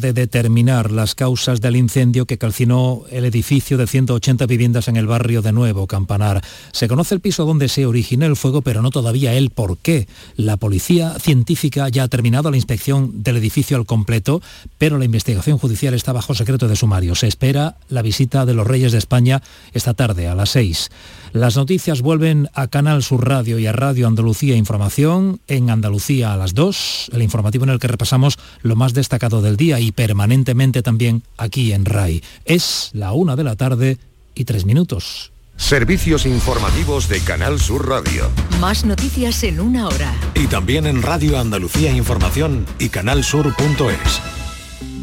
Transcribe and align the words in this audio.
de 0.00 0.12
determinar 0.12 0.90
las 0.90 1.14
causas 1.14 1.60
del 1.60 1.76
incendio 1.76 2.26
que 2.26 2.38
calcinó 2.38 3.04
el 3.10 3.24
edificio 3.24 3.76
de 3.76 3.86
180 3.86 4.46
viviendas 4.46 4.88
en 4.88 4.96
el 4.96 5.06
barrio 5.06 5.42
de 5.42 5.52
Nuevo 5.52 5.86
Campanar. 5.86 6.42
Se 6.72 6.88
conoce 6.88 7.14
el 7.14 7.20
piso 7.20 7.44
donde 7.44 7.68
se 7.68 7.86
originó 7.86 8.26
el 8.26 8.36
fuego, 8.36 8.62
pero 8.62 8.82
no 8.82 8.90
todavía 8.90 9.34
el 9.34 9.50
por 9.50 9.78
qué. 9.78 10.08
La 10.36 10.56
policía 10.56 11.18
científica 11.18 11.88
ya 11.88 12.04
ha 12.04 12.08
terminado 12.08 12.50
la 12.50 12.56
inspección 12.56 13.22
del 13.22 13.36
edificio 13.36 13.76
al 13.76 13.86
completo, 13.86 14.42
pero 14.78 14.98
la 14.98 15.04
investigación 15.04 15.58
judicial 15.58 15.94
está 15.94 16.12
bajo 16.12 16.34
secreto 16.34 16.66
de 16.66 16.76
sumario. 16.76 17.14
Se 17.14 17.26
espera 17.26 17.76
la 17.88 18.02
visita 18.02 18.46
de 18.46 18.54
los 18.54 18.66
Reyes 18.66 18.92
de 18.92 18.98
España 18.98 19.42
esta 19.72 19.94
tarde 19.94 20.28
a 20.28 20.34
las 20.34 20.50
6. 20.50 20.90
Las 21.32 21.56
noticias 21.56 22.02
vuelven 22.02 22.48
a 22.54 22.66
Canal 22.66 23.04
Sur 23.04 23.28
Radio 23.28 23.58
y 23.58 23.66
a 23.66 23.72
Radio 23.72 24.08
Andalucía 24.08 24.56
Información 24.56 25.40
en 25.46 25.70
Andalucía 25.70 26.32
a 26.32 26.36
las 26.36 26.54
2, 26.54 27.10
el 27.12 27.22
informativo 27.22 27.64
en 27.64 27.70
el 27.70 27.78
que 27.78 27.86
repasamos 27.86 28.36
lo 28.62 28.74
más 28.74 28.94
destacado 28.94 29.40
del 29.40 29.56
día 29.56 29.78
y 29.78 29.92
permanentemente 29.92 30.82
también 30.82 31.22
aquí 31.36 31.72
en 31.72 31.84
RAI. 31.84 32.22
Es 32.44 32.90
la 32.94 33.12
una 33.12 33.36
de 33.36 33.44
la 33.44 33.54
tarde 33.54 33.98
y 34.34 34.44
tres 34.44 34.64
minutos. 34.64 35.30
Servicios 35.56 36.26
informativos 36.26 37.08
de 37.08 37.20
Canal 37.20 37.60
Sur 37.60 37.88
Radio. 37.88 38.28
Más 38.60 38.84
noticias 38.84 39.44
en 39.44 39.60
una 39.60 39.86
hora. 39.86 40.12
Y 40.34 40.46
también 40.46 40.86
en 40.86 41.02
Radio 41.02 41.38
Andalucía 41.38 41.92
Información 41.92 42.66
y 42.78 42.88
canalsur.es. 42.88 44.20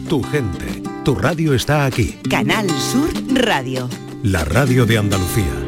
Tu 0.09 0.23
gente, 0.23 0.82
tu 1.06 1.16
radio 1.16 1.54
está 1.54 1.86
aquí. 1.86 2.18
Canal 2.30 2.68
Sur 2.70 3.12
Radio. 3.34 3.88
La 4.23 4.44
radio 4.44 4.86
de 4.86 4.98
Andalucía. 4.98 5.67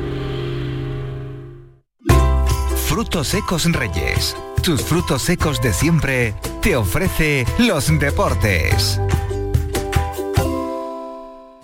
Frutos 2.99 3.30
secos 3.30 3.63
Reyes. 3.71 4.35
Tus 4.62 4.81
frutos 4.81 5.21
secos 5.21 5.62
de 5.62 5.71
siempre 5.71 6.35
te 6.62 6.76
ofrece 6.76 7.45
los 7.58 7.98
deportes. 7.98 8.99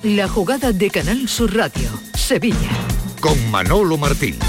La 0.02 0.30
jugada 0.30 0.72
de 0.72 0.90
Canal 0.90 1.28
Sur 1.28 1.54
Radio, 1.54 1.90
Sevilla. 2.14 2.72
Con 3.20 3.52
Manolo 3.52 3.98
Martín. 3.98 4.40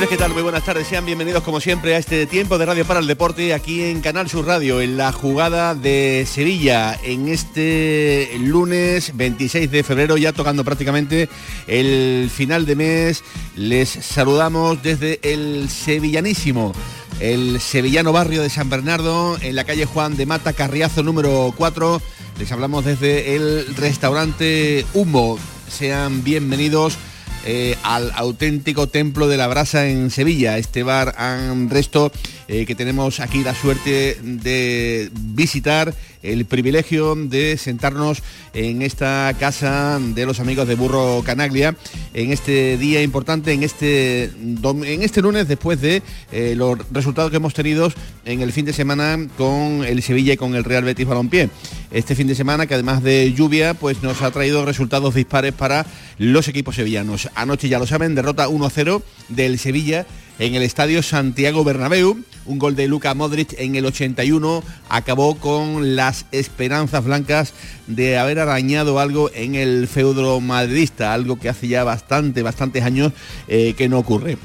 Señores, 0.00 0.16
¿qué 0.16 0.24
tal? 0.24 0.32
Muy 0.32 0.42
buenas 0.42 0.64
tardes. 0.64 0.86
Sean 0.86 1.04
bienvenidos 1.04 1.42
como 1.42 1.60
siempre 1.60 1.94
a 1.94 1.98
este 1.98 2.24
tiempo 2.24 2.56
de 2.56 2.64
Radio 2.64 2.86
para 2.86 3.00
el 3.00 3.06
Deporte 3.06 3.52
aquí 3.52 3.82
en 3.82 4.00
Canal 4.00 4.30
Sur 4.30 4.46
Radio, 4.46 4.80
en 4.80 4.96
la 4.96 5.12
jugada 5.12 5.74
de 5.74 6.26
Sevilla, 6.26 6.98
en 7.02 7.28
este 7.28 8.30
lunes 8.38 9.14
26 9.14 9.70
de 9.70 9.82
febrero, 9.82 10.16
ya 10.16 10.32
tocando 10.32 10.64
prácticamente 10.64 11.28
el 11.66 12.30
final 12.34 12.64
de 12.64 12.76
mes. 12.76 13.24
Les 13.56 13.90
saludamos 13.90 14.82
desde 14.82 15.20
el 15.22 15.68
sevillanísimo, 15.68 16.72
el 17.20 17.60
sevillano 17.60 18.10
barrio 18.10 18.40
de 18.40 18.48
San 18.48 18.70
Bernardo, 18.70 19.36
en 19.42 19.54
la 19.54 19.64
calle 19.64 19.84
Juan 19.84 20.16
de 20.16 20.24
Mata, 20.24 20.54
Carriazo 20.54 21.02
número 21.02 21.52
4. 21.58 22.00
Les 22.38 22.50
hablamos 22.50 22.86
desde 22.86 23.36
el 23.36 23.76
restaurante 23.76 24.86
Humo. 24.94 25.38
Sean 25.68 26.24
bienvenidos 26.24 26.96
eh, 27.44 27.76
al 27.82 28.12
auténtico 28.14 28.86
templo 28.86 29.28
de 29.28 29.36
la 29.36 29.46
brasa 29.46 29.88
en 29.88 30.10
Sevilla, 30.10 30.58
este 30.58 30.82
bar 30.82 31.14
and 31.16 31.72
resto 31.72 32.12
eh, 32.52 32.66
que 32.66 32.74
tenemos 32.74 33.20
aquí 33.20 33.44
la 33.44 33.54
suerte 33.54 34.18
de 34.20 35.08
visitar, 35.14 35.94
el 36.20 36.44
privilegio 36.46 37.14
de 37.14 37.56
sentarnos 37.56 38.24
en 38.54 38.82
esta 38.82 39.32
casa 39.38 40.00
de 40.00 40.26
los 40.26 40.40
amigos 40.40 40.66
de 40.66 40.74
Burro 40.74 41.22
Canaglia, 41.24 41.76
en 42.12 42.32
este 42.32 42.76
día 42.76 43.04
importante, 43.04 43.52
en 43.52 43.62
este, 43.62 44.24
en 44.24 45.02
este 45.02 45.22
lunes, 45.22 45.46
después 45.46 45.80
de 45.80 46.02
eh, 46.32 46.54
los 46.56 46.76
resultados 46.90 47.30
que 47.30 47.36
hemos 47.36 47.54
tenido 47.54 47.92
en 48.24 48.40
el 48.40 48.50
fin 48.50 48.64
de 48.64 48.72
semana 48.72 49.16
con 49.38 49.84
el 49.84 50.02
Sevilla 50.02 50.32
y 50.32 50.36
con 50.36 50.56
el 50.56 50.64
Real 50.64 50.82
Betis 50.82 51.06
Balompié. 51.06 51.50
Este 51.92 52.16
fin 52.16 52.26
de 52.26 52.34
semana 52.34 52.66
que 52.66 52.74
además 52.74 53.04
de 53.04 53.32
lluvia, 53.32 53.74
pues 53.74 54.02
nos 54.02 54.22
ha 54.22 54.32
traído 54.32 54.64
resultados 54.64 55.14
dispares 55.14 55.52
para 55.52 55.86
los 56.18 56.48
equipos 56.48 56.74
sevillanos. 56.74 57.28
Anoche 57.36 57.68
ya 57.68 57.78
lo 57.78 57.86
saben, 57.86 58.16
derrota 58.16 58.48
1-0 58.48 59.02
del 59.28 59.56
Sevilla 59.60 60.04
en 60.40 60.54
el 60.54 60.62
estadio 60.62 61.02
Santiago 61.02 61.62
Bernabéu. 61.64 62.24
Un 62.46 62.58
gol 62.58 62.74
de 62.74 62.88
Luca 62.88 63.14
Modric 63.14 63.54
en 63.58 63.76
el 63.76 63.84
81 63.84 64.64
acabó 64.88 65.36
con 65.36 65.94
las 65.94 66.24
esperanzas 66.32 67.04
blancas 67.04 67.52
de 67.86 68.16
haber 68.18 68.38
arañado 68.38 68.98
algo 68.98 69.30
en 69.34 69.54
el 69.54 69.86
feudo 69.86 70.40
madridista, 70.40 71.12
algo 71.12 71.38
que 71.38 71.50
hace 71.50 71.68
ya 71.68 71.84
bastante, 71.84 72.42
bastantes 72.42 72.82
años 72.82 73.12
eh, 73.48 73.74
que 73.76 73.90
no 73.90 73.98
ocurre. 73.98 74.38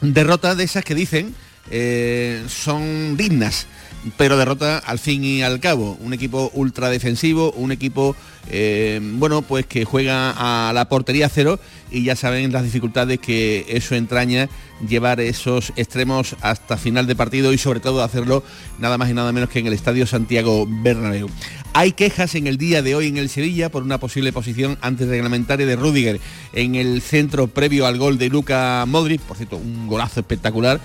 Derrotas 0.00 0.56
de 0.56 0.64
esas 0.64 0.84
que 0.84 0.96
dicen 0.96 1.34
eh, 1.70 2.42
son 2.48 3.16
dignas 3.16 3.68
pero 4.16 4.36
derrota 4.36 4.78
al 4.78 4.98
fin 4.98 5.24
y 5.24 5.42
al 5.42 5.60
cabo. 5.60 5.96
Un 6.00 6.12
equipo 6.12 6.50
ultra 6.54 6.88
defensivo, 6.88 7.52
un 7.52 7.72
equipo 7.72 8.14
eh, 8.50 9.00
bueno, 9.02 9.42
pues 9.42 9.66
que 9.66 9.84
juega 9.84 10.34
a 10.68 10.72
la 10.72 10.88
portería 10.88 11.28
cero 11.28 11.58
y 11.90 12.04
ya 12.04 12.16
saben 12.16 12.52
las 12.52 12.64
dificultades 12.64 13.18
que 13.18 13.66
eso 13.68 13.94
entraña 13.94 14.48
llevar 14.86 15.20
esos 15.20 15.72
extremos 15.76 16.36
hasta 16.40 16.76
final 16.76 17.06
de 17.06 17.16
partido 17.16 17.52
y 17.52 17.58
sobre 17.58 17.80
todo 17.80 18.02
hacerlo 18.02 18.42
nada 18.78 18.98
más 18.98 19.10
y 19.10 19.14
nada 19.14 19.32
menos 19.32 19.48
que 19.50 19.58
en 19.58 19.66
el 19.66 19.72
Estadio 19.72 20.06
Santiago 20.06 20.66
Bernabéu. 20.68 21.28
Hay 21.74 21.92
quejas 21.92 22.34
en 22.34 22.46
el 22.46 22.58
día 22.58 22.82
de 22.82 22.94
hoy 22.94 23.08
en 23.08 23.18
el 23.18 23.28
Sevilla 23.28 23.70
por 23.70 23.82
una 23.82 23.98
posible 23.98 24.32
posición 24.32 24.78
antirreglamentaria 24.80 25.66
de 25.66 25.76
Rudiger 25.76 26.20
en 26.52 26.74
el 26.74 27.02
centro 27.02 27.46
previo 27.48 27.86
al 27.86 27.98
gol 27.98 28.18
de 28.18 28.28
Luca 28.28 28.84
Modric, 28.86 29.20
por 29.20 29.36
cierto, 29.36 29.56
un 29.56 29.86
golazo 29.86 30.20
espectacular 30.20 30.80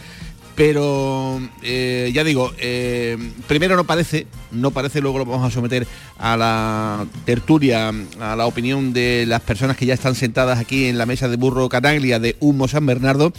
pero 0.55 1.39
eh, 1.63 2.11
ya 2.13 2.23
digo, 2.23 2.51
eh, 2.59 3.17
primero 3.47 3.75
no 3.75 3.85
parece, 3.85 4.27
no 4.51 4.69
parece, 4.69 5.01
luego 5.01 5.17
lo 5.17 5.25
vamos 5.25 5.47
a 5.47 5.51
someter 5.51 5.87
a 6.19 6.37
la 6.37 7.07
tertulia, 7.25 7.91
a 8.19 8.35
la 8.35 8.45
opinión 8.45 8.93
de 8.93 9.25
las 9.27 9.41
personas 9.41 9.77
que 9.77 9.87
ya 9.87 9.95
están 9.95 10.13
sentadas 10.13 10.59
aquí 10.59 10.85
en 10.85 10.99
la 10.99 11.07
mesa 11.07 11.27
de 11.27 11.37
Burro 11.37 11.69
Canaglia 11.69 12.19
de 12.19 12.35
Humo 12.39 12.67
San 12.67 12.85
Bernardo. 12.85 13.33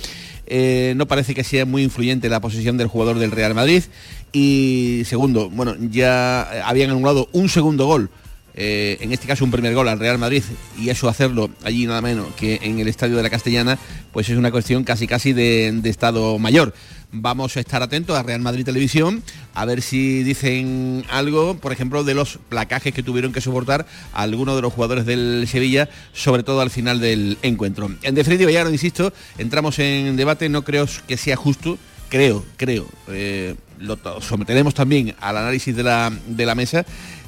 Eh, 0.47 0.95
no 0.97 1.07
parece 1.07 1.35
que 1.35 1.45
sea 1.45 1.65
muy 1.65 1.85
influyente 1.85 2.29
la 2.29 2.41
posición 2.41 2.77
del 2.77 2.89
jugador 2.89 3.19
del 3.19 3.31
Real 3.31 3.55
Madrid. 3.55 3.85
Y 4.33 5.03
segundo, 5.07 5.49
bueno, 5.51 5.77
ya 5.79 6.69
habían 6.69 6.91
anulado 6.91 7.29
un 7.33 7.49
segundo 7.49 7.87
gol 7.87 8.11
en 8.57 9.11
este 9.11 9.27
caso 9.27 9.45
un 9.45 9.51
primer 9.51 9.75
gol 9.75 9.89
al 9.89 9.99
Real 9.99 10.17
Madrid 10.17 10.45
y 10.81 10.89
eso 10.89 11.09
hacerlo 11.09 11.51
allí 11.65 11.89
nada 11.89 12.01
menos 12.01 12.33
que 12.37 12.61
en 12.63 12.79
el 12.79 12.87
estadio 12.87 13.17
de 13.17 13.25
la 13.25 13.29
Castellana, 13.29 13.81
pues 14.13 14.29
es 14.29 14.39
una 14.39 14.53
cuestión 14.53 14.85
casi 14.85 15.09
casi 15.09 15.33
de 15.33 15.81
Estado 15.87 16.39
mayor. 16.39 16.73
Vamos 17.17 17.57
a 17.57 17.61
estar 17.61 17.81
atentos 17.81 18.19
a 18.19 18.25
Real 18.25 18.41
Madrid 18.41 18.65
Televisión 18.65 19.23
a 19.55 19.65
ver 19.65 19.83
si 19.83 20.25
dicen 20.25 21.05
algo, 21.09 21.57
por 21.57 21.71
ejemplo, 21.71 22.03
de 22.03 22.13
los 22.13 22.41
placajes 22.49 22.93
que 22.93 23.05
tuvieron 23.05 23.33
que 23.33 23.41
soportar 23.41 23.87
algunos 24.13 24.57
de 24.57 24.63
los 24.63 24.73
jugadores 24.73 25.07
del 25.07 25.47
Sevilla, 25.47 25.89
sobre 26.13 26.43
todo 26.43 26.61
al 26.61 26.71
final 26.71 26.99
del 26.99 27.39
encuentro. 27.43 27.89
En 28.03 28.17
definitiva, 28.17 28.51
ya 28.51 28.65
lo 28.65 28.71
insisto, 28.71 29.13
entramos 29.39 29.79
en 29.79 30.17
debate, 30.17 30.49
no 30.49 30.65
creo 30.65 30.89
que 31.07 31.17
sea 31.17 31.37
justo, 31.37 31.79
creo, 32.09 32.45
creo, 32.57 32.89
eh, 33.07 33.55
lo 33.79 33.97
someteremos 34.21 34.75
también 34.75 35.15
al 35.21 35.37
análisis 35.37 35.77
de 35.77 35.85
la, 35.85 36.13
de 36.27 36.47
la 36.47 36.57
mesa, 36.57 36.85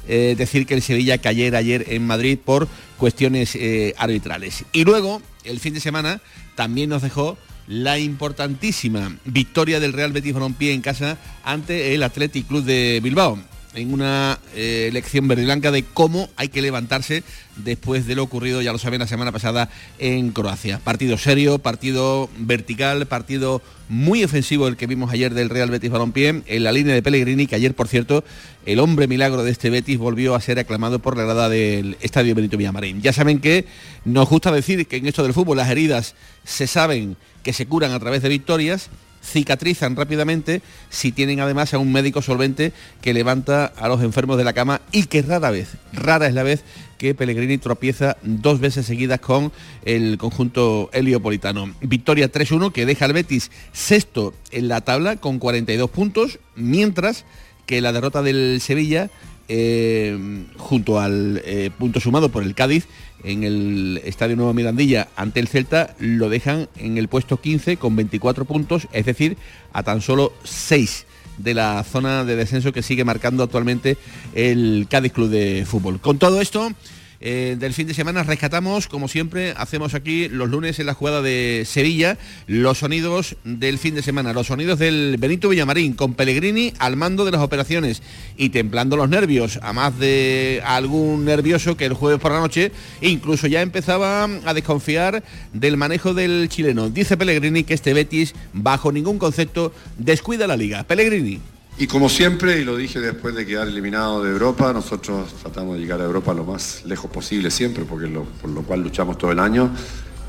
eh, 0.09 0.35
decir 0.37 0.65
que 0.65 0.73
el 0.73 0.81
Sevilla 0.81 1.17
cayera 1.19 1.59
ayer 1.59 1.85
en 1.87 2.05
Madrid 2.05 2.37
por 2.43 2.67
cuestiones 2.97 3.55
eh, 3.55 3.93
arbitrales. 3.97 4.65
Y 4.73 4.83
luego, 4.83 5.21
el 5.45 5.61
fin 5.61 5.73
de 5.73 5.79
semana, 5.79 6.19
también 6.55 6.89
nos 6.89 7.03
dejó 7.03 7.37
la 7.67 7.99
importantísima 7.99 9.17
victoria 9.25 9.79
del 9.79 9.93
Real 9.93 10.13
Betis 10.13 10.33
Balompié 10.33 10.73
en 10.73 10.81
casa 10.81 11.17
ante 11.43 11.93
el 11.93 12.03
Athletic 12.03 12.47
Club 12.47 12.63
de 12.63 12.99
Bilbao 13.03 13.37
en 13.73 13.93
una 13.93 14.39
eh, 14.55 14.89
lección 14.91 15.27
verde 15.27 15.45
blanca 15.45 15.71
de 15.71 15.83
cómo 15.83 16.29
hay 16.35 16.49
que 16.49 16.61
levantarse 16.61 17.23
después 17.57 18.07
de 18.07 18.15
lo 18.15 18.23
ocurrido, 18.23 18.61
ya 18.61 18.71
lo 18.71 18.77
saben, 18.77 18.99
la 18.99 19.07
semana 19.07 19.31
pasada 19.31 19.69
en 19.99 20.31
Croacia. 20.31 20.79
Partido 20.79 21.17
serio, 21.17 21.59
partido 21.59 22.29
vertical, 22.37 23.05
partido 23.07 23.61
muy 23.89 24.23
ofensivo 24.23 24.67
el 24.67 24.77
que 24.77 24.87
vimos 24.87 25.11
ayer 25.11 25.33
del 25.33 25.49
Real 25.49 25.69
Betis 25.69 25.91
Balompié 25.91 26.43
en 26.45 26.63
la 26.63 26.71
línea 26.71 26.93
de 26.93 27.01
Pellegrini, 27.01 27.47
que 27.47 27.55
ayer, 27.55 27.73
por 27.73 27.87
cierto, 27.87 28.23
el 28.65 28.79
hombre 28.79 29.07
milagro 29.07 29.43
de 29.43 29.51
este 29.51 29.69
Betis 29.69 29.97
volvió 29.97 30.35
a 30.35 30.41
ser 30.41 30.59
aclamado 30.59 30.99
por 30.99 31.15
la 31.15 31.23
grada 31.23 31.49
del 31.49 31.97
Estadio 32.01 32.35
Benito 32.35 32.57
Villamarín. 32.57 33.01
Ya 33.01 33.13
saben 33.13 33.39
que 33.39 33.65
nos 34.05 34.29
gusta 34.29 34.51
decir 34.51 34.87
que 34.87 34.97
en 34.97 35.07
esto 35.07 35.23
del 35.23 35.33
fútbol 35.33 35.57
las 35.57 35.69
heridas 35.69 36.15
se 36.43 36.67
saben 36.67 37.15
que 37.43 37.53
se 37.53 37.65
curan 37.65 37.91
a 37.91 37.99
través 37.99 38.21
de 38.21 38.29
victorias 38.29 38.89
cicatrizan 39.27 39.95
rápidamente 39.95 40.61
si 40.89 41.11
tienen 41.11 41.39
además 41.39 41.73
a 41.73 41.77
un 41.77 41.91
médico 41.91 42.21
solvente 42.21 42.71
que 43.01 43.13
levanta 43.13 43.65
a 43.65 43.87
los 43.87 44.01
enfermos 44.01 44.37
de 44.37 44.43
la 44.43 44.53
cama 44.53 44.81
y 44.91 45.03
que 45.03 45.21
rara 45.21 45.51
vez, 45.51 45.69
rara 45.93 46.27
es 46.27 46.33
la 46.33 46.43
vez 46.43 46.63
que 46.97 47.13
Pellegrini 47.13 47.57
tropieza 47.57 48.17
dos 48.23 48.59
veces 48.59 48.85
seguidas 48.85 49.19
con 49.19 49.51
el 49.85 50.17
conjunto 50.17 50.89
heliopolitano. 50.93 51.75
Victoria 51.81 52.31
3-1 52.31 52.71
que 52.71 52.85
deja 52.85 53.05
al 53.05 53.13
Betis 53.13 53.51
sexto 53.71 54.33
en 54.51 54.67
la 54.67 54.81
tabla 54.81 55.17
con 55.17 55.39
42 55.39 55.89
puntos, 55.89 56.39
mientras 56.55 57.25
que 57.67 57.81
la 57.81 57.91
derrota 57.91 58.23
del 58.23 58.59
Sevilla 58.61 59.09
eh, 59.47 60.17
junto 60.57 60.99
al 60.99 61.41
eh, 61.45 61.71
punto 61.77 61.99
sumado 61.99 62.29
por 62.29 62.43
el 62.43 62.55
Cádiz 62.55 62.87
en 63.23 63.43
el 63.43 64.01
Estadio 64.05 64.35
Nuevo 64.35 64.53
Mirandilla 64.53 65.07
ante 65.15 65.39
el 65.39 65.47
Celta 65.47 65.95
lo 65.99 66.29
dejan 66.29 66.69
en 66.77 66.97
el 66.97 67.07
puesto 67.07 67.39
15 67.39 67.77
con 67.77 67.95
24 67.95 68.45
puntos, 68.45 68.87
es 68.91 69.05
decir, 69.05 69.37
a 69.73 69.83
tan 69.83 70.01
solo 70.01 70.33
6 70.43 71.05
de 71.37 71.53
la 71.53 71.83
zona 71.83 72.25
de 72.25 72.35
descenso 72.35 72.73
que 72.73 72.83
sigue 72.83 73.03
marcando 73.03 73.43
actualmente 73.43 73.97
el 74.33 74.87
Cádiz 74.89 75.13
Club 75.13 75.29
de 75.29 75.65
Fútbol. 75.67 75.99
Con 75.99 76.17
todo 76.17 76.41
esto, 76.41 76.71
eh, 77.19 77.55
del 77.59 77.73
fin 77.73 77.87
de 77.87 77.93
semana 77.93 78.23
rescatamos, 78.23 78.87
como 78.87 79.07
siempre, 79.07 79.53
hacemos 79.57 79.93
aquí 79.93 80.29
los 80.29 80.49
lunes 80.49 80.79
en 80.79 80.85
la 80.85 80.93
jugada 80.93 81.21
de 81.21 81.63
Sevilla, 81.65 82.17
los 82.45 82.79
sonidos 82.79 83.35
del 83.43 83.77
fin 83.79 83.95
de 83.95 84.03
semana, 84.03 84.33
los 84.33 84.47
sonidos 84.47 84.79
del 84.79 85.17
Benito 85.19 85.49
Villamarín, 85.49 85.93
con 85.93 86.13
Pellegrini 86.13 86.73
al 86.79 86.95
mando 86.95 87.25
de 87.25 87.31
las 87.31 87.41
operaciones 87.41 88.01
y 88.37 88.49
templando 88.49 88.97
los 88.97 89.09
nervios, 89.09 89.59
a 89.61 89.73
más 89.73 89.97
de 89.97 90.61
algún 90.65 91.25
nervioso 91.25 91.75
que 91.75 91.85
el 91.85 91.93
jueves 91.93 92.19
por 92.19 92.31
la 92.31 92.39
noche 92.39 92.71
incluso 93.01 93.47
ya 93.47 93.61
empezaba 93.61 94.23
a 94.23 94.53
desconfiar 94.53 95.23
del 95.53 95.77
manejo 95.77 96.13
del 96.13 96.49
chileno. 96.49 96.89
Dice 96.89 97.17
Pellegrini 97.17 97.63
que 97.63 97.73
este 97.73 97.93
Betis, 97.93 98.33
bajo 98.53 98.91
ningún 98.91 99.17
concepto, 99.17 99.73
descuida 99.97 100.47
la 100.47 100.57
liga. 100.57 100.83
Pellegrini. 100.83 101.39
Y 101.79 101.85
como 101.85 102.09
siempre, 102.09 102.59
y 102.59 102.63
lo 102.63 102.75
dije 102.75 102.99
después 102.99 103.35
de 103.35 103.45
quedar 103.45 103.67
eliminado 103.67 104.23
de 104.23 104.31
Europa, 104.31 104.73
nosotros 104.73 105.31
tratamos 105.43 105.75
de 105.75 105.81
llegar 105.81 106.01
a 106.01 106.05
Europa 106.05 106.33
lo 106.33 106.43
más 106.43 106.83
lejos 106.85 107.11
posible 107.11 107.51
siempre, 107.51 107.85
porque 107.85 108.07
por 108.07 108.49
lo 108.49 108.63
cual 108.63 108.81
luchamos 108.81 109.15
todo 109.19 109.31
el 109.31 109.39
año, 109.39 109.69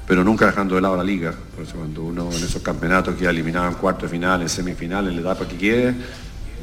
pero 0.07 0.23
nunca 0.23 0.45
dejando 0.45 0.75
de 0.75 0.83
lado 0.83 0.99
la 0.99 1.05
liga. 1.05 1.33
Por 1.55 1.65
eso 1.65 1.77
cuando 1.77 2.03
uno 2.03 2.31
en 2.31 2.45
esos 2.45 2.61
campeonatos 2.61 3.15
queda 3.15 3.31
eliminado 3.31 3.67
en 3.69 3.75
cuarto 3.75 4.03
de 4.03 4.11
final, 4.11 4.43
en 4.43 4.49
semifinal, 4.51 5.09
en 5.09 5.15
la 5.17 5.23
etapa 5.23 5.49
que 5.49 5.57
quiere, 5.57 5.95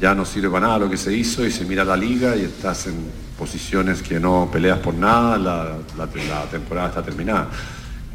ya 0.00 0.14
no 0.14 0.24
sirve 0.24 0.50
para 0.50 0.68
nada 0.68 0.78
lo 0.78 0.88
que 0.88 0.96
se 0.96 1.12
hizo 1.12 1.44
y 1.44 1.50
se 1.50 1.64
mira 1.64 1.84
la 1.84 1.96
liga 1.96 2.36
y 2.36 2.42
estás 2.42 2.86
en 2.86 2.94
posiciones 3.36 4.02
que 4.02 4.20
no 4.20 4.48
peleas 4.52 4.78
por 4.78 4.94
nada, 4.94 5.36
la 5.36 6.46
temporada 6.48 6.88
está 6.90 7.02
terminada 7.02 7.50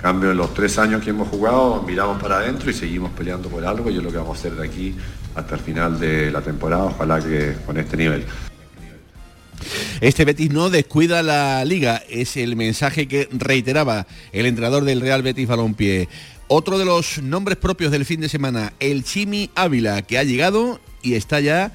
cambio, 0.01 0.31
en 0.31 0.37
los 0.37 0.53
tres 0.53 0.77
años 0.79 1.03
que 1.03 1.11
hemos 1.11 1.27
jugado, 1.27 1.83
miramos 1.83 2.21
para 2.21 2.37
adentro 2.37 2.71
y 2.71 2.73
seguimos 2.73 3.11
peleando 3.11 3.49
por 3.49 3.63
algo 3.63 3.89
y 3.89 3.97
es 3.97 4.03
lo 4.03 4.09
que 4.09 4.17
vamos 4.17 4.37
a 4.37 4.39
hacer 4.39 4.55
de 4.55 4.65
aquí 4.65 4.95
hasta 5.35 5.55
el 5.55 5.61
final 5.61 5.99
de 5.99 6.31
la 6.31 6.41
temporada, 6.41 6.85
ojalá 6.85 7.19
que 7.19 7.55
con 7.65 7.77
este 7.77 7.97
nivel. 7.97 8.25
Este 10.01 10.25
Betis 10.25 10.51
no 10.51 10.69
descuida 10.69 11.21
la 11.21 11.63
liga, 11.65 12.01
es 12.09 12.35
el 12.37 12.55
mensaje 12.55 13.07
que 13.07 13.29
reiteraba 13.31 14.07
el 14.31 14.45
entrenador 14.45 14.83
del 14.83 15.01
Real 15.01 15.21
Betis 15.21 15.47
Balompié. 15.47 16.09
Otro 16.47 16.77
de 16.77 16.85
los 16.85 17.21
nombres 17.21 17.57
propios 17.57 17.91
del 17.91 18.05
fin 18.05 18.19
de 18.19 18.27
semana, 18.27 18.73
el 18.79 19.03
Chimi 19.03 19.51
Ávila, 19.55 20.01
que 20.01 20.17
ha 20.17 20.23
llegado 20.23 20.79
y 21.01 21.13
está 21.13 21.39
ya 21.39 21.71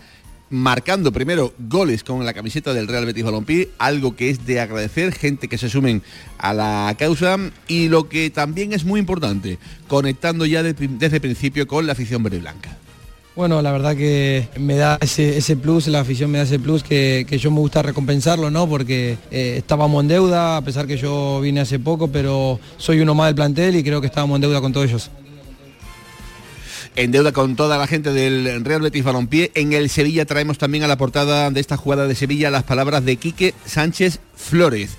marcando 0.50 1.12
primero 1.12 1.54
goles 1.58 2.04
con 2.04 2.24
la 2.24 2.34
camiseta 2.34 2.72
del 2.74 2.88
Real 2.88 3.06
Betis 3.06 3.24
Balompié, 3.24 3.70
algo 3.78 4.16
que 4.16 4.30
es 4.30 4.44
de 4.46 4.60
agradecer, 4.60 5.12
gente 5.12 5.48
que 5.48 5.58
se 5.58 5.68
sumen 5.68 6.02
a 6.38 6.52
la 6.52 6.94
causa 6.98 7.36
y 7.68 7.88
lo 7.88 8.08
que 8.08 8.30
también 8.30 8.72
es 8.72 8.84
muy 8.84 9.00
importante, 9.00 9.58
conectando 9.88 10.46
ya 10.46 10.62
desde 10.62 11.16
el 11.16 11.20
principio 11.20 11.66
con 11.66 11.86
la 11.86 11.92
afición 11.92 12.22
verde 12.22 12.40
blanca. 12.40 12.76
Bueno, 13.36 13.60
la 13.60 13.70
verdad 13.70 13.94
que 13.94 14.48
me 14.58 14.76
da 14.76 14.98
ese, 14.98 15.56
plus, 15.56 15.88
la 15.88 16.00
afición 16.00 16.30
me 16.30 16.38
da 16.38 16.44
ese 16.44 16.58
plus 16.58 16.82
que, 16.82 17.26
yo 17.38 17.50
me 17.50 17.58
gusta 17.58 17.82
recompensarlo, 17.82 18.50
¿no? 18.50 18.66
Porque 18.66 19.18
eh, 19.30 19.56
estábamos 19.58 20.02
en 20.02 20.08
deuda, 20.08 20.56
a 20.56 20.62
pesar 20.62 20.86
que 20.86 20.96
yo 20.96 21.38
vine 21.42 21.60
hace 21.60 21.78
poco, 21.78 22.08
pero 22.08 22.58
soy 22.78 23.00
uno 23.00 23.14
más 23.14 23.26
del 23.26 23.34
plantel 23.34 23.76
y 23.76 23.84
creo 23.84 24.00
que 24.00 24.06
estábamos 24.06 24.36
en 24.36 24.40
deuda 24.40 24.62
con 24.62 24.72
todos 24.72 24.88
ellos 24.88 25.10
en 26.96 27.10
deuda 27.10 27.30
con 27.32 27.56
toda 27.56 27.76
la 27.76 27.86
gente 27.86 28.10
del 28.14 28.64
Real 28.64 28.80
Betis 28.80 29.04
Balompié. 29.04 29.50
En 29.54 29.74
el 29.74 29.90
Sevilla 29.90 30.24
traemos 30.24 30.56
también 30.56 30.82
a 30.82 30.88
la 30.88 30.96
portada 30.96 31.50
de 31.50 31.60
esta 31.60 31.76
jugada 31.76 32.06
de 32.06 32.14
Sevilla 32.14 32.50
las 32.50 32.62
palabras 32.62 33.04
de 33.04 33.16
Quique 33.16 33.52
Sánchez 33.66 34.18
Flores. 34.34 34.96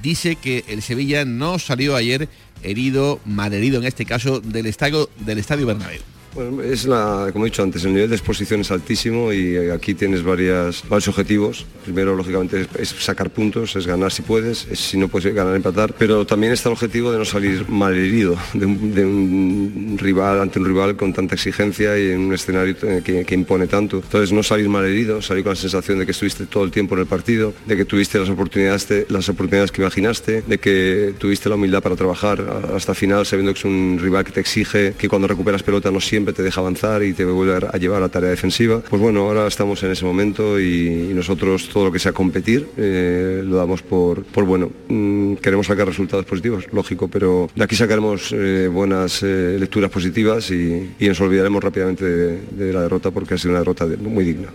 Dice 0.00 0.36
que 0.36 0.64
el 0.68 0.80
Sevilla 0.80 1.26
no 1.26 1.58
salió 1.58 1.96
ayer 1.96 2.30
herido, 2.62 3.20
malherido 3.26 3.78
en 3.78 3.86
este 3.86 4.06
caso, 4.06 4.40
del 4.40 4.64
estadio, 4.64 5.10
del 5.18 5.36
estadio 5.36 5.66
Bernabéu. 5.66 6.00
Bueno, 6.38 6.62
es 6.62 6.86
la, 6.86 7.30
como 7.32 7.46
he 7.46 7.48
dicho 7.48 7.64
antes, 7.64 7.84
el 7.84 7.94
nivel 7.94 8.10
de 8.10 8.14
exposición 8.14 8.60
es 8.60 8.70
altísimo 8.70 9.32
y 9.32 9.56
aquí 9.70 9.94
tienes 9.94 10.22
varias, 10.22 10.84
varios 10.88 11.08
objetivos. 11.08 11.66
Primero, 11.82 12.14
lógicamente, 12.14 12.64
es, 12.78 12.90
sacar 12.90 13.30
puntos, 13.30 13.74
es 13.74 13.88
ganar 13.88 14.12
si 14.12 14.22
puedes, 14.22 14.68
si 14.72 14.96
no 14.96 15.08
puedes 15.08 15.34
ganar, 15.34 15.56
empatar, 15.56 15.94
pero 15.98 16.24
también 16.24 16.52
está 16.52 16.68
el 16.68 16.74
objetivo 16.74 17.10
de 17.10 17.18
no 17.18 17.24
salir 17.24 17.68
mal 17.68 17.92
herido 17.92 18.36
de 18.54 18.66
un, 18.66 19.96
rival, 19.98 20.40
ante 20.40 20.60
un 20.60 20.66
rival 20.66 20.94
con 20.94 21.12
tanta 21.12 21.34
exigencia 21.34 21.98
y 21.98 22.12
en 22.12 22.20
un 22.20 22.32
escenario 22.32 22.76
que, 23.02 23.34
impone 23.34 23.66
tanto. 23.66 23.96
Entonces, 23.96 24.30
no 24.30 24.44
salir 24.44 24.68
mal 24.68 24.84
herido, 24.84 25.20
salir 25.20 25.42
con 25.42 25.54
la 25.54 25.56
sensación 25.56 25.98
de 25.98 26.06
que 26.06 26.12
estuviste 26.12 26.46
todo 26.46 26.62
el 26.62 26.70
tiempo 26.70 26.94
en 26.94 27.00
el 27.00 27.06
partido, 27.06 27.52
de 27.66 27.76
que 27.76 27.84
tuviste 27.84 28.16
las 28.16 28.28
oportunidades, 28.28 28.86
las 29.08 29.28
oportunidades 29.28 29.72
que 29.72 29.82
imaginaste, 29.82 30.42
de 30.42 30.58
que 30.58 31.14
tuviste 31.18 31.48
la 31.48 31.56
humildad 31.56 31.82
para 31.82 31.96
trabajar 31.96 32.68
hasta 32.76 32.94
final, 32.94 33.26
sabiendo 33.26 33.52
que 33.52 33.58
es 33.58 33.64
un 33.64 33.98
rival 34.00 34.24
que 34.24 34.30
te 34.30 34.38
exige, 34.38 34.94
que 34.96 35.08
cuando 35.08 35.26
recuperas 35.26 35.64
pelota 35.64 35.90
no 35.90 36.00
siempre 36.00 36.27
te 36.32 36.42
deja 36.42 36.60
avanzar 36.60 37.02
y 37.02 37.12
te 37.12 37.24
vuelve 37.24 37.66
a 37.66 37.76
llevar 37.76 37.98
a 37.98 38.00
la 38.02 38.08
tarea 38.08 38.30
defensiva. 38.30 38.80
Pues 38.80 39.00
bueno, 39.00 39.20
ahora 39.20 39.46
estamos 39.46 39.82
en 39.82 39.92
ese 39.92 40.04
momento 40.04 40.60
y, 40.60 41.12
nosotros 41.18 41.68
todo 41.68 41.86
lo 41.86 41.92
que 41.92 41.98
sea 41.98 42.12
competir 42.12 42.68
eh, 42.76 43.42
lo 43.44 43.56
damos 43.56 43.82
por, 43.82 44.24
bueno. 44.44 44.70
Mm, 44.88 45.34
queremos 45.34 45.66
sacar 45.66 45.86
resultados 45.86 46.24
positivos, 46.24 46.66
lógico, 46.72 47.08
pero 47.08 47.50
de 47.54 47.64
aquí 47.64 47.74
sacaremos 47.74 48.32
eh, 48.32 48.68
buenas 48.68 49.22
eh, 49.22 49.56
lecturas 49.58 49.90
positivas 49.90 50.50
y, 50.50 50.94
nos 51.00 51.20
olvidaremos 51.20 51.64
rápidamente 51.64 52.04
de 52.04 52.72
la 52.72 52.82
derrota 52.82 53.10
porque 53.10 53.34
ha 53.34 53.38
sido 53.38 53.52
una 53.52 53.60
derrota 53.60 53.86
muy 53.86 54.24
digna. 54.24 54.48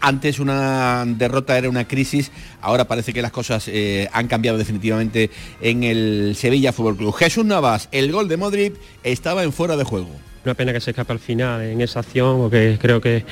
Antes 0.00 0.38
una 0.38 1.04
derrota 1.06 1.58
era 1.58 1.68
una 1.68 1.86
crisis, 1.86 2.30
ahora 2.62 2.86
parece 2.86 3.12
que 3.12 3.20
las 3.20 3.32
cosas 3.32 3.70
han 4.12 4.28
cambiado 4.28 4.56
definitivamente 4.56 5.30
en 5.60 5.82
el 5.82 6.34
Sevilla 6.34 6.72
Fútbol 6.72 6.96
Club. 6.96 7.14
Jesús 7.14 7.44
Navas, 7.44 7.88
el 7.92 8.10
gol 8.10 8.28
de 8.28 8.36
Modric 8.38 8.74
estaba 9.02 9.42
en 9.42 9.52
fuera 9.52 9.76
de 9.76 9.84
juego. 9.84 10.27
Una 10.48 10.54
pena 10.54 10.72
que 10.72 10.80
se 10.80 10.92
escape 10.92 11.12
al 11.12 11.18
final 11.18 11.60
en 11.60 11.78
esa 11.82 12.00
acción, 12.00 12.40
o 12.40 12.48
que 12.48 12.78
creo 12.80 13.02
que 13.02 13.22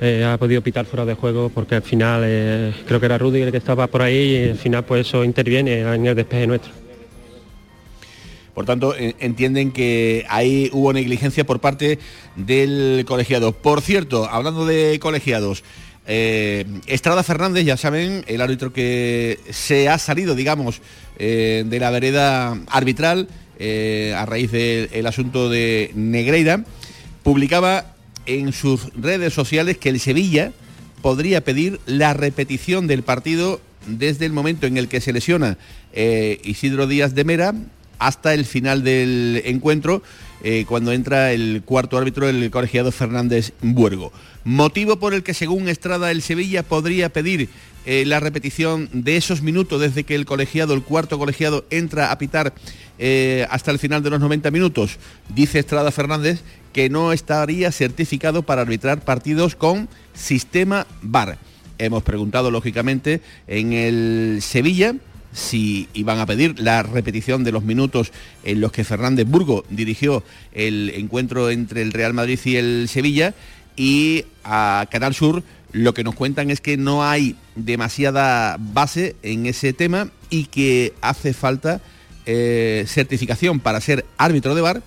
eh, 0.00 0.24
ha 0.24 0.36
podido 0.38 0.60
pitar 0.60 0.86
fuera 0.86 1.04
de 1.04 1.14
juego, 1.14 1.48
porque 1.48 1.76
al 1.76 1.82
final 1.82 2.22
eh, 2.24 2.74
creo 2.84 2.98
que 2.98 3.06
era 3.06 3.16
Rudy 3.16 3.42
el 3.42 3.52
que 3.52 3.58
estaba 3.58 3.86
por 3.86 4.02
ahí 4.02 4.34
y 4.34 4.48
al 4.50 4.58
final 4.58 4.84
pues 4.84 5.06
eso 5.06 5.22
interviene 5.22 5.82
en 5.82 6.04
el 6.04 6.16
despeje 6.16 6.48
nuestro. 6.48 6.72
Por 8.56 8.64
tanto, 8.64 8.92
entienden 8.98 9.70
que 9.70 10.26
ahí 10.28 10.68
hubo 10.72 10.92
negligencia 10.92 11.46
por 11.46 11.60
parte 11.60 12.00
del 12.34 13.04
colegiado. 13.06 13.52
Por 13.52 13.80
cierto, 13.80 14.28
hablando 14.28 14.66
de 14.66 14.98
colegiados, 14.98 15.62
eh, 16.08 16.64
Estrada 16.88 17.22
Fernández, 17.22 17.64
ya 17.64 17.76
saben, 17.76 18.24
el 18.26 18.40
árbitro 18.40 18.72
que 18.72 19.38
se 19.48 19.88
ha 19.88 19.98
salido, 19.98 20.34
digamos, 20.34 20.82
de 21.16 21.78
la 21.78 21.90
vereda 21.90 22.58
arbitral 22.66 23.28
eh, 23.58 24.14
a 24.16 24.26
raíz 24.26 24.50
del 24.50 25.06
asunto 25.06 25.48
de 25.48 25.90
Negreira, 25.94 26.64
publicaba 27.22 27.94
en 28.26 28.52
sus 28.52 28.92
redes 28.94 29.32
sociales 29.32 29.78
que 29.78 29.88
el 29.88 30.00
Sevilla 30.00 30.52
podría 31.02 31.42
pedir 31.42 31.80
la 31.86 32.14
repetición 32.14 32.86
del 32.86 33.02
partido 33.02 33.60
desde 33.86 34.26
el 34.26 34.32
momento 34.32 34.66
en 34.66 34.78
el 34.78 34.88
que 34.88 35.00
se 35.00 35.12
lesiona 35.12 35.58
Isidro 35.92 36.86
Díaz 36.86 37.14
de 37.14 37.24
Mera 37.24 37.54
hasta 37.98 38.32
el 38.32 38.46
final 38.46 38.82
del 38.82 39.42
encuentro, 39.44 40.02
cuando 40.66 40.92
entra 40.92 41.32
el 41.32 41.62
cuarto 41.64 41.98
árbitro, 41.98 42.28
el 42.28 42.50
colegiado 42.50 42.90
Fernández 42.92 43.52
Buergo. 43.60 44.10
Motivo 44.44 44.98
por 44.98 45.14
el 45.14 45.22
que 45.22 45.34
según 45.34 45.68
Estrada 45.68 46.10
el 46.10 46.22
Sevilla 46.22 46.62
podría 46.62 47.10
pedir 47.10 47.48
eh, 47.86 48.04
la 48.06 48.20
repetición 48.20 48.88
de 48.92 49.16
esos 49.16 49.42
minutos 49.42 49.80
desde 49.80 50.04
que 50.04 50.14
el 50.14 50.24
colegiado, 50.24 50.74
el 50.74 50.82
cuarto 50.82 51.18
colegiado, 51.18 51.64
entra 51.70 52.10
a 52.10 52.18
pitar 52.18 52.54
eh, 52.98 53.46
hasta 53.50 53.70
el 53.70 53.78
final 53.78 54.02
de 54.02 54.10
los 54.10 54.20
90 54.20 54.50
minutos. 54.50 54.98
Dice 55.34 55.58
Estrada 55.58 55.90
Fernández 55.90 56.42
que 56.72 56.90
no 56.90 57.12
estaría 57.12 57.70
certificado 57.70 58.42
para 58.42 58.62
arbitrar 58.62 59.04
partidos 59.04 59.54
con 59.54 59.88
sistema 60.12 60.86
VAR. 61.02 61.38
Hemos 61.78 62.02
preguntado 62.02 62.50
lógicamente 62.50 63.20
en 63.46 63.72
el 63.72 64.38
Sevilla 64.42 64.94
si 65.32 65.88
iban 65.94 66.20
a 66.20 66.26
pedir 66.26 66.58
la 66.60 66.82
repetición 66.82 67.44
de 67.44 67.52
los 67.52 67.64
minutos 67.64 68.12
en 68.44 68.60
los 68.60 68.72
que 68.72 68.84
Fernández 68.84 69.26
Burgo 69.26 69.64
dirigió 69.68 70.22
el 70.52 70.90
encuentro 70.94 71.50
entre 71.50 71.82
el 71.82 71.92
Real 71.92 72.14
Madrid 72.14 72.38
y 72.44 72.56
el 72.56 72.88
Sevilla 72.88 73.34
y 73.76 74.24
a 74.44 74.86
Canal 74.90 75.14
Sur 75.14 75.42
lo 75.74 75.92
que 75.92 76.04
nos 76.04 76.14
cuentan 76.14 76.52
es 76.52 76.60
que 76.60 76.76
no 76.76 77.04
hay 77.04 77.34
demasiada 77.56 78.56
base 78.60 79.16
en 79.24 79.46
ese 79.46 79.72
tema 79.72 80.08
y 80.30 80.44
que 80.44 80.94
hace 81.00 81.32
falta 81.32 81.80
eh, 82.26 82.84
certificación 82.86 83.58
para 83.58 83.80
ser 83.80 84.06
árbitro 84.16 84.54
de 84.54 84.60
bar, 84.60 84.82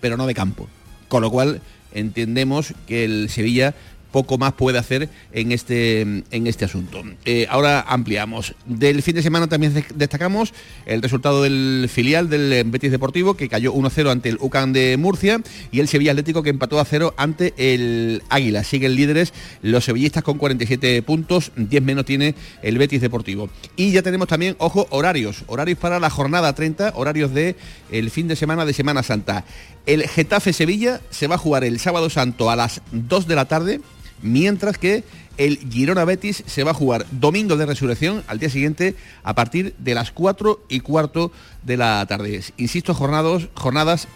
pero 0.00 0.18
no 0.18 0.26
de 0.26 0.34
campo. 0.34 0.68
Con 1.08 1.22
lo 1.22 1.30
cual 1.30 1.62
entendemos 1.94 2.74
que 2.86 3.04
el 3.04 3.30
Sevilla 3.30 3.74
poco 4.16 4.38
más 4.38 4.54
puede 4.54 4.78
hacer 4.78 5.10
en 5.30 5.52
este, 5.52 6.00
en 6.00 6.46
este 6.46 6.64
asunto. 6.64 7.02
Eh, 7.26 7.46
ahora 7.50 7.82
ampliamos. 7.86 8.54
Del 8.64 9.02
fin 9.02 9.14
de 9.14 9.20
semana 9.20 9.46
también 9.46 9.84
destacamos 9.94 10.54
el 10.86 11.02
resultado 11.02 11.42
del 11.42 11.90
filial 11.92 12.30
del 12.30 12.64
Betis 12.64 12.90
Deportivo, 12.90 13.34
que 13.34 13.50
cayó 13.50 13.74
1-0 13.74 14.10
ante 14.10 14.30
el 14.30 14.38
UCAN 14.40 14.72
de 14.72 14.96
Murcia, 14.96 15.42
y 15.70 15.80
el 15.80 15.88
Sevilla 15.88 16.12
Atlético, 16.12 16.42
que 16.42 16.48
empató 16.48 16.80
a 16.80 16.86
0 16.86 17.12
ante 17.18 17.52
el 17.58 18.22
Águila. 18.30 18.64
Siguen 18.64 18.94
líderes 18.94 19.34
los 19.60 19.84
sevillistas 19.84 20.22
con 20.22 20.38
47 20.38 21.02
puntos, 21.02 21.52
10 21.54 21.82
menos 21.82 22.06
tiene 22.06 22.34
el 22.62 22.78
Betis 22.78 23.02
Deportivo. 23.02 23.50
Y 23.76 23.92
ya 23.92 24.00
tenemos 24.00 24.28
también, 24.28 24.56
ojo, 24.58 24.86
horarios. 24.88 25.44
Horarios 25.46 25.78
para 25.78 26.00
la 26.00 26.08
jornada 26.08 26.54
30, 26.54 26.94
horarios 26.96 27.34
de 27.34 27.54
el 27.92 28.10
fin 28.10 28.28
de 28.28 28.36
semana 28.36 28.64
de 28.64 28.72
Semana 28.72 29.02
Santa. 29.02 29.44
El 29.84 30.08
Getafe 30.08 30.54
Sevilla 30.54 31.02
se 31.10 31.26
va 31.26 31.34
a 31.34 31.38
jugar 31.38 31.64
el 31.64 31.78
sábado 31.80 32.08
santo 32.08 32.50
a 32.50 32.56
las 32.56 32.80
2 32.92 33.28
de 33.28 33.34
la 33.34 33.44
tarde 33.44 33.80
mientras 34.22 34.78
que 34.78 35.04
el 35.36 35.58
Girona 35.70 36.04
Betis 36.04 36.42
se 36.46 36.64
va 36.64 36.70
a 36.70 36.74
jugar 36.74 37.06
domingo 37.10 37.56
de 37.56 37.66
resurrección 37.66 38.24
al 38.26 38.38
día 38.38 38.50
siguiente 38.50 38.94
a 39.22 39.34
partir 39.34 39.74
de 39.78 39.94
las 39.94 40.10
4 40.10 40.64
y 40.68 40.80
cuarto 40.80 41.30
de 41.62 41.76
la 41.76 42.04
tarde. 42.06 42.42
Insisto, 42.56 42.94
jornadas, 42.94 43.48
jornadas 43.54 44.08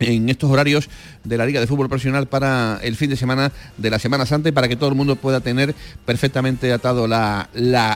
en 0.00 0.28
estos 0.28 0.50
horarios 0.50 0.88
de 1.24 1.36
la 1.36 1.46
Liga 1.46 1.60
de 1.60 1.66
Fútbol 1.66 1.88
Profesional 1.88 2.26
para 2.26 2.78
el 2.82 2.96
fin 2.96 3.10
de 3.10 3.16
semana 3.16 3.52
de 3.76 3.90
la 3.90 3.98
Semana 3.98 4.26
Santa 4.26 4.48
y 4.48 4.52
para 4.52 4.68
que 4.68 4.76
todo 4.76 4.88
el 4.88 4.94
mundo 4.94 5.16
pueda 5.16 5.40
tener 5.40 5.74
perfectamente 6.04 6.72
atado 6.72 7.06
la, 7.06 7.48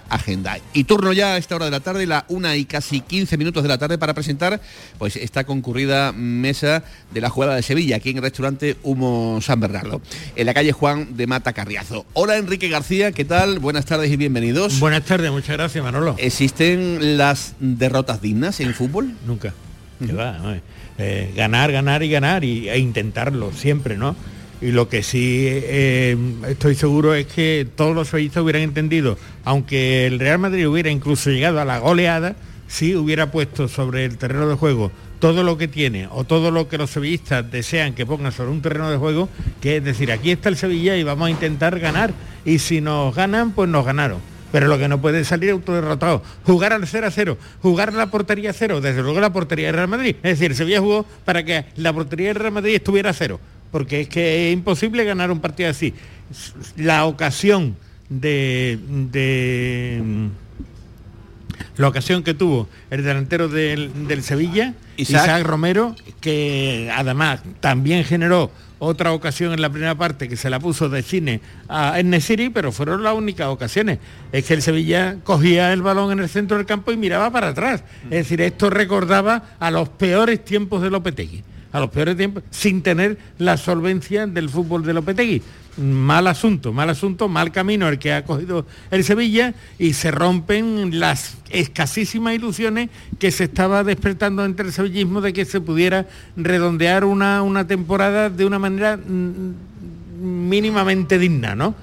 agenda. 0.09 0.59
Y 0.73 0.85
turno 0.85 1.13
ya 1.13 1.35
a 1.35 1.37
esta 1.37 1.57
hora 1.57 1.67
de 1.67 1.71
la 1.71 1.81
tarde, 1.81 2.07
la 2.07 2.25
una 2.29 2.57
y 2.57 2.65
casi 2.65 3.01
15 3.01 3.37
minutos 3.37 3.63
de 3.63 3.69
la 3.69 3.79
tarde 3.79 3.99
para 3.99 4.15
presentar 4.15 4.61
pues 4.99 5.17
esta 5.17 5.45
concurrida 5.45 6.13
mesa 6.13 6.83
de 7.13 7.21
la 7.21 7.31
jugada 7.31 7.55
de 7.55 7.63
Sevilla, 7.63 7.97
aquí 7.97 8.11
en 8.11 8.17
el 8.17 8.23
restaurante 8.23 8.77
Humo 8.83 9.41
San 9.41 9.61
Bernardo, 9.61 10.01
en 10.37 10.47
la 10.47 10.55
calle 10.55 10.73
Juan 10.73 11.17
de 11.17 11.27
Mata 11.27 11.53
Carriazo. 11.53 12.07
Hola 12.13 12.37
Enrique 12.37 12.69
García, 12.69 13.13
¿qué 13.13 13.25
tal? 13.25 13.59
Buenas 13.59 13.87
tardes 13.87 14.11
y 14.11 14.17
bienvenidos. 14.17 14.81
Buenas 14.81 15.05
tardes, 15.05 15.31
muchas 15.31 15.57
gracias 15.57 15.83
Manolo. 15.83 16.17
¿Existen 16.19 17.17
las 17.17 17.55
derrotas 17.61 18.21
dignas 18.21 18.61
en 18.61 18.75
fútbol? 18.75 19.15
Nunca. 19.27 19.53
Eh, 21.03 21.33
ganar, 21.35 21.73
ganar 21.73 22.03
y 22.03 22.11
ganar 22.11 22.45
y, 22.45 22.69
e 22.69 22.79
intentarlo 22.79 23.53
siempre, 23.53 23.97
¿no? 23.97 24.15
Y 24.61 24.73
lo 24.73 24.91
que 24.91 25.03
sí 25.03 25.47
eh, 25.49 26.15
estoy 26.47 26.75
seguro 26.75 27.15
es 27.15 27.27
que 27.27 27.67
todos 27.75 27.95
los 27.95 28.09
sevillistas 28.09 28.43
hubieran 28.43 28.61
entendido, 28.61 29.17
aunque 29.45 30.07
el 30.07 30.19
Real 30.19 30.39
Madrid 30.39 30.69
hubiera 30.69 30.91
incluso 30.91 31.31
llegado 31.31 31.59
a 31.59 31.65
la 31.65 31.79
goleada, 31.79 32.37
si 32.69 32.95
hubiera 32.95 33.31
puesto 33.33 33.67
sobre 33.67 34.05
el 34.05 34.19
terreno 34.19 34.47
de 34.47 34.57
juego 34.57 34.93
todo 35.21 35.43
lo 35.43 35.59
que 35.59 35.69
tiene 35.69 36.09
o 36.11 36.25
todo 36.25 36.51
lo 36.51 36.69
que 36.69 36.79
los 36.79 36.91
sevillistas 36.91 37.51
desean 37.51 37.95
que 37.95 38.07
pongan 38.07 38.33
sobre 38.33 38.51
un 38.51 38.63
terreno 38.63 38.91
de 38.91 38.97
juego, 38.97 39.29
que 39.61 39.77
es 39.79 39.85
decir, 39.85 40.13
aquí 40.13 40.31
está 40.31 40.49
el 40.49 40.57
Sevilla 40.57 40.97
y 40.97 41.03
vamos 41.03 41.29
a 41.29 41.31
intentar 41.31 41.79
ganar. 41.79 42.13
Y 42.45 42.59
si 42.59 42.81
nos 42.81 43.15
ganan, 43.15 43.53
pues 43.53 43.69
nos 43.69 43.85
ganaron 43.85 44.30
pero 44.53 44.69
lo 44.69 44.79
que 44.79 44.89
no 44.89 45.01
puede 45.01 45.25
salir 45.25 45.51
autoderrotado. 45.51 46.23
Jugar 46.45 46.73
al 46.73 46.87
0 46.87 47.07
a 47.07 47.11
0, 47.11 47.39
jugar 47.63 47.93
la 47.93 48.11
portería 48.11 48.51
a 48.51 48.53
0, 48.53 48.81
desde 48.81 49.03
luego 49.03 49.21
la 49.21 49.33
portería 49.33 49.67
del 49.67 49.77
Real 49.77 49.89
Madrid. 49.89 50.17
Es 50.23 50.39
decir, 50.39 50.55
Sevilla 50.55 50.81
jugó 50.81 51.05
para 51.25 51.45
que 51.45 51.67
la 51.77 51.93
portería 51.93 52.29
del 52.29 52.37
Real 52.37 52.53
Madrid 52.53 52.75
estuviera 52.75 53.11
a 53.11 53.13
cero, 53.13 53.41
porque 53.71 54.03
es 54.03 54.09
que 54.09 54.49
es 54.49 54.53
imposible 54.53 55.05
ganar 55.05 55.31
un 55.31 55.41
partido 55.41 55.71
así. 55.71 55.95
La 56.77 57.07
ocasión 57.07 57.77
de, 58.09 58.79
la 61.77 61.89
ocasión 61.89 62.23
que 62.23 62.35
tuvo 62.35 62.69
el 62.91 63.05
delantero 63.05 63.49
del, 63.49 64.23
Sevilla, 64.23 64.75
Isaac 64.97 65.45
Romero, 65.45 65.95
que 66.21 66.91
además 66.95 67.41
también 67.61 68.05
generó 68.05 68.51
otra 68.81 69.13
ocasión 69.13 69.53
en 69.53 69.63
la 69.63 69.71
primera 69.71 69.95
parte 69.95 70.29
que 70.29 70.37
se 70.37 70.51
la 70.51 70.59
puso 70.59 70.89
de 70.89 71.03
cine 71.03 71.41
a 71.69 72.03
Nesiri, 72.03 72.49
pero 72.49 72.73
fueron 72.73 73.05
las 73.05 73.15
únicas 73.15 73.47
ocasiones. 73.47 74.01
Es 74.33 74.47
que 74.47 74.55
el 74.55 74.63
Sevilla 74.63 75.19
cogía 75.23 75.73
el 75.73 75.83
balón 75.83 76.11
en 76.11 76.19
el 76.19 76.29
centro 76.29 76.57
del 76.57 76.67
campo 76.67 76.91
y 76.91 76.97
miraba 76.97 77.31
para 77.31 77.49
atrás. 77.49 77.85
Es 78.05 78.11
decir, 78.11 78.41
esto 78.41 78.71
recordaba 78.71 79.57
a 79.61 79.71
los 79.71 79.89
peores 79.91 80.45
tiempos 80.45 80.83
de 80.83 80.91
Lopetegui 80.91 81.45
a 81.73 81.79
los 81.79 81.91
peores 81.91 82.17
tiempos, 82.17 82.43
sin 82.51 82.83
tener 82.83 83.17
la 83.39 83.57
solvencia 83.57 84.27
del 84.27 84.49
fútbol 84.49 84.85
de 84.85 84.93
Lopetegui 84.93 85.41
mal 85.81 86.27
asunto, 86.27 86.73
mal 86.73 86.91
asunto, 86.91 87.29
mal 87.29 87.51
camino 87.51 87.89
el 87.89 87.99
que 87.99 88.13
ha 88.13 88.25
cogido 88.25 88.67
el 88.91 89.03
Sevilla 89.05 89.55
y 89.79 89.95
se 89.95 90.11
rompen 90.11 91.01
las 91.01 91.39
escasísimas 91.51 92.35
ilusiones 92.35 92.91
que 93.19 93.31
se 93.31 93.45
estaba 93.45 93.83
despertando 93.83 94.45
entre 94.45 94.67
el 94.67 94.73
sevillismo 94.73 95.21
de 95.21 95.33
que 95.33 95.45
se 95.45 95.61
pudiera 95.61 96.07
redondear 96.37 97.05
una, 97.05 97.43
una 97.43 97.67
temporada 97.67 98.31
de 98.31 98.45
una 98.45 98.59
manera 98.59 98.97
mm, 98.97 99.55
mínimamente 100.21 101.19
digna, 101.19 101.55
¿no? 101.55 101.75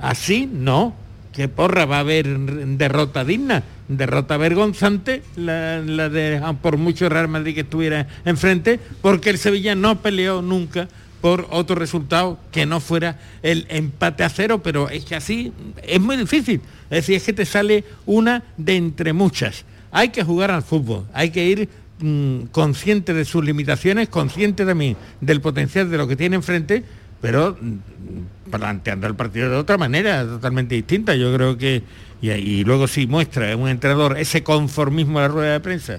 Así 0.00 0.48
no, 0.52 0.94
que 1.32 1.48
porra 1.48 1.86
va 1.86 1.96
a 1.96 2.00
haber 2.00 2.38
derrota 2.38 3.24
digna, 3.24 3.62
derrota 3.88 4.36
vergonzante, 4.36 5.22
la, 5.36 5.78
la 5.78 6.08
de 6.08 6.42
por 6.60 6.76
mucho 6.76 7.08
Real 7.08 7.28
Madrid 7.28 7.54
que 7.54 7.60
estuviera 7.62 8.06
enfrente, 8.24 8.78
porque 9.00 9.30
el 9.30 9.38
Sevilla 9.38 9.74
no 9.74 10.00
peleó 10.02 10.42
nunca 10.42 10.88
por 11.26 11.48
otro 11.50 11.74
resultado 11.74 12.38
que 12.52 12.66
no 12.66 12.78
fuera 12.78 13.18
el 13.42 13.66
empate 13.68 14.22
a 14.22 14.28
cero, 14.28 14.62
pero 14.62 14.88
es 14.88 15.04
que 15.04 15.16
así 15.16 15.52
es 15.82 16.00
muy 16.00 16.16
difícil. 16.16 16.60
Es 16.84 16.98
decir, 16.98 17.16
es 17.16 17.24
que 17.24 17.32
te 17.32 17.44
sale 17.44 17.82
una 18.06 18.44
de 18.56 18.76
entre 18.76 19.12
muchas. 19.12 19.64
Hay 19.90 20.10
que 20.10 20.22
jugar 20.22 20.52
al 20.52 20.62
fútbol, 20.62 21.04
hay 21.12 21.30
que 21.30 21.44
ir 21.44 21.68
mm, 21.98 22.42
consciente 22.52 23.12
de 23.12 23.24
sus 23.24 23.44
limitaciones, 23.44 24.08
consciente 24.08 24.64
también 24.64 24.96
del 25.20 25.40
potencial 25.40 25.90
de 25.90 25.98
lo 25.98 26.06
que 26.06 26.14
tiene 26.14 26.36
enfrente, 26.36 26.84
pero 27.20 27.58
mm, 27.60 28.50
planteando 28.52 29.08
el 29.08 29.16
partido 29.16 29.50
de 29.50 29.56
otra 29.56 29.76
manera, 29.76 30.24
totalmente 30.24 30.76
distinta. 30.76 31.16
Yo 31.16 31.34
creo 31.34 31.58
que, 31.58 31.82
y, 32.22 32.62
luego 32.62 32.86
si 32.86 33.08
muestra 33.08 33.56
un 33.56 33.68
entrenador 33.68 34.16
ese 34.16 34.44
conformismo 34.44 35.18
a 35.18 35.22
la 35.22 35.28
rueda 35.28 35.52
de 35.54 35.60
prensa, 35.60 35.98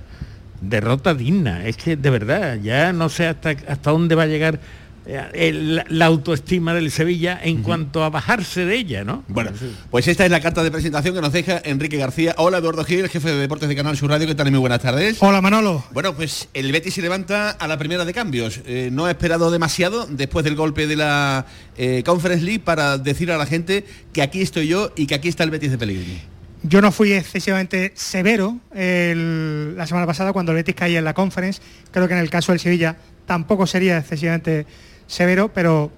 derrota 0.62 1.14
digna. 1.14 1.66
Es 1.66 1.76
que 1.76 1.98
de 1.98 2.10
verdad, 2.12 2.58
ya 2.64 2.94
no 2.94 3.10
sé 3.10 3.28
hasta, 3.28 3.50
hasta 3.50 3.92
dónde 3.92 4.16
va 4.16 4.24
a 4.24 4.28
llegar 4.28 4.62
eh, 5.10 5.84
la 5.90 6.06
autoestima 6.06 6.74
del 6.74 6.92
Sevilla 6.92 7.40
en 7.42 7.64
cuanto 7.64 8.04
a 8.04 8.10
bajarse 8.10 8.66
de 8.66 8.76
ella, 8.76 9.06
¿no? 9.06 9.24
Bueno, 9.30 9.52
pues 9.90 10.08
esta 10.10 10.26
es 10.26 10.32
la 10.32 10.42
carta 10.42 10.64
de 10.64 10.72
presentación 10.72 11.16
que 11.16 11.22
nos 11.22 11.32
deja 11.32 11.62
Enrique 11.64 11.96
García. 11.96 12.36
Hola 12.38 12.58
Eduardo 12.58 12.84
Gil, 12.84 13.08
jefe 13.08 13.30
de 13.30 13.38
deportes 13.38 13.70
de 13.70 13.76
Canal 13.76 13.96
Sur 13.96 14.10
Radio, 14.10 14.28
¿qué 14.28 14.36
tal? 14.36 14.52
Muy 14.52 14.60
buenas 14.60 14.82
tardes. 14.82 15.18
Hola 15.22 15.40
Manolo. 15.40 15.82
Bueno, 15.94 16.14
pues 16.14 16.50
el 16.54 16.74
Betis 16.74 16.96
se 16.96 17.02
levanta 17.02 17.52
a 17.52 17.68
la 17.70 17.78
primera 17.78 18.04
de 18.04 18.14
cambios. 18.14 18.60
Eh, 18.66 18.90
no 18.92 19.06
ha 19.06 19.12
esperado 19.12 19.50
demasiado 19.50 20.08
después 20.08 20.44
del 20.44 20.56
golpe 20.56 20.88
de 20.88 20.98
la 20.98 21.46
eh, 21.78 22.04
Conference 22.06 22.44
League 22.44 22.60
para 22.60 22.98
decir 22.98 23.32
a 23.32 23.38
la 23.38 23.46
gente 23.46 23.86
que 24.12 24.22
aquí 24.22 24.42
estoy 24.42 24.68
yo 24.68 24.92
y 24.98 25.08
que 25.08 25.16
aquí 25.16 25.30
está 25.30 25.46
el 25.46 25.52
Betis 25.52 25.72
de 25.72 25.78
Pellegrini. 25.78 26.22
Yo 26.64 26.82
no 26.82 26.92
fui 26.92 27.14
excesivamente 27.14 27.94
severo 27.96 28.58
la 28.74 29.88
semana 29.88 30.06
pasada 30.06 30.34
cuando 30.34 30.52
el 30.52 30.58
Betis 30.58 30.76
caía 30.76 31.00
en 31.00 31.06
la 31.06 31.14
Conference. 31.14 31.62
Creo 31.92 32.10
que 32.10 32.14
en 32.14 32.20
el 32.20 32.30
caso 32.30 32.52
del 32.52 32.60
Sevilla 32.60 32.98
tampoco 33.26 33.68
sería 33.68 34.00
excesivamente 34.00 34.66
severo, 34.66 34.87
pero 35.54 35.92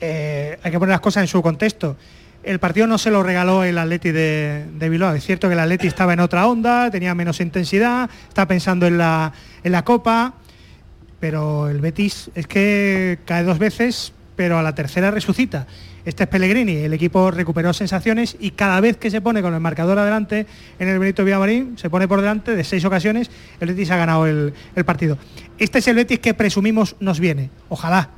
eh, 0.00 0.58
hay 0.62 0.70
que 0.70 0.78
poner 0.78 0.92
las 0.92 1.00
cosas 1.00 1.22
en 1.22 1.28
su 1.28 1.42
contexto. 1.42 1.96
El 2.42 2.58
partido 2.58 2.88
no 2.88 2.98
se 2.98 3.10
lo 3.10 3.22
regaló 3.22 3.62
el 3.62 3.78
Atleti 3.78 4.10
de, 4.10 4.64
Bilbao. 4.90 5.14
Es 5.14 5.24
cierto 5.24 5.46
que 5.48 5.54
el 5.54 5.60
Atleti 5.60 5.86
estaba 5.86 6.12
en 6.12 6.20
otra 6.20 6.46
onda, 6.48 6.90
tenía 6.90 7.14
menos 7.14 7.40
intensidad, 7.40 8.10
está 8.28 8.48
pensando 8.48 8.86
en 8.86 8.98
la, 8.98 9.32
en 9.62 9.70
la 9.70 9.84
Copa, 9.84 10.34
pero 11.20 11.68
el 11.68 11.80
Betis 11.80 12.30
es 12.34 12.48
que 12.48 13.20
cae 13.26 13.44
dos 13.44 13.60
veces, 13.60 14.12
pero 14.34 14.58
a 14.58 14.62
la 14.62 14.74
tercera 14.74 15.12
resucita. 15.12 15.68
Este 16.04 16.24
es 16.24 16.28
Pellegrini, 16.28 16.78
el 16.78 16.92
equipo 16.94 17.30
recuperó 17.30 17.72
sensaciones 17.72 18.36
y 18.40 18.50
cada 18.50 18.80
vez 18.80 18.96
que 18.96 19.08
se 19.08 19.20
pone 19.20 19.40
con 19.40 19.54
el 19.54 19.60
marcador 19.60 20.00
adelante 20.00 20.46
en 20.80 20.88
el 20.88 20.98
Benito 20.98 21.24
Villamarín, 21.24 21.78
se 21.78 21.88
pone 21.88 22.08
por 22.08 22.20
delante 22.20 22.56
de 22.56 22.64
seis 22.64 22.84
ocasiones, 22.84 23.30
el 23.60 23.68
Betis 23.68 23.92
ha 23.92 23.96
ganado 23.96 24.26
el, 24.26 24.52
partido. 24.84 25.16
Este 25.62 25.78
es 25.78 25.86
el 25.86 25.94
Betis 25.94 26.18
que 26.18 26.34
presumimos 26.34 26.96
nos 26.98 27.20
viene, 27.20 27.48
ojalá. 27.68 28.08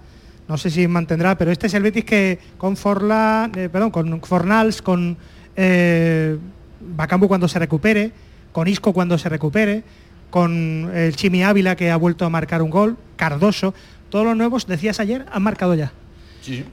No 0.49 0.57
sé 0.57 0.71
si 0.71 0.89
mantendrá, 0.89 1.37
pero 1.37 1.53
este 1.53 1.67
es 1.67 1.75
el 1.75 1.83
Betis 1.83 2.03
que 2.03 2.39
con 2.57 2.75
Forla, 2.75 3.51
eh, 3.55 3.69
perdón, 3.71 3.91
con 3.91 4.23
Fornals, 4.23 4.81
con 4.81 5.19
eh, 5.55 6.39
Bacambu 6.81 7.29
cuando 7.29 7.47
se 7.47 7.59
recupere, 7.59 8.13
con 8.51 8.67
Isco 8.67 8.95
cuando 8.95 9.19
se 9.19 9.29
recupere, 9.29 9.85
con 10.31 10.91
el 10.95 11.15
Chimi 11.17 11.43
Ávila 11.43 11.77
que 11.77 11.91
ha 11.91 11.97
vuelto 11.97 12.25
a 12.25 12.31
marcar 12.31 12.63
un 12.63 12.71
gol, 12.71 12.97
Cardoso, 13.17 13.75
todos 14.09 14.25
los 14.25 14.39
nuevos, 14.39 14.67
decías 14.67 14.99
ayer, 14.99 15.27
han 15.31 15.43
marcado 15.43 15.75
ya. 15.75 15.93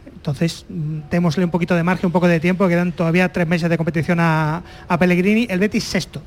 Entonces, 0.05 0.65
démosle 0.69 1.43
un 1.43 1.51
poquito 1.51 1.75
de 1.75 1.83
margen, 1.83 2.05
un 2.05 2.13
poco 2.13 2.29
de 2.29 2.39
tiempo, 2.39 2.65
quedan 2.69 2.93
todavía 2.93 3.29
tres 3.29 3.45
meses 3.45 3.69
de 3.69 3.75
competición 3.75 4.19
a, 4.21 4.63
Pellegrini, 4.97 5.47
el 5.49 5.59
Betis 5.59 5.83
sexto. 5.83 6.21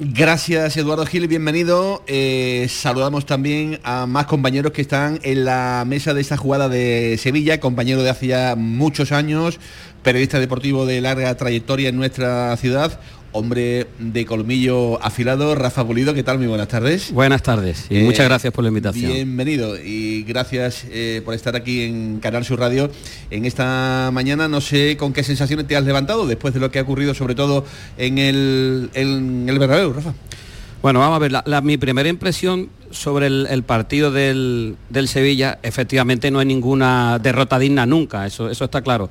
Gracias 0.00 0.78
Eduardo 0.78 1.04
Gil, 1.04 1.28
bienvenido. 1.28 2.02
Eh, 2.06 2.66
saludamos 2.70 3.26
también 3.26 3.78
a 3.84 4.06
más 4.06 4.24
compañeros 4.24 4.72
que 4.72 4.80
están 4.80 5.20
en 5.22 5.44
la 5.44 5.84
mesa 5.86 6.14
de 6.14 6.22
esta 6.22 6.38
jugada 6.38 6.70
de 6.70 7.18
Sevilla, 7.18 7.60
compañero 7.60 8.02
de 8.02 8.08
hace 8.08 8.28
ya 8.28 8.54
muchos 8.56 9.12
años, 9.12 9.60
periodista 10.02 10.40
deportivo 10.40 10.86
de 10.86 11.02
larga 11.02 11.36
trayectoria 11.36 11.90
en 11.90 11.96
nuestra 11.96 12.56
ciudad. 12.56 13.00
Hombre 13.32 13.86
de 13.98 14.26
colmillo 14.26 15.02
afilado, 15.02 15.54
Rafa 15.54 15.84
Pulido, 15.86 16.14
¿qué 16.14 16.22
tal? 16.22 16.38
Muy 16.38 16.46
buenas 16.46 16.68
tardes. 16.68 17.12
Buenas 17.12 17.42
tardes 17.42 17.86
y 17.90 17.98
muchas 18.00 18.26
gracias 18.26 18.52
por 18.52 18.64
la 18.64 18.68
invitación. 18.68 19.12
Bienvenido 19.12 19.76
y 19.76 20.22
gracias 20.22 20.86
por 21.24 21.34
estar 21.34 21.56
aquí 21.56 21.82
en 21.82 22.20
Canal 22.20 22.44
Sur 22.44 22.60
Radio 22.60 22.90
en 23.30 23.44
esta 23.44 24.10
mañana. 24.12 24.48
No 24.48 24.60
sé 24.60 24.96
con 24.96 25.12
qué 25.12 25.24
sensaciones 25.24 25.66
te 25.66 25.76
has 25.76 25.84
levantado 25.84 26.26
después 26.26 26.54
de 26.54 26.60
lo 26.60 26.70
que 26.70 26.78
ha 26.78 26.82
ocurrido, 26.82 27.14
sobre 27.14 27.34
todo 27.34 27.64
en 27.96 28.18
el, 28.18 28.90
en 28.94 29.48
el 29.48 29.58
Bernabéu, 29.58 29.92
Rafa. 29.92 30.14
Bueno, 30.82 30.98
vamos 30.98 31.16
a 31.16 31.18
ver, 31.20 31.62
mi 31.62 31.76
primera 31.76 32.08
impresión 32.08 32.68
sobre 32.90 33.28
el, 33.28 33.62
partido 33.62 34.10
del, 34.10 34.76
Sevilla, 35.06 35.60
efectivamente 35.62 36.32
no 36.32 36.40
hay 36.40 36.46
ninguna 36.46 37.20
derrota 37.20 37.60
digna 37.60 37.86
nunca, 37.86 38.26
eso, 38.26 38.50
eso 38.50 38.64
está 38.64 38.82
claro. 38.82 39.08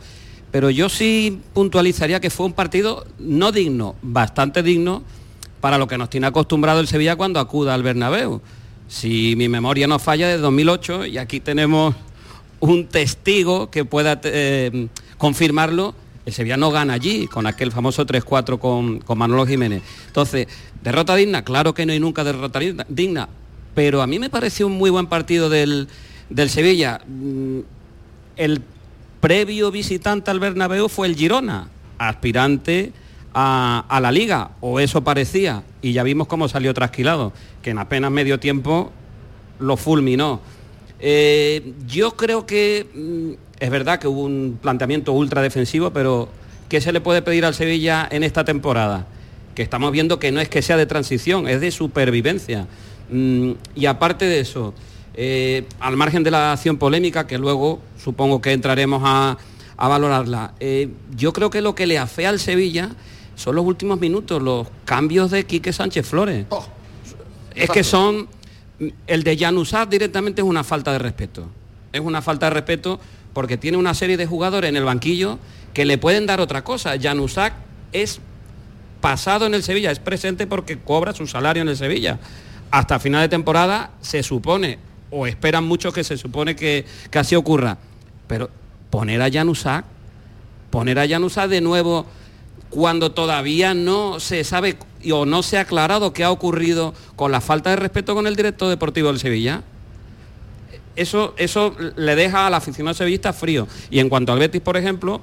Pero 0.52 0.70
yo 0.70 0.90
sí 0.90 1.40
puntualizaría 1.54 2.20
que 2.20 2.30
fue 2.30 2.46
un 2.46 2.54
partido 2.54 3.06
no 3.20 3.52
digno, 3.52 3.96
bastante 4.02 4.64
digno 4.64 5.04
para 5.62 5.78
lo 5.78 5.88
que 5.88 5.98
nos 5.98 6.10
tiene 6.10 6.28
acostumbrado 6.28 6.80
el 6.80 6.88
Sevilla 6.88 7.16
cuando 7.16 7.40
acuda 7.40 7.74
al 7.74 7.84
Bernabéu. 7.84 8.42
Si 8.88 9.36
mi 9.38 9.48
memoria 9.48 9.88
no 9.88 10.00
falla, 10.00 10.28
de 10.28 10.38
2008, 10.38 11.06
y 11.06 11.18
aquí 11.18 11.40
tenemos 11.40 11.96
un 12.60 12.88
testigo 12.88 13.70
que 13.70 13.86
pueda 13.86 14.20
eh, 14.24 14.88
confirmarlo, 15.18 15.96
el 16.26 16.34
Sevilla 16.34 16.58
no 16.58 16.72
gana 16.72 16.94
allí, 16.94 17.28
con 17.28 17.48
aquel 17.48 17.72
famoso 17.72 18.06
3-4 18.06 18.60
con, 18.60 19.00
con 19.00 19.18
Manolo 19.18 19.46
Jiménez. 19.46 19.82
Entonces, 20.08 20.48
derrota 20.84 21.16
digna, 21.16 21.44
claro 21.44 21.74
que 21.74 21.86
no 21.86 21.94
hay 21.94 22.00
nunca 22.00 22.24
derrota 22.24 22.60
digna, 22.90 23.30
pero 23.74 24.02
a 24.02 24.08
mí 24.08 24.20
me 24.20 24.30
pareció 24.30 24.68
un 24.68 24.74
muy 24.74 24.90
buen 24.90 25.08
partido 25.08 25.50
del, 25.50 25.88
Sevilla. 26.48 27.02
Mm, 27.08 27.60
el 28.38 28.62
previo 29.22 29.72
visitante 29.72 30.32
al 30.32 30.40
Bernabéu 30.40 30.90
fue 30.90 31.08
el 31.08 31.16
Girona, 31.16 31.70
aspirante 31.98 32.92
a, 33.34 34.00
la 34.02 34.12
liga, 34.12 34.52
o 34.60 34.80
eso 34.80 35.04
parecía, 35.04 35.64
y 35.82 35.94
ya 35.94 36.04
vimos 36.04 36.28
cómo 36.28 36.50
salió 36.50 36.74
trasquilado, 36.74 37.32
que 37.62 37.70
en 37.70 37.78
apenas 37.78 38.12
medio 38.12 38.40
tiempo 38.40 38.92
lo 39.60 39.78
fulminó. 39.78 40.42
Eh, 41.00 41.74
yo 41.88 42.18
creo 42.18 42.46
que 42.46 42.88
mm, 42.94 43.62
es 43.64 43.70
verdad 43.70 44.00
que 44.00 44.08
hubo 44.08 44.24
un 44.24 44.60
planteamiento 44.62 45.14
ultra 45.14 45.42
defensivo, 45.42 45.92
pero 45.92 46.30
¿qué 46.68 46.82
se 46.82 46.92
le 46.92 47.00
puede 47.00 47.22
pedir 47.22 47.46
al 47.46 47.54
Sevilla 47.54 48.08
en 48.12 48.24
esta 48.24 48.44
temporada? 48.44 49.08
Que 49.56 49.62
estamos 49.62 49.92
viendo 49.92 50.20
que 50.20 50.32
no 50.32 50.42
es 50.42 50.50
que 50.50 50.62
sea 50.62 50.78
de 50.78 50.86
transición, 50.88 51.48
es 51.48 51.62
de 51.62 51.72
supervivencia. 51.72 52.68
Mm, 53.10 53.52
y 53.76 53.86
aparte 53.86 54.26
de 54.26 54.40
eso, 54.40 54.74
eh, 55.14 55.66
al 55.80 55.98
margen 55.98 56.24
de 56.24 56.32
la 56.32 56.54
acción 56.54 56.78
polémica, 56.78 57.28
que 57.28 57.38
luego 57.38 57.82
supongo 58.02 58.42
que 58.42 58.54
entraremos 58.54 59.02
a, 59.06 59.38
valorarla, 59.78 60.54
eh, 60.60 60.90
yo 61.16 61.34
creo 61.34 61.50
que 61.50 61.62
lo 61.62 61.74
que 61.74 61.88
le 61.88 61.98
afea 61.98 62.30
al 62.30 62.40
Sevilla 62.40 62.92
son 63.36 63.56
los 63.56 63.66
últimos 63.66 64.00
minutos, 64.00 64.40
los 64.40 64.68
cambios 64.86 65.32
de 65.32 65.44
Quique 65.46 65.74
Sánchez 65.74 66.06
Flores. 66.06 66.46
Oh, 66.50 66.64
es 67.56 67.68
que 67.70 67.84
son 67.84 68.28
el 69.08 69.24
de 69.24 69.38
Januzaj 69.38 69.90
directamente 69.90 70.42
es 70.42 70.48
una 70.48 70.64
falta 70.64 70.92
de 70.92 71.00
respeto. 71.00 71.48
Es 71.94 72.02
una 72.02 72.22
falta 72.22 72.48
de 72.48 72.52
respeto 72.52 73.00
porque 73.34 73.58
tiene 73.58 73.78
una 73.78 73.94
serie 73.94 74.18
de 74.18 74.26
jugadores 74.26 74.70
en 74.70 74.76
el 74.76 74.84
banquillo 74.84 75.40
que 75.74 75.86
le 75.86 75.98
pueden 75.98 76.26
dar 76.26 76.42
otra 76.42 76.64
cosa. 76.64 77.00
Januzaj 77.00 77.54
es 77.92 78.20
pasado 79.02 79.46
en 79.46 79.54
el 79.54 79.64
Sevilla, 79.64 79.92
es 79.92 80.00
presente 80.00 80.48
porque 80.48 80.80
cobra 80.80 81.14
su 81.14 81.28
salario 81.28 81.62
en 81.62 81.70
el 81.70 81.78
Sevilla. 81.78 82.20
Hasta 82.72 83.00
final 83.00 83.22
de 83.22 83.30
temporada 83.30 83.92
se 84.02 84.24
supone, 84.24 84.80
o 85.12 85.28
esperan 85.28 85.66
muchos 85.66 85.94
que 85.94 86.04
se 86.04 86.18
supone 86.18 86.56
que, 86.56 86.86
así 87.14 87.36
ocurra. 87.36 87.78
Pero 88.28 88.50
poner 88.90 89.22
a 89.22 89.30
Januzaj, 89.30 89.84
poner 90.70 90.98
a 90.98 91.08
Januzaj 91.08 91.50
de 91.50 91.62
nuevo 91.62 92.06
cuando 92.70 93.12
todavía 93.12 93.74
no 93.74 94.20
se 94.22 94.44
sabe 94.46 94.78
o 95.12 95.26
no 95.26 95.44
se 95.44 95.58
ha 95.58 95.62
aclarado 95.62 96.14
qué 96.14 96.24
ha 96.24 96.32
ocurrido 96.32 96.94
con 97.18 97.32
la 97.32 97.42
falta 97.42 97.70
de 97.70 97.76
respeto 97.76 98.16
con 98.16 98.26
el 98.28 98.36
director 98.36 98.70
deportivo 98.70 99.10
del 99.10 99.20
Sevilla. 99.20 99.62
Eso, 100.96 101.34
eso 101.38 101.76
le 101.96 102.16
deja 102.16 102.48
al 102.48 102.54
aficionado 102.54 102.94
sevillista 102.94 103.34
frío. 103.34 103.68
Y 103.90 104.00
en 104.00 104.10
cuanto 104.10 104.32
al 104.32 104.40
Betis, 104.40 104.62
por 104.62 104.78
ejemplo, 104.78 105.22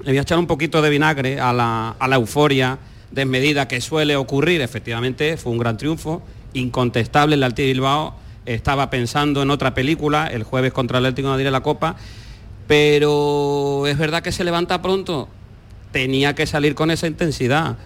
le 0.00 0.10
voy 0.10 0.18
a 0.18 0.22
echar 0.22 0.38
un 0.38 0.46
poquito 0.46 0.82
de 0.82 0.90
vinagre 0.90 1.40
a 1.40 1.52
la, 1.52 1.96
a 1.98 2.08
la 2.08 2.16
euforia 2.16 2.78
desmedida 3.10 3.68
que 3.68 3.80
suele 3.80 4.16
ocurrir. 4.16 4.60
Efectivamente, 4.60 5.36
fue 5.36 5.52
un 5.52 5.58
gran 5.58 5.76
triunfo, 5.76 6.22
incontestable 6.54 7.36
el 7.36 7.42
Alti 7.42 7.64
Bilbao. 7.64 8.21
Estaba 8.46 8.90
pensando 8.90 9.42
en 9.42 9.50
otra 9.50 9.74
película, 9.74 10.26
el 10.26 10.42
jueves 10.42 10.72
contra 10.72 10.98
el 10.98 11.06
Atlético 11.06 11.28
de 11.28 11.32
Madrid 11.32 11.46
en 11.46 11.52
la 11.52 11.62
Copa, 11.62 11.96
pero 12.66 13.86
es 13.86 13.98
verdad 13.98 14.22
que 14.22 14.32
se 14.32 14.44
levanta 14.44 14.82
pronto. 14.82 15.28
Tenía 15.92 16.34
que 16.34 16.46
salir 16.46 16.74
con 16.74 16.90
esa 16.90 17.06
intensidad 17.06 17.76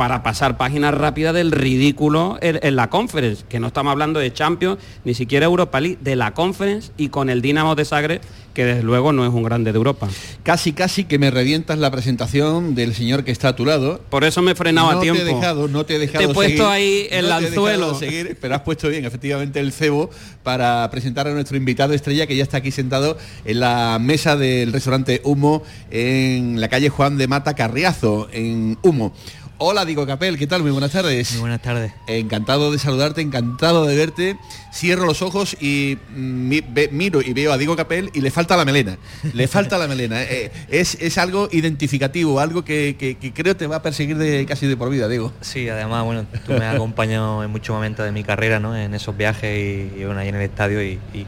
para 0.00 0.22
pasar 0.22 0.56
páginas 0.56 0.94
rápidas 0.94 1.34
del 1.34 1.52
ridículo 1.52 2.38
en, 2.40 2.74
la 2.74 2.88
conference, 2.88 3.44
que 3.50 3.60
no 3.60 3.66
estamos 3.66 3.90
hablando 3.90 4.18
de 4.18 4.32
Champions, 4.32 4.78
ni 5.04 5.12
siquiera 5.12 5.44
Europa 5.44 5.78
League, 5.78 5.98
de 6.00 6.16
la 6.16 6.32
conference 6.32 6.90
y 6.96 7.10
con 7.10 7.28
el 7.28 7.42
Dinamo 7.42 7.74
de 7.74 7.84
Zagreb, 7.84 8.22
que 8.54 8.64
desde 8.64 8.82
luego 8.82 9.12
no 9.12 9.26
es 9.26 9.30
un 9.30 9.42
grande 9.42 9.72
de 9.72 9.76
Europa. 9.76 10.08
Casi, 10.42 10.72
casi 10.72 11.04
que 11.04 11.18
me 11.18 11.30
revientas 11.30 11.78
la 11.78 11.90
presentación 11.90 12.74
del 12.74 12.94
señor 12.94 13.24
que 13.24 13.30
está 13.30 13.48
a 13.48 13.56
tu 13.56 13.66
lado. 13.66 14.00
Por 14.08 14.24
eso 14.24 14.40
me 14.40 14.52
he 14.52 14.54
frenado 14.54 14.88
a 14.88 15.00
tiempo. 15.00 15.22
Te 15.22 15.30
he 15.30 15.34
dejado, 15.34 15.68
no 15.68 15.84
te 15.84 15.96
he 15.96 15.98
dejado 15.98 16.24
Te 16.24 16.30
he 16.30 16.34
puesto 16.34 16.66
ahí 16.66 17.06
el 17.10 17.30
anzuelo. 17.30 17.94
Seguir, 17.94 18.38
pero 18.40 18.54
has 18.54 18.62
puesto 18.62 18.88
bien, 18.88 19.04
efectivamente, 19.04 19.60
el 19.60 19.70
cebo 19.70 20.08
para 20.42 20.88
presentar 20.90 21.28
a 21.28 21.32
nuestro 21.32 21.58
invitado 21.58 21.92
estrella 21.92 22.26
que 22.26 22.36
ya 22.36 22.42
está 22.42 22.56
aquí 22.56 22.70
sentado 22.70 23.18
en 23.44 23.60
la 23.60 23.98
mesa 24.00 24.34
del 24.36 24.72
restaurante 24.72 25.20
Humo 25.24 25.62
en 25.90 26.58
la 26.58 26.68
calle 26.68 26.88
Juan 26.88 27.18
de 27.18 27.28
Mata 27.28 27.54
Carriazo, 27.54 28.28
en 28.32 28.78
Humo. 28.82 29.12
Hola, 29.62 29.84
Diego 29.84 30.06
Capel, 30.06 30.38
¿qué 30.38 30.46
tal? 30.46 30.62
Muy 30.62 30.70
buenas 30.70 30.90
tardes. 30.90 31.32
Muy 31.32 31.40
buenas 31.40 31.60
tardes. 31.60 31.92
Encantado 32.06 32.72
de 32.72 32.78
saludarte, 32.78 33.20
encantado 33.20 33.84
de 33.84 33.94
verte. 33.94 34.38
Cierro 34.72 35.04
los 35.04 35.20
ojos 35.20 35.54
y 35.60 35.98
miro 36.16 37.20
y 37.20 37.34
veo 37.34 37.52
a 37.52 37.58
Diego 37.58 37.76
Capel 37.76 38.08
y 38.14 38.22
le 38.22 38.30
falta 38.30 38.56
la 38.56 38.64
melena. 38.64 38.96
Le 39.34 39.48
falta 39.48 39.76
la 39.76 39.86
melena. 39.86 40.22
Eh, 40.22 40.50
es, 40.70 41.18
algo 41.18 41.50
identificativo, 41.52 42.40
algo 42.40 42.64
que, 42.64 43.18
creo 43.34 43.54
te 43.54 43.66
va 43.66 43.76
a 43.76 43.82
perseguir 43.82 44.16
de, 44.16 44.46
casi 44.46 44.66
de 44.66 44.78
por 44.78 44.88
vida, 44.88 45.08
Diego. 45.08 45.30
Sí, 45.42 45.68
además, 45.68 46.06
bueno, 46.06 46.24
tú 46.46 46.52
me 46.52 46.64
has 46.64 46.76
acompañado 46.76 47.44
en 47.44 47.50
muchos 47.50 47.76
momentos 47.76 48.06
de 48.06 48.12
mi 48.12 48.24
carrera, 48.24 48.60
¿no? 48.60 48.74
En 48.74 48.94
esos 48.94 49.14
viajes 49.14 49.92
y, 49.94 50.04
bueno, 50.06 50.20
ahí 50.20 50.28
en 50.30 50.36
el 50.36 50.42
estadio 50.42 50.82
y, 50.82 50.98
y 51.12 51.26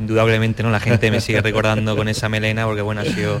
indudablemente, 0.00 0.64
¿no? 0.64 0.72
La 0.72 0.80
gente 0.80 1.08
me 1.12 1.20
sigue 1.20 1.40
recordando 1.40 1.96
con 1.96 2.08
esa 2.08 2.28
melena 2.28 2.64
porque, 2.66 2.82
bueno, 2.82 3.02
ha 3.02 3.04
sido 3.04 3.40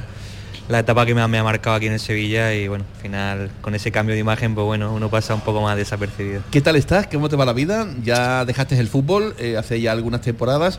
la 0.68 0.78
etapa 0.78 1.04
que 1.04 1.14
me 1.14 1.20
ha, 1.20 1.28
marcado 1.28 1.76
aquí 1.76 1.86
en 1.86 1.92
el 1.92 2.00
Sevilla 2.00 2.54
y 2.54 2.68
bueno, 2.68 2.84
al 2.94 3.02
final 3.02 3.50
con 3.60 3.74
ese 3.74 3.92
cambio 3.92 4.14
de 4.14 4.20
imagen, 4.20 4.54
pues 4.54 4.64
bueno, 4.64 4.94
uno 4.94 5.10
pasa 5.10 5.34
un 5.34 5.42
poco 5.42 5.60
más 5.60 5.76
desapercibido. 5.76 6.42
¿Qué 6.50 6.60
tal 6.60 6.76
estás? 6.76 7.06
¿Cómo 7.06 7.28
te 7.28 7.36
va 7.36 7.44
la 7.44 7.52
vida? 7.52 7.86
Ya 8.02 8.44
dejaste 8.44 8.78
el 8.78 8.88
fútbol 8.88 9.34
eh, 9.38 9.56
hace 9.58 9.80
ya 9.80 9.92
algunas 9.92 10.22
temporadas. 10.22 10.78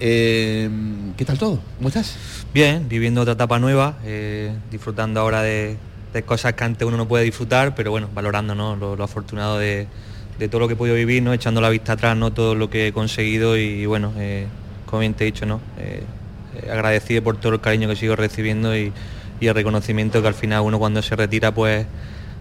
Eh, 0.00 0.70
¿Qué 1.16 1.24
tal 1.24 1.38
todo? 1.38 1.60
¿Cómo 1.76 1.88
estás? 1.88 2.16
Bien, 2.54 2.88
viviendo 2.88 3.20
otra 3.20 3.34
etapa 3.34 3.58
nueva, 3.58 3.96
eh, 4.04 4.52
disfrutando 4.70 5.20
ahora 5.20 5.42
de, 5.42 5.76
cosas 6.24 6.54
que 6.54 6.64
antes 6.64 6.88
uno 6.88 6.96
no 6.96 7.06
puede 7.06 7.24
disfrutar, 7.24 7.74
pero 7.74 7.90
bueno, 7.90 8.08
valorando 8.14 8.54
lo, 8.54 9.04
afortunado 9.04 9.58
de, 9.58 9.86
todo 10.50 10.60
lo 10.60 10.66
que 10.66 10.72
he 10.72 10.76
podido 10.76 10.96
vivir, 10.96 11.22
¿no? 11.22 11.34
echando 11.34 11.60
la 11.60 11.68
vista 11.68 11.92
atrás, 11.92 12.16
¿no? 12.16 12.32
todo 12.32 12.54
lo 12.54 12.70
que 12.70 12.88
he 12.88 12.92
conseguido 12.94 13.58
y, 13.58 13.84
bueno, 13.84 14.14
como 14.86 15.00
bien 15.00 15.12
te 15.12 15.24
he 15.24 15.26
dicho, 15.26 15.44
¿no? 15.44 15.60
agradecido 16.72 17.22
por 17.22 17.36
todo 17.36 17.52
el 17.52 17.60
cariño 17.60 17.86
que 17.86 17.96
sigo 17.96 18.16
recibiendo 18.16 18.74
y, 18.74 18.94
y 19.40 19.46
el 19.46 19.54
reconocimiento 19.54 20.22
que 20.22 20.28
al 20.28 20.34
final 20.34 20.62
uno 20.62 20.78
cuando 20.78 21.02
se 21.02 21.16
retira 21.16 21.54
pues 21.54 21.86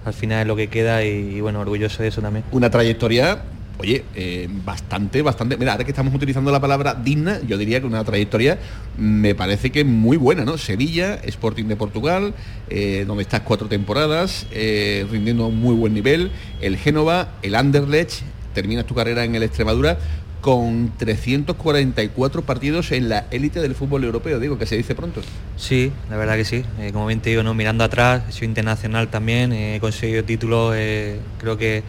al 0.05 0.13
final 0.13 0.41
es 0.41 0.47
lo 0.47 0.55
que 0.55 0.67
queda 0.67 1.03
y, 1.03 1.41
bueno, 1.41 1.59
orgulloso 1.59 2.03
de 2.03 2.09
eso 2.09 2.21
también. 2.21 2.45
Una 2.51 2.69
trayectoria 2.69 3.41
oye, 3.77 4.05
eh, 4.15 4.47
bastante, 4.63 5.21
bastante. 5.21 5.57
Mira, 5.57 5.73
ahora 5.73 5.83
que 5.83 5.91
estamos 5.91 6.13
utilizando 6.13 6.51
la 6.51 6.59
palabra 6.59 6.93
digna, 6.93 7.39
yo 7.45 7.57
diría 7.57 7.79
que 7.79 7.85
una 7.87 8.03
trayectoria 8.03 8.57
me 8.97 9.35
parece 9.35 9.71
que 9.71 9.83
muy 9.83 10.17
buena, 10.17 10.45
¿no? 10.45 10.57
Sevilla, 10.57 11.15
Sporting 11.15 11.65
de 11.65 11.75
Portugal, 11.75 12.33
eh, 12.69 13.03
donde 13.07 13.23
estás 13.23 13.41
cuatro 13.41 13.67
temporadas, 13.67 14.47
eh, 14.51 15.05
rindiendo 15.11 15.47
un 15.47 15.59
muy 15.59 15.75
buen 15.75 15.93
nivel, 15.93 16.31
el 16.61 16.77
Génova, 16.77 17.33
el 17.41 17.55
Anderlecht, 17.55 18.21
terminas 18.53 18.85
tu 18.85 18.95
carrera 18.95 19.25
en 19.25 19.35
el 19.35 19.43
Extremadura 19.43 19.97
con 20.45 20.91
344 20.95 22.43
partidos 22.43 22.91
en 22.91 23.09
la 23.09 23.25
élite 23.31 23.61
del 23.61 23.73
fútbol 23.73 24.03
europeo, 24.03 24.39
digo, 24.39 24.59
que 24.59 24.67
se 24.67 24.77
dice 24.77 24.93
pronto. 24.93 25.21
Sí, 25.57 25.91
la 26.07 26.17
verdad 26.17 26.35
que 26.35 26.45
sí. 26.45 26.63
Eh, 26.79 26.91
como 26.93 27.07
bien 27.07 27.19
te 27.19 27.31
digo, 27.31 27.41
¿no? 27.41 27.55
mirando 27.55 27.83
atrás, 27.83 28.21
he 28.29 28.31
sido 28.31 28.45
internacional 28.45 29.07
también, 29.07 29.51
he 29.51 29.79
conseguido 29.79 30.23
títulos, 30.23 30.75
eh, 30.77 31.19
creo 31.39 31.57
que 31.57 31.81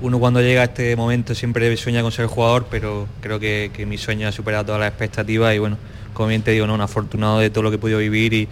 uno 0.00 0.18
cuando 0.18 0.40
llega 0.40 0.62
a 0.62 0.64
este 0.64 0.96
momento 0.96 1.34
siempre 1.34 1.76
sueña 1.76 2.00
con 2.00 2.10
ser 2.10 2.24
jugador, 2.24 2.68
pero 2.70 3.06
creo 3.20 3.38
que, 3.38 3.70
mi 3.86 3.98
sueño 3.98 4.28
ha 4.28 4.32
superado 4.32 4.64
todas 4.64 4.80
las 4.80 4.88
expectativas 4.88 5.54
y 5.54 5.58
bueno, 5.58 5.76
como 6.20 6.28
bien 6.28 6.42
te 6.42 6.50
digo, 6.50 6.66
¿no? 6.66 6.74
un 6.74 6.82
afortunado 6.82 7.38
de 7.38 7.48
todo 7.48 7.62
lo 7.62 7.70
que 7.70 7.76
he 7.76 7.78
podido 7.78 7.98
vivir 7.98 8.34
y, 8.34 8.46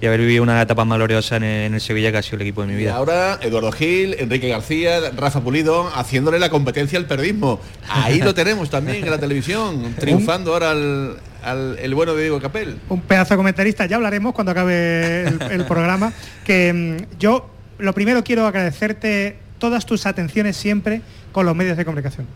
y 0.00 0.06
haber 0.06 0.18
vivido 0.18 0.42
una 0.42 0.60
etapa 0.60 0.84
más 0.84 0.98
gloriosa 0.98 1.36
en 1.36 1.44
el, 1.44 1.80
Sevilla 1.80 2.10
que 2.10 2.18
ha 2.18 2.22
sido 2.22 2.34
el 2.34 2.42
equipo 2.42 2.62
de 2.62 2.66
mi 2.66 2.74
vida. 2.74 2.90
Y 2.90 2.92
ahora 2.92 3.38
Eduardo 3.40 3.70
Gil, 3.70 4.16
Enrique 4.18 4.48
García, 4.48 5.12
Rafa 5.16 5.40
Pulido, 5.40 5.88
haciéndole 5.94 6.40
la 6.40 6.50
competencia 6.50 6.98
al 6.98 7.06
periodismo. 7.06 7.60
Ahí 7.88 8.20
lo 8.20 8.34
tenemos 8.42 8.70
también 8.70 9.04
en 9.04 9.08
la 9.08 9.18
televisión, 9.18 9.94
triunfando 10.00 10.52
ahora 10.52 10.72
al, 10.72 11.78
el 11.78 11.94
bueno 11.94 12.16
de 12.16 12.22
Diego 12.22 12.40
Capel. 12.40 12.80
Un 12.88 13.02
pedazo 13.02 13.34
de 13.34 13.36
comentarista, 13.36 13.86
ya 13.86 13.94
hablaremos 13.94 14.34
cuando 14.34 14.50
acabe 14.50 15.28
el, 15.28 15.64
programa, 15.64 16.12
que 16.44 16.72
mm, 16.72 17.18
yo 17.20 17.48
lo 17.78 17.94
primero 17.94 18.24
quiero 18.24 18.48
agradecerte 18.48 19.36
todas 19.60 19.86
tus 19.86 20.06
atenciones 20.06 20.56
siempre 20.56 21.02
con 21.30 21.46
los 21.46 21.54
medios 21.54 21.76
de 21.76 21.84
comunicación. 21.84 22.26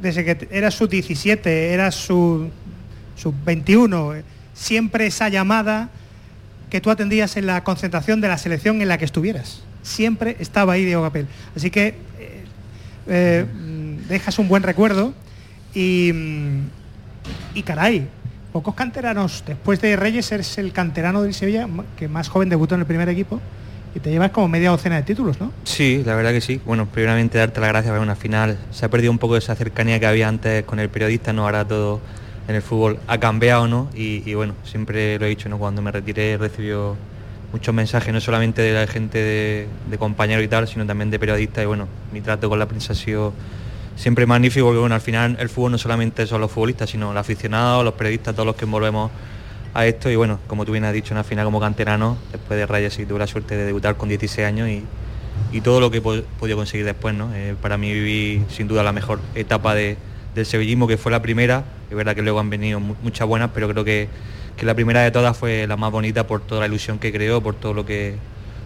Desde 0.00 0.24
que 0.24 0.46
eras 0.52 0.74
su 0.74 0.86
17, 0.86 1.72
eras 1.72 1.96
su, 1.96 2.48
su 3.16 3.34
21, 3.44 4.14
siempre 4.54 5.06
esa 5.06 5.28
llamada 5.28 5.90
que 6.70 6.80
tú 6.80 6.90
atendías 6.90 7.36
en 7.36 7.46
la 7.46 7.64
concentración 7.64 8.20
de 8.20 8.28
la 8.28 8.38
selección 8.38 8.80
en 8.82 8.88
la 8.88 8.98
que 8.98 9.04
estuvieras. 9.04 9.62
Siempre 9.82 10.36
estaba 10.40 10.74
ahí 10.74 10.84
Diego 10.84 11.02
Capel. 11.02 11.26
Así 11.54 11.70
que 11.70 11.94
eh, 12.18 12.44
eh, 13.06 13.46
dejas 14.08 14.38
un 14.38 14.48
buen 14.48 14.62
recuerdo 14.62 15.14
y, 15.74 16.12
y 17.54 17.62
caray, 17.62 18.08
pocos 18.52 18.74
canteranos. 18.74 19.44
Después 19.46 19.80
de 19.80 19.96
Reyes 19.96 20.30
eres 20.32 20.58
el 20.58 20.72
canterano 20.72 21.22
del 21.22 21.34
Sevilla 21.34 21.68
que 21.96 22.08
más 22.08 22.28
joven 22.28 22.48
debutó 22.48 22.74
en 22.74 22.80
el 22.80 22.86
primer 22.86 23.08
equipo 23.08 23.40
y 23.94 24.00
te 24.00 24.10
llevas 24.10 24.30
como 24.30 24.48
media 24.48 24.70
docena 24.70 24.96
de 24.96 25.02
títulos, 25.02 25.40
¿no? 25.40 25.52
Sí, 25.64 26.02
la 26.04 26.14
verdad 26.14 26.32
que 26.32 26.42
sí. 26.42 26.60
Bueno, 26.66 26.86
primeramente 26.86 27.38
darte 27.38 27.60
las 27.60 27.70
gracias 27.70 27.94
por 27.94 28.02
una 28.02 28.16
final. 28.16 28.58
Se 28.70 28.84
ha 28.84 28.90
perdido 28.90 29.10
un 29.10 29.18
poco 29.18 29.36
esa 29.36 29.54
cercanía 29.54 29.98
que 29.98 30.06
había 30.06 30.28
antes 30.28 30.64
con 30.64 30.80
el 30.80 30.90
periodista, 30.90 31.32
no 31.32 31.44
ahora 31.44 31.66
todo 31.66 32.00
en 32.48 32.54
el 32.54 32.62
fútbol 32.62 32.98
ha 33.06 33.18
cambiado, 33.18 33.66
¿no? 33.66 33.88
Y, 33.94 34.34
bueno, 34.34 34.54
siempre 34.64 35.18
lo 35.18 35.26
he 35.26 35.28
dicho, 35.28 35.48
¿no? 35.48 35.58
Cuando 35.58 35.82
me 35.82 35.90
retiré 35.90 36.36
recibió 36.36 36.96
muchos 37.52 37.74
mensajes, 37.74 38.12
no 38.12 38.20
solamente 38.20 38.62
de 38.62 38.72
la 38.72 38.86
gente 38.86 39.18
de, 39.18 39.98
compañeros 39.98 40.44
y 40.44 40.48
tal, 40.48 40.68
sino 40.68 40.86
también 40.86 41.10
de 41.10 41.18
periodistas. 41.18 41.64
Y 41.64 41.66
bueno, 41.66 41.88
mi 42.12 42.20
trato 42.20 42.48
con 42.48 42.58
la 42.58 42.66
prensa 42.66 42.92
ha 42.92 42.96
sido 42.96 43.32
siempre 43.96 44.26
magnífico, 44.26 44.66
porque 44.66 44.78
bueno, 44.78 44.94
al 44.94 45.00
final 45.00 45.36
el 45.40 45.48
fútbol 45.48 45.72
no 45.72 45.78
solamente 45.78 46.26
son 46.26 46.40
los 46.40 46.50
futbolistas, 46.50 46.90
sino 46.90 47.12
los 47.12 47.20
aficionados, 47.20 47.84
los 47.84 47.94
periodistas, 47.94 48.34
todos 48.34 48.46
los 48.46 48.56
que 48.56 48.64
envolvemos 48.64 49.10
a 49.74 49.86
esto. 49.86 50.08
Y 50.08 50.16
bueno, 50.16 50.38
como 50.46 50.64
tú 50.64 50.72
bien 50.72 50.84
has 50.84 50.92
dicho, 50.92 51.14
en 51.14 51.18
la 51.18 51.24
final 51.24 51.46
como 51.46 51.58
canterano, 51.58 52.16
después 52.30 52.58
de 52.58 52.66
Reyes 52.66 52.96
y 52.98 53.06
tuve 53.06 53.18
la 53.18 53.26
suerte 53.26 53.56
de 53.56 53.66
debutar 53.66 53.96
con 53.96 54.08
16 54.08 54.46
años 54.46 54.68
y, 54.68 54.84
todo 55.62 55.80
lo 55.80 55.90
que 55.90 55.98
he 55.98 56.00
podido 56.02 56.56
conseguir 56.56 56.84
después, 56.84 57.14
¿no? 57.14 57.34
Eh, 57.34 57.54
para 57.62 57.78
mí 57.78 57.90
viví 57.90 58.44
sin 58.50 58.68
duda 58.68 58.82
la 58.82 58.92
mejor 58.92 59.20
etapa 59.34 59.74
de, 59.74 59.96
del 60.36 60.46
sevillismo, 60.46 60.86
que 60.86 60.96
fue 60.96 61.10
la 61.10 61.20
primera. 61.20 61.64
Es 61.90 61.96
verdad 61.96 62.14
que 62.14 62.22
luego 62.22 62.38
han 62.38 62.50
venido 62.50 62.78
muchas 62.78 63.26
buenas, 63.26 63.50
pero 63.52 63.68
creo 63.68 63.84
que, 63.84 64.08
que 64.56 64.64
la 64.64 64.74
primera 64.74 65.02
de 65.02 65.10
todas 65.10 65.36
fue 65.36 65.66
la 65.66 65.76
más 65.76 65.90
bonita 65.90 66.26
por 66.26 66.40
toda 66.40 66.60
la 66.60 66.66
ilusión 66.68 66.98
que 66.98 67.12
creó, 67.12 67.40
por 67.42 67.56
todo 67.56 67.74
lo 67.74 67.84
que 67.84 68.14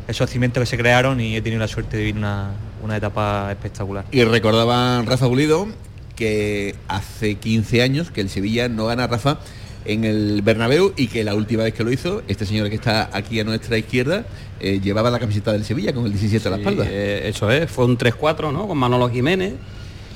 esos 0.07 0.29
cimientos 0.29 0.61
que 0.61 0.67
se 0.67 0.77
crearon 0.77 1.21
y 1.21 1.37
he 1.37 1.41
tenido 1.41 1.61
la 1.61 1.69
suerte 1.69 1.97
de 1.97 2.03
vivir 2.05 2.19
una, 2.19 2.51
una 2.83 2.97
etapa 2.97 3.51
espectacular. 3.51 4.05
Y 4.11 4.25
recordaba 4.25 5.03
Rafa 5.03 5.27
Bulido 5.27 5.69
que 6.17 6.75
hace 6.89 7.37
15 7.37 7.81
años 7.81 8.11
que 8.11 8.21
el 8.21 8.29
Sevilla 8.29 8.69
no 8.69 8.87
gana 8.87 9.07
Rafa 9.07 9.39
en 9.85 10.05
el 10.05 10.43
Bernabéu 10.43 10.93
y 10.97 11.07
que 11.07 11.25
la 11.25 11.35
última 11.35 11.63
vez 11.63 11.75
que 11.75 11.85
lo 11.85 11.91
hizo, 11.91 12.23
este 12.29 12.45
señor 12.45 12.69
que 12.69 12.75
está 12.75 13.09
aquí 13.13 13.41
a 13.41 13.45
nuestra 13.45 13.79
izquierda, 13.79 14.27
eh, 14.61 14.81
llevaba 14.83 15.11
la 15.11 15.19
camiseta 15.19 15.53
del 15.53 15.65
Sevilla 15.65 15.95
con 15.95 16.05
el 16.05 16.13
17 16.13 16.47
a 16.47 16.51
la 16.51 16.57
espalda. 16.59 16.85
Eh, 16.87 17.29
eso 17.29 17.51
es, 17.51 17.71
fue 17.71 17.87
un 17.87 17.97
3-4, 17.97 18.53
¿no? 18.53 18.69
Con 18.69 18.77
Manolo 18.77 19.09
Jiménez. 19.09 19.55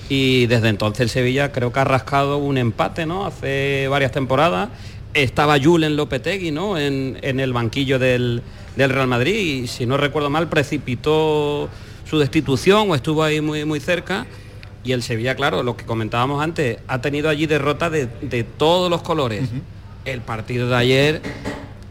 Y 0.08 0.46
desde 0.46 0.68
entonces 0.68 1.00
el 1.00 1.08
Sevilla 1.08 1.52
creo 1.52 1.72
que 1.72 1.80
ha 1.80 1.84
rascado 1.84 2.38
un 2.38 2.58
empate, 2.58 3.06
¿no? 3.06 3.26
Hace 3.26 3.88
varias 3.88 4.12
temporadas. 4.12 4.68
Estaba 5.14 5.58
Julen 5.58 5.96
Lopetegui, 5.96 6.50
¿no? 6.50 6.76
En, 6.76 7.18
en 7.22 7.40
el 7.40 7.52
banquillo 7.52 7.98
del, 7.98 8.42
del 8.76 8.90
Real 8.90 9.06
Madrid 9.06 9.34
y 9.34 9.66
si 9.66 9.86
no 9.86 9.96
recuerdo 9.96 10.30
mal 10.30 10.48
precipitó 10.48 11.68
su 12.08 12.18
destitución 12.18 12.90
o 12.90 12.94
estuvo 12.94 13.22
ahí 13.22 13.40
muy, 13.40 13.64
muy 13.64 13.80
cerca. 13.80 14.26
Y 14.82 14.92
el 14.92 15.02
Sevilla, 15.02 15.34
claro, 15.34 15.62
lo 15.62 15.76
que 15.76 15.86
comentábamos 15.86 16.42
antes, 16.42 16.78
ha 16.88 17.00
tenido 17.00 17.30
allí 17.30 17.46
derrota 17.46 17.88
de, 17.88 18.44
todos 18.58 18.90
los 18.90 19.00
colores. 19.00 19.48
El 20.04 20.20
partido 20.20 20.68
de 20.68 20.76
ayer 20.76 21.22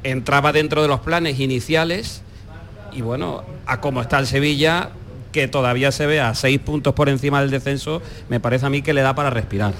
entraba 0.03 0.51
dentro 0.51 0.83
de 0.83 0.87
los 0.87 0.99
planes 0.99 1.39
iniciales 1.39 2.21
y 2.91 3.01
bueno, 3.01 3.43
a 3.65 3.81
cómo 3.81 3.99
está 3.99 4.19
el 4.19 4.27
Sevilla, 4.27 4.91
que 5.33 5.49
todavía 5.49 5.91
se 5.91 6.05
ve 6.05 6.21
a 6.21 6.33
seis 6.35 6.59
puntos 6.59 6.93
por 6.93 7.09
encima 7.09 7.41
del 7.41 7.51
descenso, 7.51 8.01
me 8.29 8.39
parece 8.39 8.65
a 8.65 8.69
mí 8.69 8.81
que 8.81 8.93
le 8.93 9.01
da 9.01 9.15
para 9.15 9.29
respirar. 9.29 9.73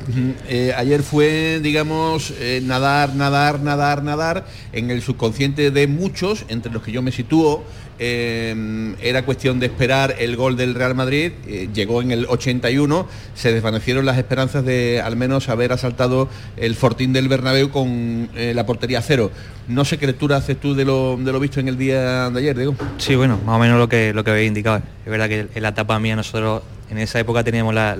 Eh, 0.49 0.73
ayer 0.75 1.01
fue, 1.03 1.61
digamos, 1.63 2.33
eh, 2.39 2.61
nadar, 2.61 3.15
nadar, 3.15 3.61
nadar, 3.61 4.03
nadar 4.03 4.45
en 4.73 4.91
el 4.91 5.01
subconsciente 5.01 5.71
de 5.71 5.87
muchos, 5.87 6.43
entre 6.49 6.73
los 6.73 6.83
que 6.83 6.91
yo 6.91 7.01
me 7.01 7.13
sitúo, 7.13 7.63
eh, 7.99 8.95
era 9.01 9.25
cuestión 9.25 9.59
de 9.59 9.67
esperar 9.67 10.15
el 10.19 10.35
gol 10.35 10.57
del 10.57 10.75
Real 10.75 10.95
Madrid, 10.95 11.31
llegó 11.73 12.01
en 12.01 12.11
el 12.11 12.25
81, 12.27 13.07
se 13.35 13.53
desvanecieron 13.53 14.05
las 14.05 14.17
esperanzas 14.17 14.65
de 14.65 15.01
al 15.01 15.15
menos 15.15 15.49
haber 15.49 15.71
asaltado 15.71 16.29
el 16.57 16.75
fortín 16.75 17.13
del 17.13 17.27
Bernabéu 17.27 17.69
con 17.69 18.29
la 18.35 18.65
portería 18.65 19.01
cero. 19.01 19.31
No 19.67 19.85
sé 19.85 19.97
qué 19.97 20.07
lectura 20.07 20.37
haces 20.37 20.59
tú 20.59 20.75
de 20.75 20.83
lo, 20.83 21.17
de 21.17 21.31
lo 21.31 21.39
visto 21.39 21.59
en 21.59 21.69
el 21.69 21.77
día 21.77 22.29
de 22.29 22.39
ayer, 22.39 22.55
Diego. 22.55 22.75
Sí, 22.97 23.15
bueno, 23.15 23.39
más 23.45 23.55
o 23.55 23.59
menos 23.59 23.79
lo 23.79 23.87
que, 23.87 24.13
lo 24.13 24.23
que 24.23 24.31
había 24.31 24.43
indicado. 24.43 24.81
Es 25.05 25.11
verdad 25.11 25.29
que 25.29 25.47
en 25.53 25.63
la 25.63 25.69
etapa 25.69 25.97
mía 25.99 26.15
nosotros 26.15 26.63
en 26.89 26.97
esa 26.97 27.19
época 27.19 27.43
teníamos 27.43 27.73
la, 27.73 27.97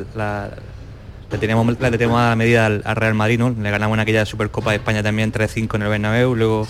le 1.32 1.38
teníamos, 1.38 1.79
la 1.79 1.91
teníamos 1.91 2.19
a 2.19 2.36
medida 2.36 2.65
al, 2.65 2.84
Real 2.84 3.13
Madrid, 3.13 3.39
¿no? 3.39 3.49
Le 3.49 3.71
ganamos 3.71 3.95
en 3.95 4.01
aquella 4.01 4.25
Supercopa 4.25 4.71
de 4.71 4.77
España 4.77 5.01
también 5.01 5.32
3-5 5.32 5.75
en 5.75 5.82
el 5.82 5.89
Bernabéu, 5.89 6.36
luego 6.36 6.67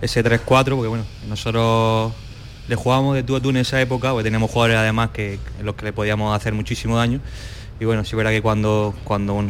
ese 0.00 0.24
3-4, 0.24 0.40
porque 0.44 0.88
bueno, 0.88 1.04
nosotros 1.28 2.12
le 2.68 2.76
jugábamos 2.76 3.14
de 3.14 3.22
tú 3.22 3.36
a 3.36 3.40
tú 3.40 3.50
en 3.50 3.56
esa 3.56 3.80
época, 3.80 4.10
porque 4.10 4.24
teníamos 4.24 4.50
jugadores 4.50 4.78
además 4.78 5.10
que 5.10 5.38
en 5.58 5.66
los 5.66 5.74
que 5.74 5.86
le 5.86 5.92
podíamos 5.92 6.34
hacer 6.36 6.52
muchísimo 6.54 6.96
daño. 6.96 7.20
Y 7.80 7.84
bueno, 7.84 8.04
sí 8.04 8.14
verdad 8.14 8.30
que 8.30 8.42
cuando, 8.42 8.94
cuando 9.04 9.44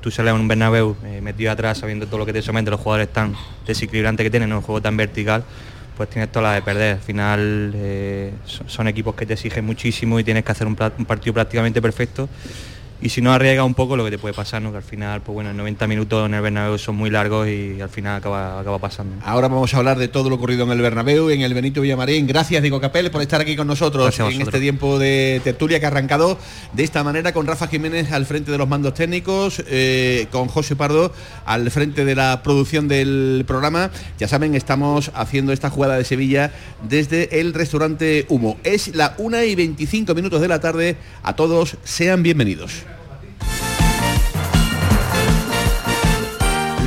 tú 0.00 0.10
sales 0.10 0.34
en 0.34 0.40
un 0.40 0.48
Bernabéu 0.48 0.96
eh, 1.04 1.20
metido 1.22 1.50
atrás, 1.50 1.78
sabiendo 1.78 2.06
todo 2.06 2.18
lo 2.18 2.26
que 2.26 2.32
te 2.32 2.42
somete, 2.42 2.70
los 2.70 2.80
jugadores 2.80 3.12
tan 3.12 3.34
desequilibrantes 3.66 4.24
que 4.24 4.30
tienen, 4.30 4.52
un 4.52 4.60
juego 4.60 4.82
tan 4.82 4.96
vertical, 4.96 5.44
pues 5.96 6.10
tienes 6.10 6.30
toda 6.30 6.50
la 6.50 6.54
de 6.54 6.62
perder. 6.62 6.96
Al 6.96 7.00
final 7.00 7.72
eh, 7.74 8.32
son, 8.44 8.88
equipos 8.88 9.14
que 9.14 9.24
te 9.24 9.34
exigen 9.34 9.64
muchísimo 9.64 10.20
y 10.20 10.24
tienes 10.24 10.44
que 10.44 10.52
hacer 10.52 10.66
un 10.66 10.76
partido 10.76 11.32
prácticamente 11.32 11.80
perfecto 11.80 12.28
y 13.00 13.10
si 13.10 13.20
no 13.20 13.32
arriesga 13.32 13.62
un 13.64 13.74
poco 13.74 13.96
lo 13.96 14.04
que 14.04 14.10
te 14.10 14.18
puede 14.18 14.34
pasar, 14.34 14.60
¿no? 14.60 14.70
que 14.72 14.78
al 14.78 14.82
final, 14.82 15.20
pues 15.22 15.34
bueno, 15.34 15.52
90 15.54 15.86
minutos 15.86 16.26
en 16.26 16.34
el 16.34 16.40
Bernabéu 16.40 16.78
son 16.78 16.96
muy 16.96 17.10
largos 17.10 17.46
y 17.46 17.80
al 17.80 17.88
final 17.88 18.16
acaba, 18.16 18.58
acaba 18.58 18.78
pasando. 18.78 19.16
Ahora 19.24 19.48
vamos 19.48 19.72
a 19.72 19.76
hablar 19.76 19.98
de 19.98 20.08
todo 20.08 20.28
lo 20.28 20.36
ocurrido 20.36 20.64
en 20.64 20.70
el 20.72 20.80
Bernabéu, 20.80 21.30
en 21.30 21.42
el 21.42 21.54
Benito 21.54 21.80
Villamarín. 21.80 22.26
Gracias, 22.26 22.60
Diego 22.60 22.80
Capel, 22.80 23.10
por 23.10 23.22
estar 23.22 23.40
aquí 23.40 23.54
con 23.54 23.68
nosotros 23.68 24.18
en 24.18 24.42
este 24.42 24.58
tiempo 24.58 24.98
de 24.98 25.40
tertulia 25.44 25.78
que 25.78 25.86
ha 25.86 25.88
arrancado 25.88 26.38
de 26.72 26.82
esta 26.82 27.04
manera 27.04 27.32
con 27.32 27.46
Rafa 27.46 27.68
Jiménez 27.68 28.10
al 28.10 28.26
frente 28.26 28.50
de 28.50 28.58
los 28.58 28.68
mandos 28.68 28.94
técnicos, 28.94 29.62
eh, 29.68 30.26
con 30.32 30.48
José 30.48 30.74
Pardo 30.74 31.12
al 31.44 31.70
frente 31.70 32.04
de 32.04 32.14
la 32.16 32.42
producción 32.42 32.88
del 32.88 33.44
programa. 33.46 33.90
Ya 34.18 34.26
saben, 34.26 34.54
estamos 34.56 35.12
haciendo 35.14 35.52
esta 35.52 35.70
jugada 35.70 35.96
de 35.96 36.04
Sevilla 36.04 36.52
desde 36.82 37.40
el 37.40 37.54
restaurante 37.54 38.26
Humo. 38.28 38.56
Es 38.64 38.94
la 38.96 39.14
1 39.18 39.44
y 39.44 39.54
25 39.54 40.14
minutos 40.14 40.40
de 40.40 40.48
la 40.48 40.60
tarde. 40.60 40.96
A 41.22 41.36
todos, 41.36 41.76
sean 41.84 42.22
bienvenidos. 42.22 42.87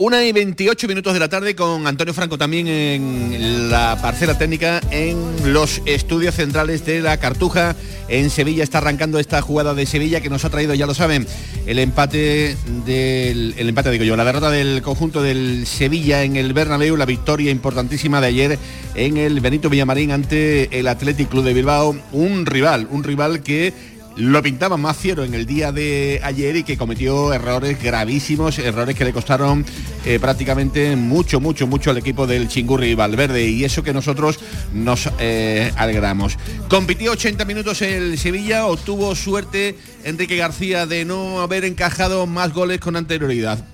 Una 0.00 0.24
y 0.24 0.30
28 0.30 0.86
minutos 0.86 1.12
de 1.12 1.18
la 1.18 1.28
tarde 1.28 1.56
con 1.56 1.88
Antonio 1.88 2.14
Franco 2.14 2.38
también 2.38 2.68
en 2.68 3.68
la 3.68 3.98
parcela 4.00 4.38
técnica 4.38 4.80
en 4.92 5.52
los 5.52 5.82
estudios 5.86 6.36
centrales 6.36 6.86
de 6.86 7.00
la 7.00 7.16
Cartuja 7.16 7.74
en 8.06 8.30
Sevilla. 8.30 8.62
Está 8.62 8.78
arrancando 8.78 9.18
esta 9.18 9.42
jugada 9.42 9.74
de 9.74 9.86
Sevilla 9.86 10.20
que 10.20 10.30
nos 10.30 10.44
ha 10.44 10.50
traído, 10.50 10.72
ya 10.74 10.86
lo 10.86 10.94
saben, 10.94 11.26
el 11.66 11.80
empate 11.80 12.56
del 12.86 13.56
el 13.58 13.68
empate 13.68 13.90
digo 13.90 14.04
yo, 14.04 14.14
la 14.14 14.24
derrota 14.24 14.52
del 14.52 14.82
conjunto 14.82 15.20
del 15.20 15.66
Sevilla 15.66 16.22
en 16.22 16.36
el 16.36 16.52
Bernabéu, 16.52 16.96
la 16.96 17.04
victoria 17.04 17.50
importantísima 17.50 18.20
de 18.20 18.26
ayer 18.28 18.58
en 18.94 19.16
el 19.16 19.40
Benito 19.40 19.68
Villamarín 19.68 20.12
ante 20.12 20.78
el 20.78 20.86
Athletic 20.86 21.28
Club 21.28 21.42
de 21.42 21.54
Bilbao, 21.54 21.96
un 22.12 22.46
rival, 22.46 22.86
un 22.92 23.02
rival 23.02 23.42
que 23.42 23.72
lo 24.18 24.42
pintaba 24.42 24.76
más 24.76 24.96
fiero 24.96 25.22
en 25.22 25.32
el 25.32 25.46
día 25.46 25.70
de 25.70 26.20
ayer 26.24 26.56
y 26.56 26.64
que 26.64 26.76
cometió 26.76 27.32
errores 27.32 27.80
gravísimos, 27.80 28.58
errores 28.58 28.96
que 28.96 29.04
le 29.04 29.12
costaron 29.12 29.64
eh, 30.04 30.18
prácticamente 30.18 30.96
mucho, 30.96 31.38
mucho, 31.40 31.68
mucho 31.68 31.90
al 31.90 31.98
equipo 31.98 32.26
del 32.26 32.48
Chingurri 32.48 32.94
Valverde 32.96 33.48
y 33.48 33.62
eso 33.64 33.84
que 33.84 33.92
nosotros 33.92 34.40
nos 34.72 35.08
eh, 35.20 35.72
alegramos. 35.76 36.36
Compitió 36.68 37.12
80 37.12 37.44
minutos 37.44 37.80
el 37.82 38.18
Sevilla, 38.18 38.66
obtuvo 38.66 39.14
suerte 39.14 39.78
Enrique 40.02 40.36
García 40.36 40.86
de 40.86 41.04
no 41.04 41.40
haber 41.40 41.64
encajado 41.64 42.26
más 42.26 42.52
goles 42.52 42.80
con 42.80 42.96
anterioridad. 42.96 43.64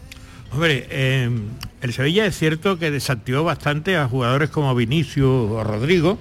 Hombre, 0.52 0.86
eh, 0.90 1.30
el 1.80 1.92
Sevilla 1.94 2.26
es 2.26 2.38
cierto 2.38 2.78
que 2.78 2.90
desactivó 2.90 3.44
bastante 3.44 3.96
a 3.96 4.08
jugadores 4.08 4.50
como 4.50 4.74
Vinicius 4.74 5.50
o 5.50 5.64
Rodrigo, 5.64 6.18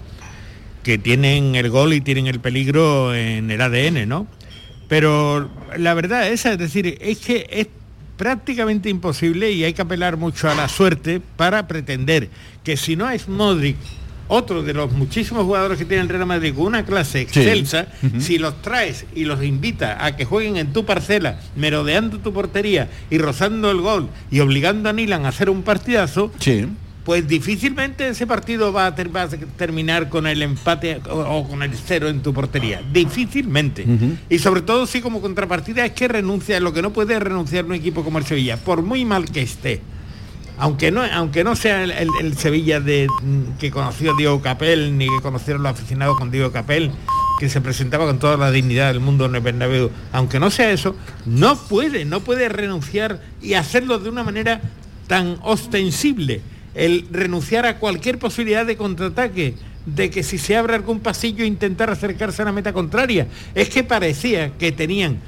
que 0.84 0.98
tienen 0.98 1.56
el 1.56 1.70
gol 1.70 1.94
y 1.94 2.02
tienen 2.02 2.28
el 2.28 2.40
peligro 2.40 3.16
en 3.16 3.50
el 3.50 3.62
ADN, 3.62 4.08
¿no? 4.08 4.28
Pero 4.88 5.50
la 5.78 5.94
verdad 5.94 6.28
es, 6.28 6.46
es 6.46 6.58
decir, 6.58 6.98
es 7.02 7.18
que 7.20 7.48
es 7.50 7.68
prácticamente 8.18 8.90
imposible 8.90 9.52
y 9.52 9.64
hay 9.64 9.74
que 9.74 9.82
apelar 9.82 10.18
mucho 10.18 10.50
a 10.50 10.56
la 10.56 10.68
suerte 10.70 11.22
para 11.36 11.68
pretender 11.68 12.30
que 12.64 12.78
si 12.78 12.96
no 12.96 13.10
es 13.10 13.28
Modric, 13.28 13.78
otro 14.28 14.64
de 14.64 14.74
los 14.74 14.92
muchísimos 14.92 15.44
jugadores 15.44 15.78
que 15.78 15.86
tiene 15.86 16.04
el 16.04 16.10
Real 16.10 16.26
Madrid 16.26 16.54
con 16.56 16.66
una 16.66 16.86
clase 16.86 17.22
excelsa, 17.22 17.88
si 18.20 18.38
los 18.38 18.62
traes 18.62 19.06
y 19.16 19.26
los 19.26 19.44
invita 19.44 20.04
a 20.04 20.16
que 20.16 20.26
jueguen 20.26 20.58
en 20.58 20.74
tu 20.74 20.86
parcela, 20.86 21.40
merodeando 21.56 22.20
tu 22.20 22.34
portería 22.34 22.90
y 23.10 23.18
rozando 23.18 23.70
el 23.72 23.82
gol 23.82 24.10
y 24.32 24.40
obligando 24.40 24.90
a 24.90 24.94
Nilan 24.94 25.26
a 25.26 25.30
hacer 25.30 25.50
un 25.50 25.64
partidazo, 25.64 26.32
pues 27.06 27.28
difícilmente 27.28 28.08
ese 28.08 28.26
partido 28.26 28.72
va 28.72 28.86
a, 28.88 28.96
ter- 28.96 29.14
va 29.14 29.24
a 29.24 29.28
terminar 29.30 30.08
con 30.10 30.26
el 30.26 30.42
empate 30.42 31.02
o, 31.10 31.20
o 31.20 31.48
con 31.50 31.62
el 31.62 31.72
cero 31.76 32.08
en 32.08 32.22
tu 32.22 32.34
portería. 32.34 32.82
Difícilmente. 32.94 33.86
Y 34.30 34.40
sobre 34.40 34.62
todo 34.62 34.86
si 34.86 35.02
como 35.02 35.22
contrapartida 35.22 35.86
es 35.86 35.92
que 35.92 36.08
renuncia, 36.08 36.60
lo 36.60 36.72
que 36.74 36.82
no 36.82 36.92
puede 36.94 37.20
renunciar 37.20 37.66
un 37.66 37.74
equipo 37.74 38.04
como 38.04 38.20
el 38.20 38.26
Sevilla, 38.26 38.58
por 38.58 38.82
muy 38.84 39.04
mal 39.06 39.26
que 39.30 39.42
esté. 39.42 39.82
Aunque 40.58 40.92
no, 40.92 41.02
aunque 41.04 41.44
no 41.44 41.56
sea 41.56 41.84
el, 41.84 41.92
el- 41.92 42.10
el 42.22 42.38
Sevilla 42.38 42.80
de, 42.80 43.08
mm, 43.22 43.58
que 43.60 43.72
conoció 43.72 44.16
Diego 44.16 44.42
Capel, 44.42 44.98
ni 44.98 45.08
que 45.08 45.22
conocieron 45.22 45.64
los 45.64 45.72
aficionados 45.74 46.16
con 46.18 46.32
Diego 46.32 46.52
Capel, 46.52 46.92
que 47.40 47.50
se 47.50 47.60
presentaba 47.60 48.06
con 48.06 48.20
toda 48.20 48.38
la 48.38 48.52
dignidad 48.52 48.90
del 48.94 49.00
mundo 49.02 49.26
en 49.26 49.36
el 49.36 49.42
Bernabéu, 49.42 49.90
aunque 50.14 50.40
no 50.40 50.52
sea 50.52 50.72
eso, 50.72 50.96
no 51.26 51.58
puede, 51.58 52.06
no 52.06 52.20
puede 52.22 52.48
renunciar 52.48 53.20
y 53.42 53.56
hacerlo 53.56 53.98
de 54.00 54.10
una 54.10 54.24
manera 54.24 54.62
tan 55.08 55.38
ostensible 55.42 56.42
el 56.76 57.08
renunciar 57.12 57.66
a 57.66 57.80
cualquier 57.80 58.20
posibilidad 58.20 58.66
de 58.66 58.78
contraataque, 58.78 59.56
de 59.86 60.10
que 60.10 60.24
si 60.24 60.38
se 60.38 60.56
abre 60.56 60.76
algún 60.76 61.00
pasillo 61.00 61.46
intentar 61.46 61.90
acercarse 61.90 62.42
a 62.42 62.46
la 62.46 62.52
meta 62.52 62.74
contraria. 62.74 63.28
Es 63.54 63.70
que 63.70 63.84
parecía 63.84 64.58
que 64.58 64.72
tenían 64.72 65.20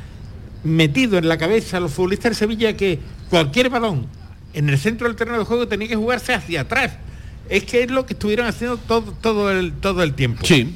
metido 0.63 1.17
en 1.17 1.27
la 1.27 1.37
cabeza 1.37 1.77
a 1.77 1.79
los 1.79 1.93
futbolistas 1.93 2.31
de 2.31 2.35
Sevilla 2.35 2.75
que 2.75 2.99
cualquier 3.29 3.69
balón 3.69 4.07
en 4.53 4.69
el 4.69 4.77
centro 4.77 5.07
del 5.07 5.15
terreno 5.15 5.37
de 5.39 5.45
juego 5.45 5.67
tenía 5.67 5.87
que 5.87 5.95
jugarse 5.95 6.33
hacia 6.33 6.61
atrás. 6.61 6.93
Es 7.49 7.63
que 7.65 7.83
es 7.83 7.91
lo 7.91 8.05
que 8.05 8.13
estuvieron 8.13 8.47
haciendo 8.47 8.77
todo, 8.77 9.11
todo, 9.21 9.51
el, 9.51 9.73
todo 9.73 10.01
el 10.01 10.13
tiempo. 10.13 10.43
Sí. 10.45 10.75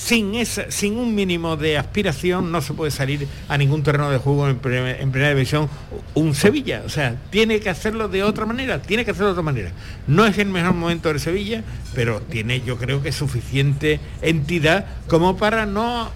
Sin, 0.00 0.36
esa, 0.36 0.70
sin 0.70 0.96
un 0.96 1.14
mínimo 1.14 1.56
de 1.56 1.76
aspiración 1.76 2.52
no 2.52 2.62
se 2.62 2.72
puede 2.72 2.90
salir 2.92 3.26
a 3.48 3.58
ningún 3.58 3.82
terreno 3.82 4.10
de 4.10 4.18
juego 4.18 4.48
en, 4.48 4.56
primer- 4.58 5.00
en 5.00 5.10
primera 5.10 5.34
división 5.34 5.68
un 6.14 6.34
Sevilla. 6.34 6.82
O 6.86 6.88
sea, 6.88 7.16
tiene 7.30 7.58
que 7.60 7.68
hacerlo 7.68 8.08
de 8.08 8.22
otra 8.22 8.46
manera, 8.46 8.80
tiene 8.80 9.04
que 9.04 9.10
hacerlo 9.10 9.26
de 9.28 9.32
otra 9.32 9.42
manera. 9.42 9.72
No 10.06 10.24
es 10.24 10.38
el 10.38 10.48
mejor 10.48 10.74
momento 10.74 11.08
del 11.08 11.18
Sevilla, 11.20 11.64
pero 11.94 12.20
tiene 12.20 12.60
yo 12.60 12.78
creo 12.78 13.02
que 13.02 13.10
suficiente 13.12 13.98
entidad 14.22 14.86
como 15.08 15.36
para 15.36 15.66
no 15.66 16.10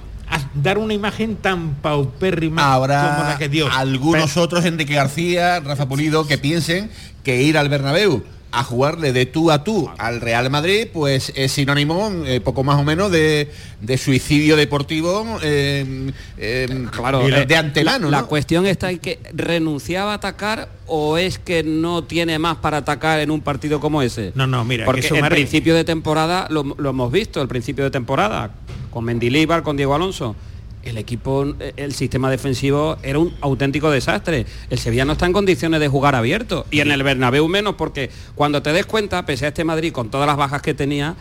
dar 0.55 0.79
una 0.79 0.95
imagen 0.95 1.37
tan 1.37 1.75
paupérrima 1.75 2.73
Habrá 2.73 3.17
como 3.17 3.29
la 3.31 3.37
que 3.39 3.49
dio. 3.49 3.71
algunos 3.71 4.37
otros, 4.37 4.65
Enrique 4.65 4.95
García, 4.95 5.61
Rafa 5.61 5.89
Pulido, 5.89 6.27
que 6.27 6.39
piensen 6.39 6.89
que 7.25 7.43
ir 7.43 7.59
al 7.59 7.69
Bernabéu 7.69 8.23
a 8.55 8.63
jugarle 8.65 9.13
de 9.15 9.25
tú 9.27 9.51
a 9.51 9.65
tú 9.65 9.89
al 9.99 10.21
Real 10.21 10.51
Madrid, 10.51 10.87
pues 10.93 11.33
es 11.35 11.53
sinónimo, 11.53 12.11
eh, 12.27 12.41
poco 12.41 12.63
más 12.63 12.79
o 12.79 12.85
menos, 12.85 13.11
de, 13.11 13.51
de 13.81 13.99
suicidio 13.99 14.57
deportivo 14.57 15.39
eh, 15.43 16.13
eh, 16.37 16.87
Claro, 16.91 17.27
de, 17.27 17.47
de 17.47 17.57
antemano. 17.57 18.11
La, 18.11 18.19
¿no? 18.19 18.23
la 18.23 18.29
cuestión 18.29 18.67
está 18.67 18.91
en 18.91 18.99
que 18.99 19.19
renunciaba 19.33 20.13
a 20.13 20.17
atacar 20.17 20.69
o 20.87 21.17
es 21.17 21.39
que 21.39 21.63
no 21.63 22.05
tiene 22.05 22.39
más 22.39 22.59
para 22.59 22.77
atacar 22.79 23.21
en 23.21 23.31
un 23.31 23.41
partido 23.41 23.81
como 23.81 24.03
ese. 24.03 24.33
No, 24.35 24.47
no, 24.47 24.65
mira, 24.65 24.85
Porque 24.85 25.09
sumar- 25.09 25.31
principio 25.33 25.75
de 25.75 25.85
temporada 25.85 26.47
lo, 26.51 26.63
lo 26.63 26.91
hemos 26.91 27.11
visto, 27.11 27.41
el 27.41 27.49
principio 27.49 27.85
de 27.85 27.91
temporada, 27.91 28.51
con 28.91 29.05
Mendilíbar, 29.05 29.63
con 29.63 29.77
Diego 29.79 29.95
Alonso. 29.95 30.37
El 30.83 30.99
equipo, 30.99 31.47
eh, 31.61 31.73
el 31.77 31.93
sistema 31.95 32.31
defensivo 32.31 32.97
era 33.03 33.19
un 33.19 33.35
auténtico 33.41 33.91
desastre. 33.91 34.47
El 34.69 34.79
Sevilla 34.79 35.05
no 35.05 35.13
está 35.13 35.27
en 35.27 35.33
condiciones 35.33 35.79
de 35.81 35.89
jugar 35.89 36.15
abierto. 36.15 36.67
Y 36.71 36.81
en 36.81 36.91
el 36.91 37.03
Bernabéu 37.03 37.47
menos, 37.49 37.77
porque 37.77 38.11
cuando 38.35 38.63
te 38.63 38.73
des 38.73 38.87
cuenta, 38.87 39.25
pese 39.25 39.45
a 39.45 39.49
este 39.49 39.65
Madrid, 39.65 39.93
con 39.93 40.11
todas 40.11 40.27
las 40.27 40.37
bajas 40.37 40.61
que 40.61 40.75
tenía, 40.75 41.15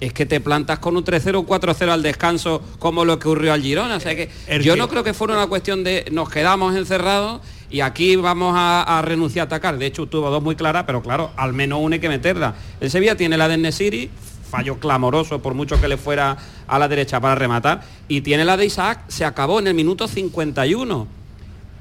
es 0.00 0.12
que 0.12 0.26
te 0.26 0.40
plantas 0.40 0.80
con 0.80 0.96
un 0.96 1.04
3-0, 1.04 1.38
un 1.38 1.46
4-0 1.46 1.90
al 1.92 2.02
descanso, 2.02 2.60
como 2.80 3.04
lo 3.04 3.18
que 3.20 3.28
ocurrió 3.28 3.52
al 3.52 3.62
Girona. 3.62 3.96
O 3.96 4.00
sea 4.00 4.16
que 4.16 4.28
El 4.48 4.62
yo 4.62 4.74
que- 4.74 4.78
no 4.80 4.88
creo 4.88 5.04
que 5.04 5.14
fuera 5.14 5.34
una 5.34 5.46
cuestión 5.46 5.84
de 5.84 6.06
nos 6.10 6.28
quedamos 6.28 6.74
encerrados 6.76 7.40
y 7.70 7.80
aquí 7.80 8.16
vamos 8.16 8.54
a, 8.56 8.82
a 8.98 9.02
renunciar 9.02 9.44
a 9.44 9.46
atacar. 9.46 9.78
De 9.78 9.86
hecho, 9.86 10.06
tuvo 10.06 10.28
dos 10.30 10.42
muy 10.42 10.56
claras, 10.56 10.82
pero 10.86 11.00
claro, 11.02 11.30
al 11.36 11.52
menos 11.52 11.78
una 11.80 11.94
hay 11.94 12.00
que 12.00 12.08
meterla. 12.08 12.56
El 12.80 12.90
Sevilla 12.90 13.16
tiene 13.16 13.36
la 13.38 13.46
de 13.46 13.56
Nesiri, 13.58 14.10
fallo 14.54 14.78
clamoroso 14.78 15.42
por 15.42 15.54
mucho 15.54 15.80
que 15.80 15.88
le 15.88 15.96
fuera 15.96 16.36
a 16.68 16.78
la 16.78 16.86
derecha 16.86 17.18
para 17.20 17.34
rematar, 17.34 17.82
y 18.06 18.20
tiene 18.20 18.44
la 18.44 18.56
de 18.56 18.66
Isaac, 18.66 19.00
se 19.08 19.24
acabó 19.24 19.58
en 19.58 19.66
el 19.66 19.74
minuto 19.74 20.06
51. 20.06 21.08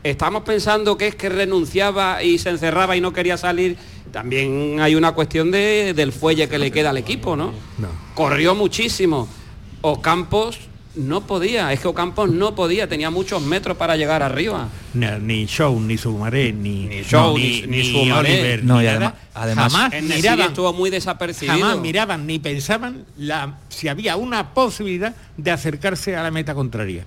Estamos 0.04 0.42
pensando 0.42 0.98
que 0.98 1.08
es 1.08 1.16
que 1.16 1.30
renunciaba 1.30 2.24
y 2.24 2.40
se 2.40 2.50
encerraba 2.50 2.98
y 2.98 3.02
no 3.02 3.14
quería 3.14 3.38
salir. 3.38 3.78
También 4.12 4.80
hay 4.82 4.96
una 4.96 5.12
cuestión 5.12 5.52
de- 5.52 5.94
del 5.94 6.12
fuelle 6.12 6.50
que 6.50 6.58
le 6.58 6.72
queda 6.72 6.90
al 6.90 6.98
equipo, 6.98 7.36
¿no? 7.36 7.52
Corrió 8.16 8.56
muchísimo. 8.56 9.28
Ocampos 9.82 10.60
no 10.96 11.22
podía, 11.26 11.74
es 11.74 11.80
que 11.80 11.88
Ocampos 11.88 12.30
no 12.30 12.54
podía, 12.56 12.88
tenía 12.88 13.10
muchos 13.10 13.42
metros 13.42 13.76
para 13.78 13.96
llegar 13.98 14.22
arriba. 14.22 14.70
Ni, 14.94 15.08
ni 15.22 15.46
Show, 15.48 15.80
ni 15.80 15.98
Sumaré, 15.98 16.54
ni, 16.54 16.86
ni 16.86 17.02
Show, 17.04 17.38
ni- 17.38 17.62
ni. 17.64 18.12
Oliver, 18.12 18.64
No, 18.64 18.78
ni 18.78 18.84
y 18.84 18.88
además- 18.88 19.14
además- 19.34 19.72
jamás 19.74 19.94
En 19.94 20.08
miraban, 20.08 20.48
estuvo 20.50 20.72
muy 20.74 20.90
desapercibido. 20.90 21.58
Jamás 21.58 21.80
miraban 21.80 22.28
ni 22.28 22.38
pensaban 22.40 23.06
la, 23.18 23.58
si 23.70 23.88
había 23.88 24.16
una 24.18 24.54
posibilidad 24.54 25.16
de 25.38 25.52
acercarse 25.52 26.16
a 26.16 26.22
la 26.24 26.30
meta 26.32 26.54
contraria. 26.54 27.06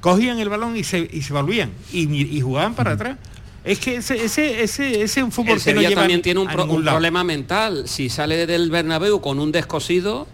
Cogían 0.00 0.38
el 0.38 0.48
balón 0.48 0.76
y 0.76 0.84
se, 0.84 1.08
y 1.12 1.22
se 1.22 1.32
volvían 1.32 1.70
y, 1.92 2.14
y 2.36 2.40
jugaban 2.40 2.74
para 2.74 2.92
atrás. 2.92 3.18
Es 3.64 3.80
que 3.80 3.96
ese, 3.96 4.24
ese, 4.24 4.62
ese, 4.62 5.02
ese 5.02 5.20
es 5.20 5.24
un 5.24 5.32
fútbol 5.32 5.58
El 5.58 5.62
que 5.62 5.74
no 5.74 5.80
lleva 5.82 6.00
también 6.02 6.22
tiene 6.22 6.40
un, 6.40 6.46
pro- 6.48 6.64
un 6.64 6.82
problema 6.84 7.24
mental. 7.24 7.86
Si 7.88 8.08
sale 8.08 8.46
del 8.46 8.70
Bernabéu 8.70 9.20
con 9.20 9.38
un 9.40 9.52
descosido, 9.52 10.26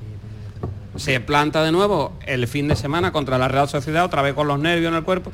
se 0.97 1.21
planta 1.21 1.63
de 1.65 1.73
nuevo 1.73 2.19
el 2.27 2.47
fin 2.49 2.69
de 2.69 2.77
semana 2.77 3.13
contra 3.13 3.39
la 3.39 3.49
Real 3.49 3.69
Sociedad, 3.69 4.05
otra 4.05 4.23
vez 4.23 4.35
con 4.35 4.47
los 4.49 4.59
nervios 4.59 4.91
en 4.91 4.97
el 4.99 5.05
cuerpo. 5.05 5.33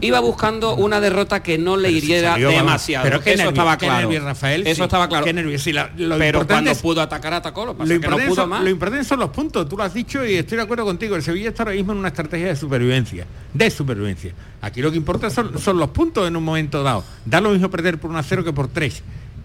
Iba 0.00 0.18
buscando 0.20 0.74
una 0.74 1.00
derrota 1.00 1.42
que 1.44 1.58
no 1.58 1.76
le 1.76 1.90
hiriera 1.92 2.34
demasiado. 2.36 3.04
Pero 3.04 3.20
que 3.20 3.30
eso 3.34 3.44
nervio, 3.44 3.50
estaba 3.50 3.76
claro. 3.76 4.08
nervio, 4.08 4.24
Rafael, 4.24 4.62
eso 4.66 4.74
sí, 4.76 4.82
estaba 4.82 5.06
claro. 5.08 5.26
sí, 5.58 5.72
la- 5.72 5.90
lo 5.96 6.18
pero 6.18 6.44
cuando 6.46 6.70
es- 6.72 6.78
pudo 6.80 7.00
atacar, 7.02 7.34
atacó. 7.34 7.66
Lo 7.66 7.74
Lo 7.74 7.84
que 7.84 8.08
no 8.08 8.16
pudo 8.16 8.34
son, 8.34 8.48
más. 8.48 8.64
lo 8.64 8.70
importante 8.70 9.04
son 9.04 9.20
los 9.20 9.30
puntos, 9.30 9.68
tú 9.68 9.76
lo 9.76 9.84
has 9.84 9.94
dicho 9.94 10.24
y 10.26 10.34
estoy 10.36 10.56
de 10.56 10.62
acuerdo 10.64 10.84
contigo. 10.84 11.14
El 11.14 11.22
Sevilla 11.22 11.50
está 11.50 11.62
ahora 11.62 11.74
mismo 11.76 11.92
en 11.92 11.98
una 11.98 12.08
estrategia 12.08 12.48
de 12.48 12.56
supervivencia, 12.56 13.26
de 13.52 13.70
supervivencia. 13.70 14.32
Aquí 14.62 14.80
lo 14.82 14.90
que 14.90 14.96
importa 14.96 15.30
son, 15.30 15.56
son 15.60 15.78
los 15.78 15.90
puntos 15.90 16.26
en 16.26 16.36
un 16.36 16.42
momento 16.42 16.82
dado. 16.82 17.04
Da 17.24 17.40
lo 17.40 17.50
mismo 17.50 17.70
perder 17.70 17.98
por 18.00 18.10
1 18.10 18.22
0 18.24 18.42
que 18.42 18.52
por 18.52 18.68
3. 18.68 19.02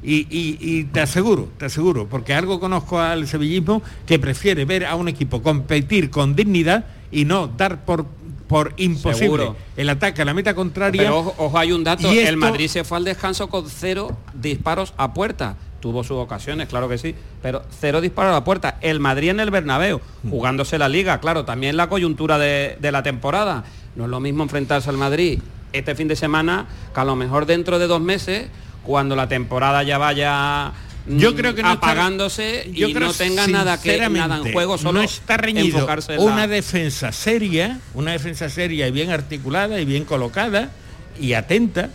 Y, 0.09 0.25
y- 0.29 0.57
y 0.61 0.83
te 0.85 1.01
aseguro, 1.01 1.49
te 1.57 1.65
aseguro, 1.65 2.07
porque 2.07 2.33
algo 2.33 2.61
conozco 2.61 2.97
al 2.97 3.27
sevillismo 3.27 3.81
que 4.05 4.17
prefiere 4.19 4.63
ver 4.63 4.85
a 4.85 4.95
un 4.95 5.09
equipo 5.09 5.41
competir 5.43 6.09
con 6.09 6.33
dignidad 6.33 6.85
y 7.11 7.25
no 7.25 7.47
dar 7.49 7.83
por, 7.83 8.05
por 8.47 8.73
imposible 8.77 9.17
Seguro. 9.19 9.55
el 9.75 9.89
ataque 9.89 10.21
a 10.21 10.25
la 10.25 10.33
meta 10.33 10.53
contraria. 10.55 11.01
Pero 11.01 11.17
ojo, 11.19 11.35
ojo, 11.37 11.57
hay 11.57 11.73
un 11.73 11.83
dato, 11.83 12.09
el 12.09 12.37
Madrid 12.37 12.69
se 12.69 12.85
fue 12.85 12.97
al 12.99 13.03
descanso 13.03 13.49
con 13.49 13.69
cero 13.69 14.15
disparos 14.33 14.93
a 14.95 15.13
puerta. 15.13 15.57
Tuvo 15.81 16.03
sus 16.05 16.15
ocasiones, 16.17 16.69
claro 16.69 16.87
que 16.87 16.97
sí, 16.97 17.13
pero 17.41 17.63
cero 17.79 17.99
disparos 17.99 18.31
a 18.31 18.35
la 18.35 18.43
puerta. 18.45 18.77
El 18.79 19.01
Madrid 19.01 19.29
en 19.31 19.41
el 19.41 19.51
Bernabéu, 19.51 19.99
Mm. 20.23 20.29
jugándose 20.29 20.77
la 20.79 20.87
liga, 20.87 21.19
claro, 21.19 21.43
también 21.43 21.75
la 21.75 21.89
coyuntura 21.89 22.37
de, 22.39 22.77
de 22.79 22.91
la 22.93 23.03
temporada. 23.03 23.65
No 23.97 24.05
es 24.05 24.09
lo 24.09 24.21
mismo 24.21 24.43
enfrentarse 24.43 24.89
al 24.89 24.97
Madrid 24.97 25.39
este 25.73 25.95
fin 25.95 26.07
de 26.07 26.15
semana 26.15 26.65
que 26.93 26.99
a 27.01 27.03
lo 27.03 27.17
mejor 27.17 27.45
dentro 27.45 27.77
de 27.77 27.87
dos 27.87 27.99
meses, 28.01 28.47
cuando 28.87 29.15
la 29.15 29.27
temporada 29.27 29.83
ya 29.83 29.97
vaya 29.99 30.71
mm, 31.05 31.17
Yo 31.19 31.35
creo 31.35 31.53
que 31.53 31.61
no 31.61 31.73
está- 31.73 31.85
apagándose 31.91 32.69
yo 32.73 32.87
y 32.87 32.93
creo 32.93 33.09
no 33.09 33.13
tenga 33.13 33.45
nada 33.47 33.79
que 33.79 33.97
nada 34.09 34.37
en 34.37 34.51
juego, 34.53 34.77
solo 34.79 34.93
no 34.93 35.01
está 35.01 35.37
reñido 35.37 35.75
enfocarse 35.77 36.13
en 36.15 36.21
una 36.21 36.35
la- 36.37 36.47
defensa 36.47 37.11
seria, 37.11 37.79
una 37.93 38.13
defensa 38.13 38.49
seria 38.49 38.87
y 38.87 38.91
bien 38.91 39.11
articulada 39.11 39.79
y 39.79 39.85
bien 39.85 40.05
colocada 40.05 40.71
y 41.19 41.33
atenta 41.33 41.89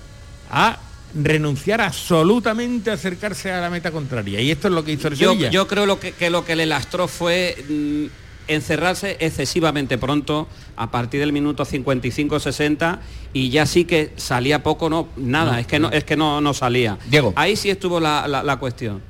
a 0.51 0.79
renunciar 1.15 1.81
absolutamente 1.81 2.91
a 2.91 2.95
acercarse 2.95 3.51
a 3.53 3.61
la 3.61 3.69
meta 3.71 3.91
contraria. 3.91 4.41
Y 4.41 4.51
esto 4.51 4.69
es 4.69 4.75
lo 4.75 4.83
que 4.85 4.93
hizo 4.93 5.09
el 5.09 5.15
Yo, 5.17 5.33
Sevilla. 5.33 5.51
yo 5.51 5.67
creo 5.69 5.85
lo 5.87 5.99
que, 6.01 6.13
que 6.13 6.31
lo 6.31 6.45
que 6.45 6.57
le 6.57 6.65
lastró 6.67 7.07
fue 7.09 7.57
mm, 7.69 8.05
encerrarse 8.55 9.17
excesivamente 9.21 9.99
pronto 9.99 10.49
a 10.77 10.91
partir 10.91 11.21
del 11.21 11.33
minuto 11.33 11.65
55-60 11.65 12.99
y 13.33 13.51
ya 13.51 13.67
sí 13.67 13.85
que 13.85 14.13
salía 14.17 14.63
poco, 14.63 14.89
no, 14.91 15.09
nada, 15.17 15.53
No, 15.53 15.59
es 15.59 15.67
que 15.67 15.79
no, 15.79 15.91
es 15.91 16.05
que 16.05 16.17
no, 16.17 16.41
no 16.41 16.55
salía. 16.55 16.99
Diego. 17.09 17.33
Ahí 17.37 17.57
sí 17.57 17.71
estuvo 17.71 18.01
la, 18.01 18.27
la- 18.29 18.43
la 18.43 18.57
cuestión. 18.59 19.03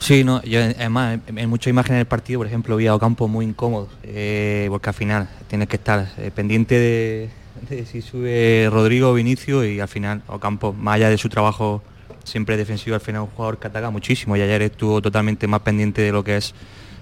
Sí, 0.00 0.22
no, 0.22 0.40
yo 0.44 0.60
además 0.62 1.18
en, 1.26 1.48
muchas 1.48 1.70
imágenes 1.70 1.98
del 1.98 2.06
partido, 2.06 2.38
por 2.40 2.46
ejemplo, 2.46 2.76
vi 2.76 2.86
a 2.86 2.94
Ocampo 2.94 3.26
muy 3.26 3.44
incómodo, 3.44 3.88
eh, 4.04 4.66
porque 4.70 4.90
al 4.90 4.94
final 4.94 5.28
tienes 5.48 5.68
que 5.68 5.74
estar 5.76 6.08
eh, 6.18 6.30
pendiente 6.32 6.76
de, 6.78 7.30
de 7.68 7.84
si 7.84 8.00
sube 8.00 8.68
Rodrigo 8.70 9.10
o 9.10 9.14
Vinicio 9.14 9.64
y 9.64 9.80
al 9.80 9.88
final 9.88 10.22
Ocampo, 10.28 10.72
más 10.72 10.94
allá 10.96 11.10
de 11.10 11.18
su 11.18 11.28
trabajo 11.28 11.82
siempre 12.22 12.56
defensivo, 12.56 12.94
al 12.94 13.00
final 13.00 13.22
es 13.24 13.28
un 13.30 13.34
jugador 13.34 13.58
que 13.58 13.66
ataca 13.66 13.90
muchísimo 13.90 14.36
y 14.36 14.40
ayer 14.40 14.62
estuvo 14.62 15.02
totalmente 15.02 15.48
más 15.48 15.62
pendiente 15.62 16.02
de 16.02 16.12
lo 16.12 16.22
que 16.22 16.36
es 16.36 16.54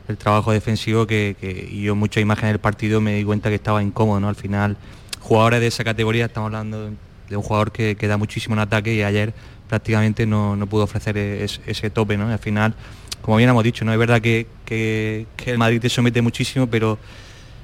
el 0.09 0.17
trabajo 0.17 0.53
defensivo 0.53 1.07
que, 1.07 1.37
yo 1.83 1.95
muchas 1.97 2.23
imágenes 2.23 2.53
del 2.53 2.61
partido 2.61 3.01
me 3.01 3.15
di 3.15 3.25
cuenta 3.25 3.49
que 3.49 3.57
estaba 3.57 3.83
incómodo, 3.83 4.21
¿no? 4.21 4.29
Al 4.29 4.37
final, 4.37 4.77
jugadores 5.21 5.61
de 5.61 5.67
esa 5.67 5.85
categoría, 5.85 6.27
estamos 6.27 6.49
hablando 6.49 6.91
de 7.29 7.37
un 7.37 7.43
jugador 7.43 7.73
que, 7.73 7.97
da 7.97 8.17
muchísimo 8.17 8.55
en 8.55 8.61
ataque 8.61 8.95
y 8.95 9.03
ayer 9.03 9.35
prácticamente 9.69 10.27
no, 10.27 10.55
no 10.55 10.67
pudo 10.67 10.85
ofrecer 10.85 11.17
es- 11.19 11.61
ese 11.67 11.91
tope, 11.91 12.17
¿no? 12.17 12.29
Y 12.29 12.33
al 12.33 12.39
final, 12.39 12.75
como 13.21 13.37
bien 13.37 13.51
hemos 13.51 13.65
dicho, 13.65 13.85
¿no? 13.85 13.93
Es 13.93 13.99
verdad 13.99 14.21
que, 14.21 14.47
que- 14.65 15.27
el 15.47 15.59
Madrid 15.59 15.81
te 15.81 15.89
somete 15.89 16.23
muchísimo, 16.23 16.69
pero 16.69 16.99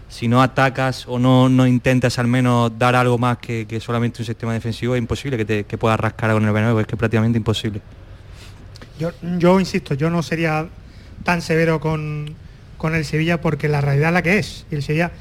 si 0.08 0.26
no 0.28 0.42
atacas 0.42 1.06
o 1.08 1.18
no, 1.18 1.48
no 1.48 1.66
intentas 1.66 2.18
al 2.18 2.26
menos 2.26 2.76
dar 2.78 2.96
algo 2.96 3.16
más 3.18 3.38
que, 3.38 3.66
que 3.66 3.80
solamente 3.80 4.20
un 4.20 4.26
sistema 4.26 4.52
defensivo, 4.52 4.94
es 4.94 4.98
imposible 4.98 5.36
que, 5.36 5.44
te, 5.44 5.64
que 5.64 5.78
puedas 5.78 5.98
rascar 5.98 6.32
con 6.32 6.44
el 6.44 6.52
Bernabéu, 6.52 6.80
es 6.80 6.86
que 6.86 6.96
es 6.96 6.98
prácticamente 6.98 7.38
imposible. 7.38 7.80
Yo, 8.98 9.10
yo 9.38 9.58
insisto, 9.58 9.94
yo 9.94 10.10
no 10.10 10.22
sería 10.22 10.68
tan 11.24 11.42
severo 11.42 11.80
con, 11.80 12.34
con 12.78 12.94
el 12.94 13.04
Sevilla 13.04 13.40
porque 13.40 13.68
la 13.68 13.80
realidad 13.80 14.08
es 14.10 14.14
la 14.14 14.22
que 14.22 14.38
es. 14.38 14.66
Y 14.70 14.74
el 14.76 14.82
Sevilla 14.82 15.12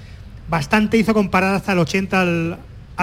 bastante 0.49 0.97
hizo 0.97 1.13
comparar 1.13 1.56
hasta 1.56 1.73
el 1.73 1.80
80 1.80 2.21
al, 2.21 2.58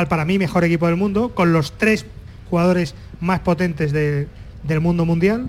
para 0.09 0.25
mí 0.25 0.39
mejor 0.39 0.65
equipo 0.65 0.87
del 0.87 0.97
mundo, 0.97 1.35
con 1.35 1.53
los 1.53 1.73
tres 1.79 2.07
jugadores 2.51 2.95
más 3.21 3.41
potentes 3.41 3.93
de- 3.93 4.29
del 4.65 4.81
mundo 4.81 5.05
mundial. 5.05 5.49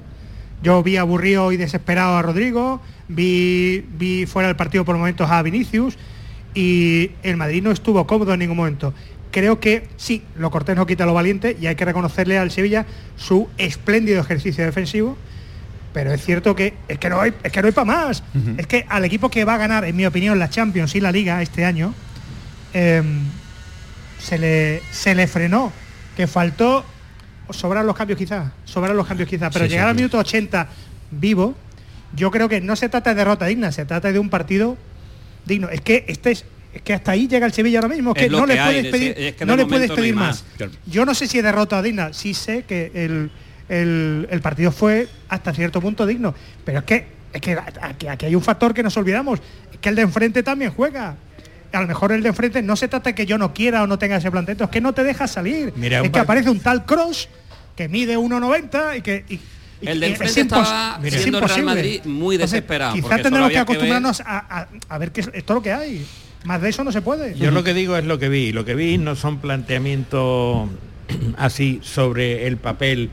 Yo 0.61 0.83
vi 0.83 0.97
aburrido 0.97 1.51
y 1.51 1.57
desesperado 1.57 2.17
a 2.17 2.21
Rodrigo, 2.21 2.81
vi, 3.07 3.85
vi 3.97 4.25
fuera 4.25 4.47
del 4.47 4.57
partido 4.57 4.83
por 4.85 4.97
momentos 4.97 5.29
a 5.31 5.41
Vinicius 5.41 5.97
y 6.53 7.11
el 7.23 7.37
Madrid 7.37 7.63
no 7.63 7.71
estuvo 7.71 8.05
cómodo 8.07 8.33
en 8.33 8.39
ningún 8.39 8.57
momento. 8.57 8.93
Creo 9.31 9.59
que 9.59 9.87
sí, 9.97 10.23
lo 10.35 10.49
cortés 10.51 10.75
no 10.75 10.85
quita 10.87 11.05
lo 11.05 11.13
valiente 11.13 11.55
y 11.61 11.67
hay 11.67 11.75
que 11.75 11.85
reconocerle 11.85 12.37
al 12.39 12.49
Sevilla 12.51 12.85
su 13.15 13.47
espléndido 13.57 14.19
ejercicio 14.19 14.65
defensivo, 14.65 15.17
pero 15.93 16.11
es 16.13 16.23
cierto 16.23 16.55
que 16.55 16.73
es 16.87 16.97
que 16.99 17.09
no 17.09 17.19
hay, 17.21 17.33
es 17.43 17.51
que 17.51 17.61
no 17.61 17.67
hay 17.67 17.73
para 17.73 17.85
más. 17.85 18.23
Es 18.57 18.67
que 18.67 18.85
al 18.87 19.05
equipo 19.05 19.29
que 19.29 19.45
va 19.45 19.55
a 19.55 19.57
ganar, 19.57 19.85
en 19.85 19.95
mi 19.95 20.05
opinión, 20.05 20.37
la 20.39 20.49
Champions 20.49 20.93
y 20.95 21.01
la 21.01 21.11
Liga 21.11 21.41
este 21.41 21.65
año, 21.65 21.93
em, 22.73 23.21
se, 24.19 24.37
le, 24.37 24.81
se 24.91 25.15
le 25.15 25.27
frenó, 25.27 25.71
que 26.15 26.27
faltó, 26.27 26.85
sobran 27.49 27.85
los 27.87 27.95
cambios 27.95 28.17
quizás, 28.19 28.51
sobran 28.65 28.95
los 28.95 29.07
cambios 29.07 29.27
quizás, 29.29 29.49
pero 29.51 29.65
Sí, 29.65 29.69
sí, 29.69 29.73
llegar 29.75 29.89
al 29.89 29.95
minuto 29.95 30.17
80 30.19 30.67
vivo, 31.11 31.55
yo 32.15 32.29
creo 32.31 32.47
que 32.49 32.61
no 32.61 32.75
se 32.75 32.89
trata 32.89 33.11
de 33.11 33.15
derrota 33.17 33.45
digna, 33.45 33.71
se 33.71 33.85
trata 33.85 34.11
de 34.11 34.19
un 34.19 34.29
partido 34.29 34.77
digno. 35.45 35.69
Es 35.69 35.81
que 35.81 36.05
este 36.07 36.31
es, 36.31 36.45
es 36.73 36.81
que 36.83 36.93
hasta 36.93 37.11
ahí 37.11 37.27
llega 37.27 37.45
el 37.47 37.53
Sevilla 37.53 37.79
ahora 37.79 37.95
mismo, 37.95 38.13
es 38.15 38.23
que 38.23 38.29
no 38.29 38.45
le 38.45 38.55
puedes 38.55 38.83
de- 38.83 38.91
pedir, 38.91 39.13
es 39.17 39.33
que 39.33 39.39
de 39.39 39.45
no 39.45 39.55
le 39.55 39.65
puedes 39.65 39.89
pedir 39.91 40.15
más. 40.15 40.43
más. 40.59 40.69
Yo 40.85 41.05
no 41.05 41.13
sé 41.15 41.27
si 41.27 41.37
es 41.39 41.43
derrota 41.43 41.81
digna, 41.81 42.13
sí 42.13 42.33
sé 42.33 42.63
que 42.63 42.91
el, 42.93 43.31
el- 43.69 44.27
el 44.29 44.41
partido 44.41 44.71
fue 44.71 45.07
hasta 45.29 45.53
cierto 45.53 45.79
punto 45.81 46.05
digno, 46.05 46.33
pero 46.65 46.79
es 46.79 46.85
que, 46.85 47.07
es 47.33 47.41
que 47.41 47.57
aquí, 47.81 48.07
aquí 48.07 48.25
hay 48.25 48.35
un 48.35 48.41
factor 48.41 48.73
que 48.73 48.83
nos 48.83 48.97
olvidamos, 48.97 49.39
es 49.71 49.77
que 49.79 49.89
el 49.89 49.95
de 49.95 50.01
enfrente 50.03 50.43
también 50.43 50.71
juega. 50.71 51.15
A 51.71 51.81
lo 51.81 51.87
mejor 51.87 52.11
el 52.11 52.23
de 52.23 52.29
enfrente 52.29 52.61
no 52.63 52.75
se 52.75 52.87
trata 52.87 53.11
de 53.11 53.15
que 53.15 53.25
yo 53.27 53.37
no 53.37 53.53
quiera 53.53 53.83
o 53.83 53.87
no 53.87 53.99
tenga 53.99 54.17
ese 54.17 54.31
planteamiento, 54.31 54.63
es 54.63 54.69
que 54.71 54.81
no 54.81 54.93
te 54.93 55.03
deja 55.03 55.27
salir. 55.27 55.71
Mira, 55.75 56.01
es 56.01 56.09
que 56.09 56.19
aparece 56.19 56.49
un 56.49 56.59
tal 56.59 56.83
Cross 56.85 57.29
que 57.75 57.87
mide 57.87 58.17
1,90 58.17 58.97
y 58.97 59.01
que... 59.01 59.23
y- 59.29 59.39
y 59.81 59.87
El 59.87 60.01
de 60.01 60.07
enfrente 60.07 60.31
es 60.41 60.45
estaba 60.45 60.99
es 61.01 61.13
siendo 61.13 61.37
el 61.39 61.47
Real. 61.47 61.63
Madrid 61.63 62.01
muy 62.03 62.35
Entonces, 62.35 62.51
desesperado, 62.59 62.95
Quizá 62.95 63.07
porque 63.07 63.23
tendremos 63.23 63.49
que 63.49 63.57
había 63.59 63.65
que 63.65 63.71
ver- 63.71 63.77
acostumbrarnos 63.93 64.21
a, 64.25 64.59
a- 64.63 64.67
a 64.89 64.97
ver 64.97 65.11
qué 65.13 65.21
es 65.21 65.45
todo 65.45 65.55
lo 65.59 65.63
que 65.63 65.71
hay. 65.71 66.05
Más 66.43 66.61
de 66.61 66.67
eso 66.69 66.83
no 66.83 66.91
se 66.91 67.01
puede. 67.01 67.37
Yo 67.37 67.49
lo 67.51 67.63
que 67.63 67.73
digo 67.73 67.95
es 67.95 68.03
lo 68.03 68.19
que 68.19 68.27
vi. 68.27 68.51
Lo 68.51 68.65
que 68.65 68.75
vi 68.75 68.97
no 68.97 69.15
son 69.15 69.37
planteamientos 69.39 70.67
así 71.37 71.79
sobre 71.81 72.47
el 72.47 72.57
papel 72.57 73.09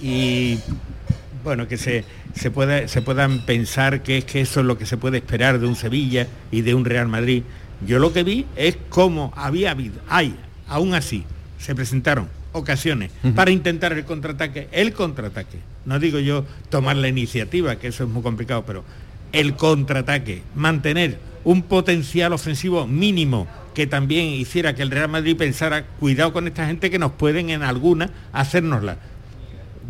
y 0.00 0.58
bueno 1.44 1.68
que 1.68 1.76
se, 1.76 2.04
se, 2.34 2.50
pueda- 2.50 2.88
se 2.88 3.02
puedan 3.02 3.40
pensar 3.46 4.02
que 4.02 4.18
es 4.18 4.24
que 4.24 4.40
eso 4.40 4.60
es 4.60 4.66
lo 4.66 4.76
que 4.78 4.86
se 4.86 4.96
puede 4.96 5.18
esperar 5.18 5.58
de 5.58 5.66
un 5.66 5.76
Sevilla 5.76 6.26
y 6.50 6.62
de 6.62 6.74
un 6.74 6.84
Real 6.84 7.08
Madrid. 7.08 7.42
Yo 7.86 7.98
lo 7.98 8.12
que 8.12 8.22
vi 8.24 8.46
es 8.56 8.76
cómo 8.88 9.32
había 9.36 9.70
habido, 9.72 10.00
hay, 10.08 10.34
aún 10.66 10.94
así, 10.94 11.24
se 11.58 11.74
presentaron 11.74 12.28
ocasiones 12.52 13.10
para 13.34 13.50
intentar 13.50 13.92
el 13.92 14.04
contraataque, 14.04 14.68
el 14.72 14.92
contraataque. 14.94 15.58
No 15.84 15.98
digo 15.98 16.18
yo 16.18 16.44
tomar 16.70 16.96
la 16.96 17.08
iniciativa, 17.08 17.76
que 17.76 17.88
eso 17.88 18.04
es 18.04 18.10
muy 18.10 18.22
complicado, 18.22 18.64
pero 18.66 18.82
el 19.32 19.54
contraataque, 19.56 20.42
mantener 20.54 21.18
un 21.44 21.62
potencial 21.62 22.32
ofensivo 22.32 22.86
mínimo 22.86 23.46
que 23.74 23.86
también 23.86 24.24
hiciera 24.28 24.74
que 24.74 24.82
el 24.82 24.90
Real 24.90 25.10
Madrid 25.10 25.36
pensara, 25.36 25.84
cuidado 26.00 26.32
con 26.32 26.46
esta 26.48 26.66
gente 26.66 26.90
que 26.90 26.98
nos 26.98 27.12
pueden 27.12 27.50
en 27.50 27.62
alguna 27.62 28.10
hacérnosla. 28.32 28.96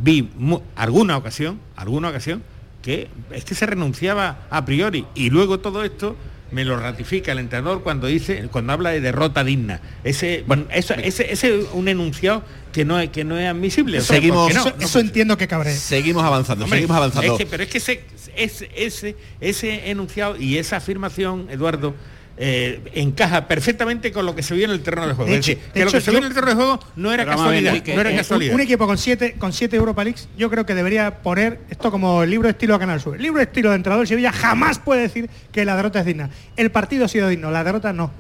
Vi 0.03 0.29
alguna 0.75 1.17
ocasión, 1.17 1.61
alguna 1.77 2.09
ocasión, 2.11 2.43
que 2.83 3.09
es 3.33 3.45
que 3.45 3.55
se 3.55 3.67
renunciaba 3.67 4.47
a 4.51 4.65
priori. 4.65 5.07
Y 5.15 5.31
luego 5.31 5.59
todo 5.61 5.83
esto 5.85 6.17
me 6.53 6.65
lo 6.65 6.79
ratifica 6.79 7.33
el 7.33 7.39
entrenador 7.41 7.83
cuando 7.83 8.07
dice, 8.07 8.47
cuando 8.53 8.73
habla 8.73 8.91
de 8.91 9.01
derrota 9.01 9.43
digna. 9.43 9.81
Ese, 10.05 10.45
eso, 10.71 10.95
ese, 10.95 11.33
ese 11.33 11.59
es 11.61 11.67
un 11.73 11.89
enunciado 11.89 12.45
que 12.73 12.85
no 12.85 13.01
es, 13.01 13.11
que 13.11 13.25
no 13.25 13.37
es 13.37 13.49
admisible. 13.49 14.01
Seguimos-. 14.01 14.53
Eso, 14.79 15.01
entiendo 15.01 15.37
que 15.37 15.49
cabré. 15.49 15.75
Seguimos 15.75 16.23
avanzando, 16.23 16.65
Hombre, 16.65 16.79
seguimos 16.79 16.97
avanzando. 16.97 17.33
es 17.33 17.39
que- 17.39 17.47
pero 17.47 17.63
es 17.65 17.69
que 17.69 17.79
ese, 17.79 18.05
ese, 18.37 18.71
ese, 18.77 19.17
ese 19.41 19.91
enunciado 19.91 20.37
y 20.37 20.59
esa 20.59 20.77
afirmación, 20.77 21.49
Eduardo, 21.51 21.95
eh, 22.39 22.83
encaja 22.95 23.49
perfectamente 23.49 24.13
con 24.13 24.27
lo 24.27 24.35
que 24.35 24.43
se 24.43 24.55
vio 24.55 24.67
en 24.67 24.71
el 24.73 24.83
terreno 24.83 25.07
de 25.09 25.15
juego. 25.15 25.31
De 25.31 25.39
es 25.39 25.47
decir, 25.47 25.59
de 25.59 25.73
que 25.73 25.85
lo 25.87 25.91
que 25.91 26.01
se 26.03 26.11
vio 26.11 26.21
yo- 26.21 26.27
en 26.27 26.31
el 26.31 26.35
terreno 26.35 26.51
de 26.51 26.57
juego 26.57 26.81
no 26.97 27.13
era 27.13 27.25
ver, 27.25 27.35
casualidad. 27.35 27.69
Enrique, 27.75 27.95
no 27.95 28.01
era 28.03 28.11
Eh, 28.11 28.13
un- 28.13 28.19
casualidad. 28.19 28.55
Un, 28.55 28.61
equipo 28.61 28.87
con 28.87 28.99
siete 28.99 29.33
con 29.39 29.53
siete 29.55 29.77
Europa 29.77 30.05
Leagues, 30.05 30.29
yo 30.37 30.51
creo 30.51 30.67
que 30.67 30.75
debería 30.75 31.23
poner 31.23 31.61
esto 31.71 31.91
como 31.91 32.23
el 32.23 32.31
libro 32.31 32.49
estilo 32.49 32.75
a 32.75 32.79
Canal 32.79 33.01
Sur. 33.01 33.17
El 33.17 33.23
libro 33.23 33.41
estilo 33.41 33.71
de 33.71 33.77
entrenador 33.77 34.07
Sevilla 34.07 34.33
jamás 34.33 34.79
puede 34.79 35.01
decir 35.03 35.31
que 35.51 35.65
la 35.65 35.77
derrota 35.77 36.01
es 36.01 36.07
digna. 36.07 36.29
El 36.57 36.71
partido 36.71 37.07
ha 37.07 37.09
sido 37.09 37.29
digno, 37.29 37.51
la 37.51 37.65
derrota 37.65 37.93
no. 37.95 38.11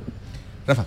Rafa. 0.67 0.87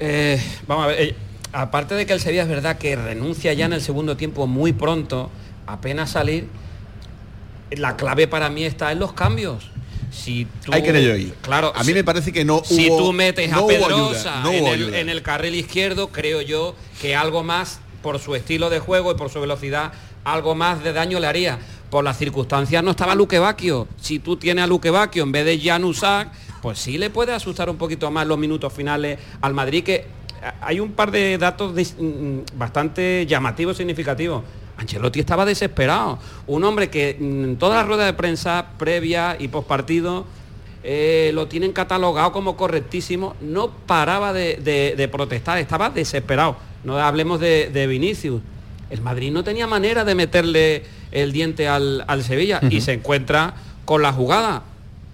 Eh, 0.00 0.42
vamos 0.66 0.84
a 0.84 0.88
ver, 0.88 1.00
eh, 1.02 1.14
aparte 1.52 1.94
de 1.94 2.04
que 2.06 2.14
el 2.14 2.20
Sevilla 2.20 2.42
es 2.42 2.48
verdad 2.48 2.78
que 2.78 2.96
renuncia 2.96 3.52
ya 3.52 3.66
en 3.66 3.74
el 3.74 3.80
segundo 3.80 4.16
tiempo 4.16 4.46
muy 4.48 4.72
pronto, 4.72 5.30
apenas 5.66 6.10
salir, 6.10 6.46
la 7.70 7.96
clave 7.96 8.26
para 8.26 8.50
mí 8.50 8.64
está 8.64 8.90
en 8.90 8.98
los 8.98 9.12
cambios. 9.12 9.70
Si 10.10 10.46
tú, 10.64 10.72
Hay 10.72 10.82
que 10.82 10.92
leer 10.92 11.12
hoy. 11.14 11.32
Claro, 11.42 11.72
a 11.74 11.84
mí 11.84 11.94
me 11.94 12.02
parece 12.04 12.32
que 12.32 12.44
no 12.44 12.62
si 12.64 12.88
tú 12.88 13.12
metes 13.12 13.50
no 13.50 13.64
a 13.64 13.66
Pedrosa 13.66 14.40
ayuda, 14.40 14.42
no 14.42 14.50
en, 14.52 14.66
el, 14.66 14.72
ayuda. 14.74 14.98
en 14.98 15.08
el 15.08 15.22
carril 15.22 15.54
izquierdo, 15.54 16.08
creo 16.08 16.40
yo 16.42 16.74
que 17.00 17.14
algo 17.16 17.42
más 17.44 17.80
por 18.02 18.18
su 18.18 18.34
estilo 18.34 18.70
de 18.70 18.80
juego 18.80 19.12
y 19.12 19.14
por 19.14 19.30
su 19.30 19.40
velocidad, 19.40 19.92
algo 20.24 20.54
más 20.54 20.82
de 20.82 20.92
daño 20.92 21.20
le 21.20 21.26
haría. 21.26 21.58
Por 21.90 22.04
las 22.04 22.18
circunstancias 22.18 22.82
no 22.84 22.92
estaba 22.92 23.14
Luque 23.14 23.38
Bacchio. 23.38 23.88
Si 24.00 24.18
tú 24.20 24.36
tienes 24.36 24.64
a 24.64 24.66
Luque 24.66 24.90
Bacchio 24.90 25.22
en 25.24 25.32
vez 25.32 25.44
de 25.44 25.60
Jan 25.60 25.84
Usac, 25.84 26.28
pues 26.62 26.78
sí 26.78 26.98
le 26.98 27.10
puede 27.10 27.32
asustar 27.32 27.68
un 27.70 27.76
poquito 27.76 28.10
más 28.10 28.26
los 28.26 28.38
minutos 28.38 28.72
finales 28.72 29.18
al 29.40 29.54
Madrid 29.54 29.82
que 29.84 30.06
hay 30.62 30.80
un 30.80 30.92
par 30.92 31.10
de 31.10 31.36
datos 31.36 31.74
dis- 31.74 31.94
mm, 31.98 32.56
bastante 32.58 33.26
llamativos, 33.26 33.76
significativos. 33.76 34.42
Ancelotti 34.80 35.20
estaba 35.20 35.44
desesperado. 35.44 36.18
Un 36.46 36.64
hombre 36.64 36.88
que 36.90 37.16
mm, 37.18 37.44
en 37.44 37.56
todas 37.58 37.76
las 37.78 37.86
ruedas 37.86 38.06
de 38.06 38.14
prensa 38.14 38.66
previa 38.78 39.36
y 39.38 39.48
postpartido 39.48 40.24
eh, 40.82 41.30
lo 41.34 41.46
tienen 41.46 41.72
catalogado 41.72 42.32
como 42.32 42.56
correctísimo, 42.56 43.36
no 43.42 43.70
paraba 43.70 44.32
de, 44.32 44.56
de- 44.56 44.94
de 44.96 45.08
protestar, 45.08 45.58
estaba 45.58 45.90
desesperado. 45.90 46.56
No 46.84 46.98
hablemos 46.98 47.38
de, 47.40 47.68
de 47.70 47.86
Vinicius. 47.86 48.40
El 48.88 49.02
Madrid 49.02 49.30
no 49.30 49.44
tenía 49.44 49.66
manera 49.66 50.04
de 50.04 50.14
meterle 50.14 50.84
el 51.12 51.32
diente 51.32 51.68
al, 51.68 52.02
al 52.08 52.24
Sevilla 52.24 52.60
y 52.70 52.80
se 52.80 52.94
encuentra 52.94 53.54
con 53.84 54.00
la 54.02 54.12
jugada. 54.12 54.62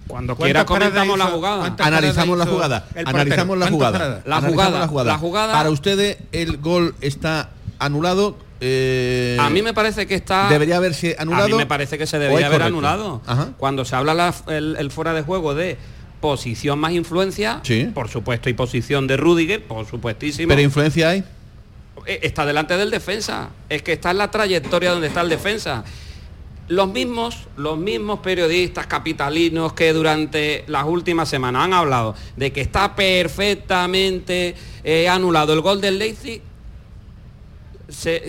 Cuando 0.07 0.37
¿Cuántas 0.37 0.45
quiera 0.45 0.65
comentamos 0.65 1.19
la 1.19 1.25
jugada. 1.35 1.65
Analizamos 1.85 2.37
la 2.37 2.45
jugada. 2.45 2.87
Analizamos 3.05 3.57
la 3.57 3.67
jugada, 3.69 4.21
la 4.25 4.41
jugada. 4.41 4.79
la 5.11 5.17
jugada- 5.17 5.53
Para 5.53 5.69
ustedes 5.69 6.17
el 6.31 6.57
gol 6.57 6.95
está 7.01 7.49
anulado. 7.77 8.37
Eh, 8.61 9.37
A 9.39 9.49
mí 9.49 9.61
me 9.61 9.73
parece 9.73 10.07
que 10.07 10.15
está... 10.15 10.49
Debería 10.49 10.77
haberse 10.77 11.15
anulado. 11.19 11.45
A 11.45 11.47
mí 11.49 11.53
me 11.55 11.65
parece 11.65 11.97
que 11.97 12.05
se 12.07 12.17
¿o 12.17 12.19
es 12.19 12.27
debería 12.27 12.47
haber 12.47 12.59
correcto? 12.59 12.77
anulado. 12.77 13.21
Ajá. 13.25 13.49
Cuando 13.57 13.85
se 13.85 13.95
habla 13.95 14.13
la- 14.13 14.33
el, 14.47 14.75
el 14.79 14.91
fuera 14.91 15.13
de 15.13 15.21
juego 15.21 15.53
de 15.55 15.77
posición 16.21 16.79
más 16.79 16.93
influencia, 16.93 17.59
Sí. 17.63 17.89
por 17.93 18.09
supuesto, 18.09 18.49
y 18.49 18.53
posición 18.53 19.05
de 19.07 19.17
Rudiger, 19.17 19.63
por 19.63 19.85
supuestísimo. 19.85 20.47
Pero 20.49 20.61
influencia 20.61 21.09
hay. 21.09 21.23
Eh, 22.05 22.19
está 22.23 22.45
delante 22.45 22.75
del 22.77 22.89
defensa. 22.89 23.49
Es 23.69 23.81
que 23.83 23.93
está 23.93 24.11
en 24.11 24.17
la 24.17 24.31
trayectoria 24.31 24.91
donde 24.91 25.07
está 25.07 25.21
el 25.21 25.29
defensa. 25.29 25.83
Los 26.69 26.89
mismos, 26.89 27.47
los 27.55 27.77
mismos 27.77 28.19
periodistas 28.19 28.87
capitalinos 28.87 29.71
que 29.73 29.93
durante 29.93 30.63
las 30.67 30.83
últimas 30.85 31.29
semanas 31.29 31.63
han 31.63 31.73
hablado 31.73 32.13
de 32.35 32.51
que 32.51 32.59
está 32.61 32.93
perfectamente 32.95 34.55
eh, 34.83 35.07
anulado 35.07 35.53
el 35.53 35.61
gol 35.61 35.79
del 35.81 35.97
Leipzig, 35.97 36.41
se- 37.89 38.23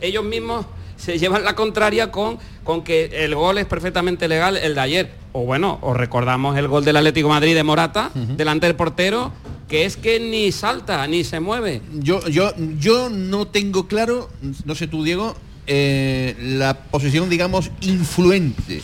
ellos 0.00 0.24
mismos 0.24 0.66
se 0.96 1.18
llevan 1.18 1.44
la 1.44 1.54
contraria 1.54 2.10
con, 2.10 2.38
con 2.64 2.82
que 2.84 3.06
el 3.24 3.34
gol 3.34 3.56
es 3.58 3.64
perfectamente 3.66 4.28
legal 4.28 4.56
el 4.56 4.74
de 4.74 4.80
ayer. 4.80 5.10
O 5.32 5.44
bueno, 5.44 5.78
os 5.82 5.96
recordamos 5.96 6.58
el 6.58 6.68
gol 6.68 6.84
del 6.84 6.96
Atlético 6.96 7.28
de 7.28 7.34
Madrid 7.34 7.54
de 7.54 7.62
Morata, 7.64 8.10
delante 8.14 8.66
del 8.66 8.76
portero, 8.76 9.32
que 9.68 9.84
es 9.86 9.96
que 9.96 10.20
ni 10.20 10.52
salta, 10.52 11.06
ni 11.06 11.24
se 11.24 11.40
mueve. 11.40 11.80
Yo, 12.00 12.26
yo, 12.28 12.52
yo 12.78 13.08
no 13.08 13.46
tengo 13.46 13.86
claro, 13.86 14.28
no 14.64 14.74
sé 14.74 14.88
tú, 14.88 15.02
Diego, 15.04 15.34
eh, 15.66 16.34
la 16.38 16.74
posición, 16.74 17.30
digamos, 17.30 17.70
influente. 17.80 18.82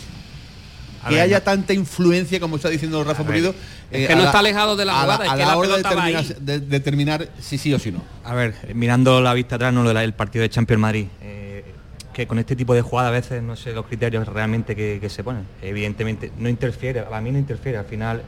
Que 1.08 1.14
ver, 1.14 1.24
haya 1.24 1.42
tanta 1.44 1.72
influencia, 1.72 2.40
como 2.40 2.56
está 2.56 2.68
diciendo 2.68 3.02
Rafa 3.04 3.24
Pulido. 3.24 3.50
es 3.90 4.02
eh, 4.02 4.06
que 4.06 4.12
a 4.12 4.16
no 4.16 4.24
está 4.24 4.38
alejado 4.40 4.76
de 4.76 4.84
la 4.84 4.98
a 4.98 5.02
jugada, 5.04 5.24
es 5.26 5.30
que 5.32 5.38
la 5.38 5.46
la 5.46 5.56
hora 5.56 5.68
de 5.76 6.60
determinar, 6.60 7.20
de- 7.20 7.28
si 7.40 7.58
sí 7.58 7.72
o 7.74 7.78
si 7.78 7.92
no. 7.92 8.02
A 8.24 8.34
ver, 8.34 8.54
mirando 8.74 9.20
la 9.20 9.32
vista 9.34 9.56
atrás, 9.56 9.72
no 9.72 9.82
lo 9.82 9.92
del 9.94 10.12
partido 10.14 10.42
de 10.42 10.50
Champions 10.50 10.80
Madrid, 10.80 11.06
eh, 11.22 11.64
que 12.12 12.26
con 12.26 12.38
este 12.38 12.56
tipo 12.56 12.74
de 12.74 12.82
jugada 12.82 13.08
a 13.08 13.12
veces 13.12 13.42
no 13.42 13.56
sé 13.56 13.72
los 13.72 13.86
criterios 13.86 14.26
realmente 14.26 14.74
que, 14.74 14.98
que 15.00 15.08
se 15.10 15.22
ponen. 15.22 15.46
Evidentemente 15.62 16.32
no 16.38 16.48
interfiere, 16.48 17.04
a 17.10 17.20
mí 17.20 17.30
no 17.30 17.38
interfiere, 17.38 17.78
al 17.78 17.84
final 17.84 18.22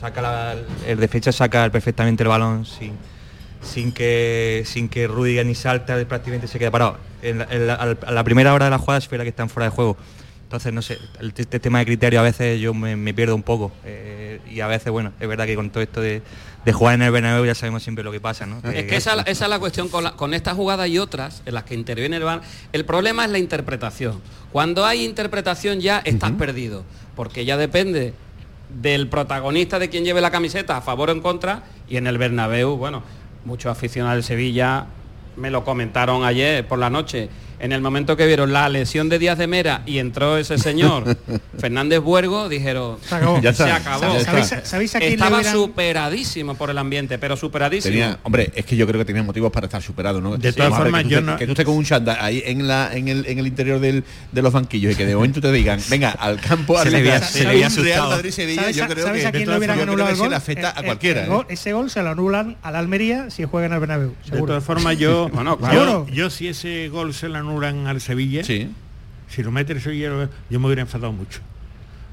saca 0.00 0.22
la- 0.22 0.54
el 0.86 0.98
defensa 0.98 1.32
saca 1.32 1.68
perfectamente 1.70 2.22
el 2.22 2.28
balón 2.28 2.64
sin, 2.66 2.92
sin 3.62 3.92
que 3.92 4.62
sin 4.64 4.88
que 4.88 5.06
Rudiger 5.08 5.44
ni 5.44 5.54
salta, 5.54 5.96
prácticamente 6.06 6.46
se 6.46 6.58
queda 6.58 6.70
parado. 6.70 6.96
En 7.22 7.38
la, 7.38 7.46
en 7.50 7.66
la- 7.66 7.74
a 7.74 8.10
la 8.12 8.24
primera 8.24 8.54
hora 8.54 8.66
de 8.66 8.70
la 8.70 8.78
jugada 8.78 8.98
es 8.98 9.08
verdad 9.08 9.24
que 9.24 9.30
están 9.30 9.48
fuera 9.48 9.66
de 9.66 9.70
juego. 9.70 9.96
Entonces, 10.52 10.74
no 10.74 10.82
sé, 10.82 10.98
el, 11.18 11.32
este 11.34 11.58
tema 11.60 11.78
de 11.78 11.86
criterio 11.86 12.20
a 12.20 12.22
veces 12.22 12.60
yo 12.60 12.74
me, 12.74 12.94
me 12.94 13.14
pierdo 13.14 13.34
un 13.34 13.42
poco. 13.42 13.72
eh, 13.86 14.38
y 14.50 14.60
a 14.60 14.66
veces, 14.66 14.92
bueno, 14.92 15.10
es 15.18 15.26
verdad 15.26 15.46
que 15.46 15.54
con 15.54 15.70
todo 15.70 15.82
esto 15.82 16.02
de, 16.02 16.20
de 16.66 16.72
jugar 16.74 16.94
en 16.96 17.00
el 17.02 17.10
Bernabéu 17.10 17.46
ya 17.46 17.54
sabemos 17.54 17.82
siempre 17.82 18.04
lo 18.04 18.12
que 18.12 18.20
pasa, 18.20 18.44
¿no? 18.44 18.58
Es 18.70 18.84
que 18.84 18.96
esa, 18.96 19.14
esa 19.22 19.44
es 19.46 19.48
la 19.50 19.58
cuestión 19.58 19.88
con, 19.88 20.04
la- 20.04 20.12
con 20.12 20.34
esta 20.34 20.54
jugada 20.54 20.86
y 20.86 20.98
otras 20.98 21.40
en 21.46 21.54
las 21.54 21.64
que 21.64 21.72
interviene 21.74 22.18
el 22.18 22.24
VAR. 22.24 22.42
El 22.74 22.84
problema 22.84 23.24
es 23.24 23.30
la 23.30 23.38
interpretación. 23.38 24.20
Cuando 24.52 24.84
hay 24.84 25.06
interpretación 25.06 25.80
ya 25.80 26.00
estás 26.04 26.32
perdido, 26.32 26.84
porque 27.16 27.46
ya 27.46 27.56
depende 27.56 28.12
del 28.82 29.08
protagonista 29.08 29.78
de 29.78 29.88
quien 29.88 30.04
lleve 30.04 30.20
la 30.20 30.30
camiseta 30.30 30.76
a 30.76 30.82
favor 30.82 31.08
o 31.08 31.12
en 31.12 31.22
contra 31.22 31.62
y 31.88 31.96
en 31.96 32.06
el 32.06 32.18
Bernabéu, 32.18 32.76
bueno, 32.76 33.02
muchos 33.46 33.72
aficionados 33.72 34.16
del 34.16 34.24
Sevilla 34.24 34.84
me 35.38 35.50
lo 35.50 35.64
comentaron 35.64 36.24
ayer 36.24 36.68
por 36.68 36.78
la 36.78 36.90
noche. 36.90 37.30
En 37.62 37.70
el 37.72 37.80
momento 37.80 38.16
que 38.16 38.26
vieron 38.26 38.52
la 38.52 38.68
lesión 38.68 39.08
de 39.08 39.18
Díaz 39.20 39.38
de 39.38 39.46
Mera 39.46 39.82
y 39.86 39.98
entró 39.98 40.36
ese 40.36 40.58
señor 40.58 41.16
Fernández 41.58 42.00
Buergo, 42.00 42.48
dijeron, 42.48 42.98
Se 43.08 43.14
acabó. 43.14 43.40
Ya 43.40 43.50
está, 43.50 43.66
se 43.66 43.72
acabó. 43.72 44.02
ya 44.14 44.18
está. 44.18 44.32
¿Sabéis- 44.32 44.64
sabéis 44.64 44.94
a 44.96 44.98
quién 44.98 45.10
le 45.10 45.14
Estaba 45.14 45.36
hubieran- 45.38 45.52
superadísimo 45.54 46.54
por 46.56 46.70
el 46.70 46.78
ambiente, 46.78 47.18
pero 47.18 47.36
superadísimo. 47.36 47.92
Tenía, 47.92 48.18
hombre, 48.24 48.50
es 48.54 48.64
que 48.66 48.76
yo 48.76 48.86
creo 48.86 48.98
que 48.98 49.04
tenía 49.04 49.22
motivos 49.22 49.52
para 49.52 49.66
estar 49.66 49.80
superado, 49.80 50.20
¿no? 50.20 50.36
De 50.36 50.52
todas 50.52 50.76
formas, 50.76 51.02
que 51.02 51.08
tú 51.08 51.14
yo 51.14 51.20
no- 51.20 51.36
que 51.36 51.46
tú 51.46 51.52
estés 51.52 51.64
con 51.64 51.76
un 51.76 51.84
chándal 51.84 52.16
ahí 52.20 52.42
en 52.44 52.66
la 52.66 52.90
en 52.92 53.06
el, 53.06 53.26
en 53.26 53.38
el 53.38 53.46
interior 53.46 53.78
del- 53.78 54.02
de 54.32 54.42
los 54.42 54.52
banquillos 54.52 54.92
y 54.94 54.96
que 54.96 55.06
de 55.06 55.14
momento 55.14 55.40
te 55.40 55.52
digan, 55.52 55.78
venga, 55.88 56.10
al 56.10 56.40
campo 56.40 56.76
a 56.78 56.82
Se 56.82 56.90
le 56.90 56.96
arbitrar 56.98 57.22
se 57.24 57.44
le 57.44 57.50
Real 57.52 57.64
asustado. 57.64 58.10
Madrid-Sevilla, 58.10 58.60
¿Sabes, 58.62 58.76
yo 58.76 58.84
a- 58.84 58.88
creo 58.88 59.06
sabes 59.06 59.22
que 59.22 59.28
a 59.28 59.30
quién 59.32 59.48
le 59.48 59.56
hubieran 59.58 59.78
anulado 59.80 60.10
el 60.10 60.16
gol? 60.16 60.24
se 60.26 60.30
le 60.30 60.36
afecta 60.36 60.70
a 60.76 60.80
el- 60.80 60.86
cualquiera. 60.86 61.24
el 61.26 61.30
¿eh? 61.32 61.44
ese 61.50 61.72
gol 61.72 61.90
se 61.90 62.02
lo 62.02 62.10
anulan 62.10 62.56
al 62.62 62.74
Almería 62.74 63.30
si 63.30 63.44
juega 63.44 63.68
en 63.68 63.72
el 63.74 63.78
Bernabéu. 63.80 64.14
De 64.28 64.38
todas 64.38 64.64
formas, 64.64 64.98
yo, 64.98 65.28
Bueno, 65.28 65.56
claro. 65.58 66.06
yo 66.12 66.28
si 66.28 66.48
ese 66.48 66.88
gol 66.88 67.14
se 67.14 67.28
lo 67.28 67.36
anulan 67.38 67.51
al 67.60 68.00
Sevilla, 68.00 68.44
Sí. 68.44 68.68
si 69.28 69.42
lo 69.42 69.50
mete 69.50 69.72
el 69.72 69.80
Sevilla, 69.80 70.28
yo 70.50 70.60
me 70.60 70.66
hubiera 70.66 70.82
enfadado 70.82 71.12
mucho. 71.12 71.40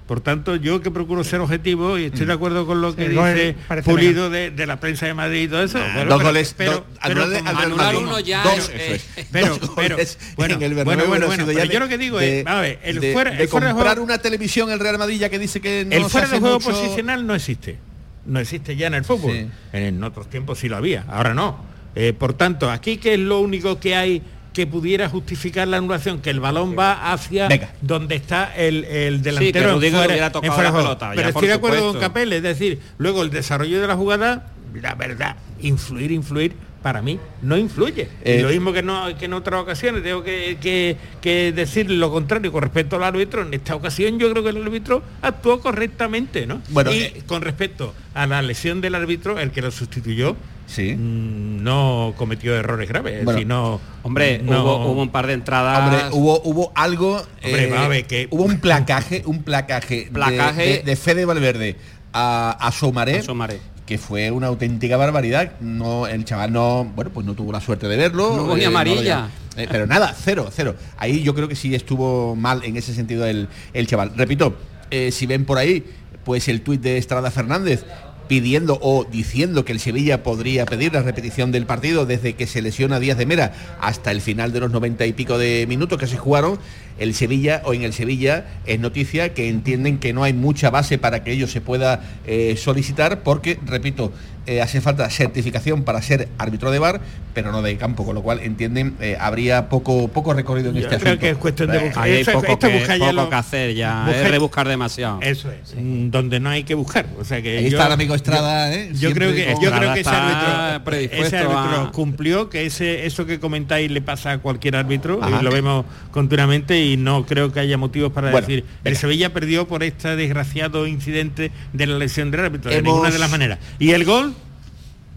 Por 0.07 0.21
tanto, 0.21 0.55
yo 0.55 0.81
que 0.81 0.89
procuro 0.89 1.23
ser 1.23 1.39
objetivo 1.39 1.99
y 1.99 2.05
estoy 2.05 2.25
de 2.25 2.33
acuerdo 2.33 2.65
con 2.65 2.81
lo 2.81 2.95
que 2.95 3.09
dice 3.09 3.55
Pulido 3.85 4.31
de, 4.31 4.49
de 4.49 4.65
la 4.65 4.79
prensa 4.79 5.05
de 5.05 5.13
Madrid 5.13 5.43
y 5.43 5.47
todo 5.49 5.61
eso. 5.61 5.77
Bueno, 5.93 6.09
dos 6.15 6.23
goles, 6.23 6.55
pero, 6.57 6.83
pero 7.03 7.25
anular 7.45 7.95
uno 7.95 8.19
ya 8.19 8.41
dos, 8.41 8.57
eso 8.57 8.71
es. 8.73 9.07
eh, 9.17 9.27
pero- 9.31 9.57
Dos 9.59 9.69
pero- 9.75 9.95
goles 9.97 10.17
bueno, 10.35 10.55
en 10.55 10.61
el 10.63 10.73
bueno, 10.73 10.85
bueno, 11.05 11.27
bueno, 11.27 11.45
yo 11.51 11.67
de- 11.67 11.79
lo 11.79 11.87
que 11.87 11.99
digo 11.99 12.17
de- 12.17 12.39
es, 12.39 12.47
a 12.47 12.59
ver, 12.59 12.79
el 12.81 12.99
de- 12.99 13.13
fuera- 13.13 13.29
de 13.31 13.43
el 13.43 13.49
fuera 13.49 13.67
de 13.67 13.71
comprar 13.73 13.93
juego- 13.97 14.03
una 14.05 14.17
televisión 14.17 14.71
el 14.71 14.79
Real 14.79 14.97
Madrid 14.97 15.19
ya 15.19 15.29
que 15.29 15.37
dice 15.37 15.61
que 15.61 15.85
no 15.85 15.95
el 15.95 16.05
fuera 16.05 16.27
de 16.27 16.39
juego 16.39 16.55
mucho- 16.59 16.71
posicional 16.71 17.27
no 17.27 17.35
existe. 17.35 17.77
No 18.25 18.39
existe 18.39 18.75
ya 18.75 18.87
en 18.87 18.95
el 18.95 19.05
fútbol. 19.05 19.31
Sí. 19.31 19.47
En 19.73 20.03
otros 20.03 20.27
tiempos 20.27 20.57
sí 20.57 20.69
lo 20.69 20.77
había, 20.77 21.05
ahora 21.07 21.35
no. 21.35 21.63
Eh, 21.93 22.13
por 22.17 22.33
tanto, 22.33 22.71
aquí 22.71 22.97
que 22.97 23.13
es 23.13 23.19
lo 23.19 23.41
único 23.41 23.79
que 23.79 23.95
hay 23.95 24.23
que 24.59 24.67
pudiera 24.67 25.07
justificar 25.07 25.69
la 25.69 25.77
anulación, 25.77 26.19
que 26.19 26.29
el 26.29 26.41
balón 26.41 26.75
va 26.77 27.13
hacia 27.13 27.47
Venga. 27.47 27.71
donde 27.81 28.15
está 28.15 28.53
el, 28.57 28.83
el 28.83 29.17
Sí, 29.17 29.23
que 29.23 29.29
delantero 29.31 29.69
en 29.81 29.93
fuera- 29.93 30.31
en 30.43 30.51
fuera 30.53 30.71
la 30.71 30.77
pelota, 30.77 31.11
Pero 31.15 31.29
estoy 31.29 31.47
de 31.47 31.53
acuerdo 31.53 31.91
con. 31.93 32.01
Capel, 32.01 32.33
es 32.33 32.43
decir, 32.43 32.81
luego 32.97 33.21
el 33.23 33.29
desarrollo 33.29 33.79
de 33.79 33.87
la 33.87 33.95
jugada, 33.95 34.47
la 34.73 34.95
verdad, 34.95 35.37
influir, 35.61 36.11
influir, 36.11 36.53
para 36.81 37.01
mí 37.01 37.19
no 37.41 37.57
influye. 37.57 38.07
Eh, 38.23 38.37
y 38.39 38.41
lo 38.41 38.49
mismo 38.49 38.71
que, 38.71 38.81
no, 38.81 39.05
que 39.17 39.25
en 39.25 39.33
otras 39.33 39.61
ocasiones, 39.61 40.01
tengo 40.03 40.23
que, 40.23 40.57
que- 40.61 40.95
que 41.21 41.51
decir 41.51 41.89
lo 41.91 42.11
contrario 42.11 42.51
con 42.51 42.61
respecto 42.61 42.95
al 42.95 43.03
árbitro. 43.03 43.41
En 43.41 43.53
esta 43.53 43.75
ocasión 43.75 44.17
yo 44.19 44.29
creo 44.31 44.43
que 44.43 44.49
el 44.51 44.63
árbitro 44.63 45.03
actuó 45.21 45.59
correctamente, 45.59 46.45
¿no? 46.47 46.61
Bueno, 46.69 46.91
y 46.93 46.99
eh, 46.99 47.23
con 47.27 47.41
respecto 47.41 47.93
a 48.13 48.25
la 48.27 48.41
lesión 48.41 48.79
del 48.81 48.95
árbitro, 48.95 49.39
el 49.39 49.51
que 49.51 49.61
lo 49.61 49.71
sustituyó, 49.71 50.35
Sí. 50.67 50.93
mm, 50.95 51.63
no 51.63 52.13
cometió 52.15 52.55
errores 52.55 52.87
graves. 52.87 53.13
es 53.19 53.25
Bueno, 53.25 53.37
decir, 53.39 53.47
no, 53.47 53.81
Hombre, 54.03 54.39
no- 54.43 54.61
hubo, 54.63 54.91
hubo 54.91 55.01
un 55.01 55.09
par 55.09 55.25
de 55.27 55.33
entradas. 55.33 55.79
Hombre, 55.83 56.01
hubo, 56.11 56.41
hubo 56.43 56.71
algo. 56.75 57.17
Hombre, 57.43 57.97
eh, 57.99 58.03
que- 58.03 58.27
Hubo 58.29 58.43
un 58.43 58.59
placaje, 58.59 59.23
un 59.25 59.43
placaje, 59.43 60.05
de- 60.05 60.11
Placaje. 60.11 60.63
de, 60.63 60.83
de 60.83 60.95
Fede 60.95 61.25
Valverde 61.25 61.75
a, 62.13 62.51
a 62.59 62.67
A 62.67 62.71
Soumaré. 62.71 63.59
Que 63.89 63.97
fue 63.97 64.29
una 64.29 64.45
auténtica 64.45 64.97
barbaridad. 64.97 65.53
No, 65.61 66.05
el 66.05 66.23
chaval 66.23 66.53
no, 66.53 66.85
bueno, 66.95 67.09
pues 67.11 67.25
no 67.25 67.33
tuvo 67.33 67.51
la 67.51 67.59
suerte 67.59 67.87
de 67.87 67.97
verlo. 67.97 68.35
No 68.35 68.55
lo 68.55 68.67
amarilla. 68.67 69.31
eh, 69.57 69.67
pero 69.67 69.87
nada, 69.87 70.15
cero, 70.15 70.51
cero. 70.55 70.75
Ahí 70.95 71.23
yo 71.23 71.33
creo 71.33 71.47
que 71.47 71.55
sí 71.55 71.73
estuvo 71.73 72.35
mal 72.35 72.63
en 72.63 72.77
ese 72.77 72.93
sentido 72.93 73.25
el, 73.25 73.47
el 73.73 73.87
chaval. 73.87 74.11
Repito, 74.15 74.55
eh, 74.91 75.11
si 75.11 75.25
ven 75.25 75.43
por 75.43 75.57
ahí, 75.57 75.83
pues 76.23 76.47
el 76.49 76.61
tuit 76.61 76.81
de 76.81 76.99
Estrada 76.99 77.31
Fernández 77.31 77.83
pidiendo 78.27 78.77
o 78.79 79.05
diciendo 79.05 79.65
que 79.65 79.71
el 79.71 79.79
Sevilla 79.79 80.21
podría 80.21 80.67
pedir 80.67 80.93
la 80.93 81.01
repetición 81.01 81.51
del 81.51 81.65
partido 81.65 82.05
desde 82.05 82.35
que 82.35 82.45
se 82.45 82.61
lesiona 82.61 82.99
Díaz 82.99 83.17
de 83.17 83.25
Mera 83.25 83.53
hasta 83.81 84.11
el 84.11 84.21
final 84.21 84.53
de 84.53 84.59
los 84.59 84.69
noventa 84.71 85.07
y 85.07 85.13
pico 85.13 85.39
de 85.39 85.65
minutos 85.67 85.97
que 85.97 86.05
se 86.05 86.15
jugaron, 86.15 86.59
el 86.99 87.13
Sevilla 87.13 87.61
o 87.65 87.73
en 87.73 87.83
el 87.83 87.93
Sevilla 87.93 88.45
es 88.65 88.79
noticia 88.79 89.33
que 89.33 89.49
entienden 89.49 89.97
que 89.97 90.13
no 90.13 90.23
hay 90.23 90.33
mucha 90.33 90.69
base 90.69 90.97
para 90.97 91.23
que 91.23 91.31
ello 91.31 91.47
se 91.47 91.61
pueda 91.61 92.01
eh, 92.27 92.55
solicitar 92.57 93.23
porque, 93.23 93.57
repito, 93.65 94.11
eh, 94.45 94.61
hace 94.61 94.81
falta 94.81 95.07
certificación 95.11 95.83
para 95.83 96.01
ser 96.01 96.27
árbitro 96.39 96.71
de 96.71 96.79
bar, 96.79 97.01
pero 97.35 97.51
no 97.51 97.61
de 97.61 97.77
campo, 97.77 98.03
con 98.03 98.15
lo 98.15 98.23
cual 98.23 98.39
entienden 98.39 98.95
eh, 98.99 99.15
habría 99.19 99.69
poco 99.69 100.07
poco 100.07 100.33
recorrido 100.33 100.69
en 100.69 100.75
Yo 100.77 100.81
este 100.81 100.97
creo 100.97 101.09
asunto. 101.13 101.21
que 101.21 101.29
es 101.29 101.37
cuestión 101.37 101.69
de 101.71 101.77
buscar. 101.77 102.03
Ahí 102.03 102.11
hay 102.13 102.21
Eso- 102.21 102.31
poco, 102.33 102.47
esto 102.47 102.67
que, 102.67 102.73
busca 102.79 102.97
ya 102.97 103.05
poco 103.05 103.13
lo- 103.13 103.29
que 103.29 103.35
hacer 103.35 103.75
ya, 103.75 104.05
buscar- 104.05 104.25
es 104.25 104.31
rebuscar 104.31 104.67
demasiado. 104.67 105.19
Eso 105.21 105.51
es, 105.51 105.75
mm, 105.75 106.09
donde 106.09 106.39
no 106.39 106.49
hay 106.49 106.63
que 106.63 106.73
buscar. 106.73 107.05
O 107.19 107.25
sea 107.25 107.41
que 107.43 107.59
Ahí 107.59 107.63
yo- 107.69 107.77
está 107.77 107.85
el 107.87 107.93
amigo 107.93 108.15
Estrada, 108.15 108.71
yo- 108.73 108.79
¿eh? 108.79 108.89
Yo 108.95 109.11
creo 109.13 109.33
que 109.35 109.53
con- 109.53 109.63
yo 109.63 109.71
creo 109.71 109.93
que 109.93 109.99
ese 109.99 110.09
árbitro, 110.09 110.47
está 110.47 110.81
predispuesto 110.83 111.27
ese 111.27 111.37
árbitro 111.37 111.81
a- 111.81 111.91
cumplió 111.91 112.49
que 112.49 112.65
ese 112.65 113.05
eso 113.05 113.25
que 113.27 113.39
comentáis 113.39 113.91
le 113.91 114.01
pasa 114.01 114.31
a 114.31 114.37
cualquier 114.39 114.75
árbitro 114.77 115.19
Ajá. 115.21 115.39
y 115.39 115.43
lo 115.43 115.51
vemos 115.51 115.85
continuamente 116.11 116.79
y 116.83 116.88
no 116.97 117.25
creo 117.25 117.51
que 117.51 117.59
haya 117.59 117.77
motivos 117.77 118.11
para 118.11 118.31
Bueno, 118.31 118.47
decir 118.47 118.65
el. 118.83 118.95
Sevilla 118.95 119.33
perdió 119.33 119.67
por 119.67 119.83
este 119.83 120.15
desgraciado 120.15 120.87
incidente 120.87 121.51
de 121.73 121.85
la 121.87 121.97
lesión 121.97 122.31
del 122.31 122.41
árbitro 122.41 122.71
de 122.71 122.81
ninguna 122.81 123.11
de 123.11 123.19
las 123.19 123.31
maneras. 123.31 123.59
Y 123.79 123.91
el 123.91 124.05
gol 124.05 124.33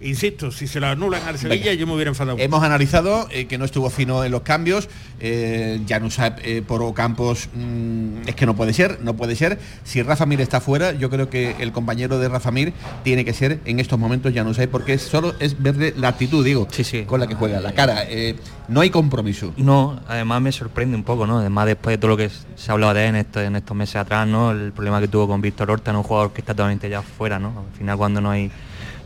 Insisto, 0.02 0.50
si 0.50 0.66
se 0.66 0.80
lo 0.80 0.86
anulan 0.88 1.22
al 1.26 1.38
Sevilla 1.38 1.64
Venga. 1.70 1.74
yo 1.74 1.86
me 1.86 1.94
hubiera 1.94 2.08
enfadado. 2.10 2.38
Hemos 2.38 2.62
analizado 2.62 3.28
eh, 3.30 3.46
que 3.46 3.58
no 3.58 3.64
estuvo 3.64 3.88
fino 3.90 4.24
en 4.24 4.32
los 4.32 4.42
cambios. 4.42 4.88
Eh, 5.20 5.80
Januzaj 5.88 6.34
eh, 6.42 6.62
por 6.66 6.82
Ocampos 6.82 7.48
mm, 7.54 8.26
es 8.28 8.34
que 8.34 8.44
no 8.46 8.56
puede 8.56 8.72
ser, 8.72 8.98
no 9.02 9.14
puede 9.14 9.36
ser. 9.36 9.58
Si 9.84 10.02
Rafa 10.02 10.26
Mir 10.26 10.40
está 10.40 10.60
fuera, 10.60 10.92
yo 10.92 11.08
creo 11.10 11.30
que 11.30 11.54
el 11.60 11.72
compañero 11.72 12.18
de 12.18 12.28
Rafa 12.28 12.50
Mir 12.50 12.72
tiene 13.04 13.24
que 13.24 13.32
ser 13.32 13.60
en 13.64 13.78
estos 13.78 13.98
momentos 13.98 14.32
Januzaj 14.34 14.66
porque 14.68 14.98
solo 14.98 15.34
es 15.38 15.62
verle 15.62 15.94
la 15.96 16.08
actitud, 16.08 16.44
digo, 16.44 16.66
con 17.06 17.20
la 17.20 17.26
que 17.26 17.34
juega, 17.34 17.60
la 17.60 17.72
cara. 17.72 18.04
Eh, 18.08 18.34
no 18.68 18.80
hay 18.80 18.90
compromiso. 18.90 19.52
No, 19.56 20.00
además 20.08 20.42
me 20.42 20.50
sorprende 20.52 20.96
un 20.96 21.04
poco, 21.04 21.26
¿no? 21.26 21.38
Además 21.38 21.66
después 21.66 21.94
de 21.94 21.98
todo 21.98 22.08
lo 22.12 22.16
que 22.16 22.30
se 22.30 22.70
ha 22.70 22.72
hablado 22.72 22.94
de 22.94 23.02
él 23.04 23.08
en, 23.10 23.16
esto- 23.16 23.40
en 23.40 23.54
estos 23.56 23.76
meses 23.76 23.96
atrás, 23.96 24.26
¿no? 24.26 24.50
El 24.50 24.72
problema 24.72 25.00
que 25.00 25.08
tuvo 25.08 25.28
con 25.28 25.40
Víctor 25.40 25.70
Horta, 25.70 25.92
¿no? 25.92 25.98
un 25.98 26.04
jugador 26.04 26.32
que 26.32 26.40
está 26.40 26.54
totalmente 26.54 26.88
ya 26.88 27.02
fuera, 27.02 27.38
¿no? 27.38 27.48
Al 27.70 27.78
final 27.78 27.96
cuando 27.96 28.20
no 28.20 28.30
hay 28.30 28.50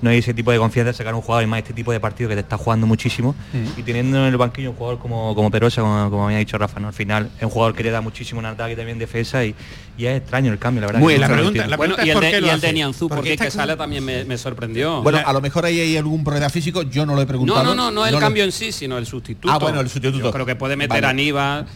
no 0.03 0.11
hay 0.11 0.19
ese 0.19 0.35
tipo 0.35 0.51
de 0.53 0.59
confianza 0.59 0.93
de 0.93 0.97
sacar 0.99 1.15
un 1.15 1.21
jugador 1.23 1.45
y 1.45 1.47
más 1.47 1.59
este 1.59 1.73
tipo 1.73 1.91
de 1.93 2.01
partido 2.01 2.29
que 2.29 2.35
te 2.37 2.41
está 2.43 2.57
jugando 2.59 2.87
muchísimo 2.87 3.35
Mm. 3.53 3.81
y 3.81 3.83
teniendo 3.83 4.19
en 4.19 4.25
el 4.25 4.37
banquillo 4.37 4.71
un 4.71 4.77
jugador 4.77 4.99
como, 4.99 5.35
como 5.35 5.51
Perosa, 5.51 5.81
como, 5.81 6.11
como 6.11 6.27
había 6.27 6.39
dicho 6.39 6.59
Rafa, 6.59 6.81
¿no? 6.81 6.89
Al 6.89 6.95
final 6.95 7.31
es 7.39 7.43
un 7.43 7.51
jugador 7.51 7.75
que 7.75 7.83
le 7.83 7.91
da 7.91 8.01
muchísimo 8.01 8.41
en 8.41 8.47
ataque 8.47 8.73
y 8.73 8.77
también 8.77 8.97
en 8.97 8.99
defensa 9.01 9.45
y, 9.45 9.55
y 9.97 10.07
es 10.07 10.19
extraño 10.19 10.53
el 10.53 10.59
cambio, 10.59 10.83
la 10.83 10.87
verdad. 10.89 11.01
Muy 11.01 11.15
que 11.15 11.21
la 11.21 11.29
pregunta- 11.29 11.77
Bueno, 11.77 11.95
y 12.05 12.09
el 12.09 12.15
por 12.15 12.23
de, 12.25 12.31
y 12.41 12.49
el 12.49 12.61
de 12.61 12.73
Nianzú, 12.73 13.09
Porque 13.09 13.31
que 13.31 13.37
con- 13.45 13.51
sale 13.51 13.77
también 13.77 14.05
me, 14.05 14.25
me 14.25 14.37
sorprendió. 14.37 15.03
Bueno, 15.03 15.21
a 15.25 15.33
lo 15.33 15.41
mejor 15.41 15.65
ahí 15.65 15.81
hay 15.81 15.97
algún 15.97 16.23
problema 16.25 16.51
físico, 16.51 16.83
yo 16.83 17.07
no 17.07 17.15
lo 17.15 17.23
he 17.23 17.27
preguntado. 17.27 17.63
no, 17.65 17.75
no, 17.75 17.85
no, 17.87 17.91
no 17.91 18.07
el 18.07 18.13
lo- 18.13 18.21
cambio 18.21 18.45
en 18.45 18.53
sí, 18.53 18.73
sino 18.73 18.99
el 18.99 19.07
sustituto. 19.07 19.53
Ah, 19.53 19.59
bueno, 19.59 19.81
el 19.81 19.89
sustituto. 19.89 20.25
Yo 20.25 20.33
creo 20.33 20.47
que 20.47 20.57
puede 20.57 20.77
meter 20.77 20.91
Vale. 20.97 21.07
a 21.07 21.11
Aníbal 21.11 21.67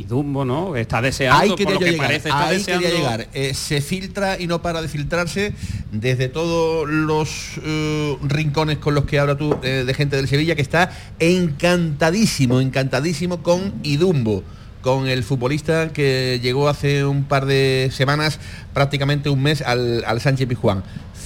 y 0.00 0.04
Dumbo, 0.04 0.44
¿no? 0.44 0.76
Está 0.76 1.02
deseando, 1.02 1.40
Ahí 1.40 1.50
por 1.50 1.74
lo 1.74 1.78
que 1.78 1.90
llegar, 1.90 2.06
parece, 2.06 2.28
está 2.28 2.48
ahí 2.48 2.58
deseando. 2.58 2.82
quería 2.86 2.98
llegar. 2.98 3.28
Eh, 3.34 3.54
se 3.54 3.80
filtra 3.80 4.40
y 4.40 4.46
no 4.46 4.62
para 4.62 4.80
de 4.80 4.88
filtrarse 4.88 5.52
desde 5.92 6.28
todos 6.28 6.88
los 6.88 7.60
eh, 7.62 8.16
rincones 8.22 8.78
con 8.78 8.94
los 8.94 9.04
que 9.04 9.18
habla 9.18 9.36
tú 9.36 9.56
eh, 9.62 9.84
de 9.86 9.94
gente 9.94 10.16
del 10.16 10.28
Sevilla 10.28 10.54
que 10.54 10.62
está 10.62 10.90
encantadísimo, 11.18 12.60
encantadísimo 12.60 13.42
con 13.42 13.74
Idumbo 13.82 14.42
con 14.82 15.06
el 15.08 15.22
futbolista 15.24 15.92
que 15.92 16.40
llegó 16.42 16.68
hace 16.68 17.04
un 17.04 17.24
par 17.24 17.46
de 17.46 17.90
semanas, 17.92 18.38
prácticamente 18.72 19.28
un 19.30 19.42
mes, 19.42 19.62
al, 19.62 20.04
al 20.06 20.20
Sánchez 20.20 20.48
Pizjuán. 20.48 20.82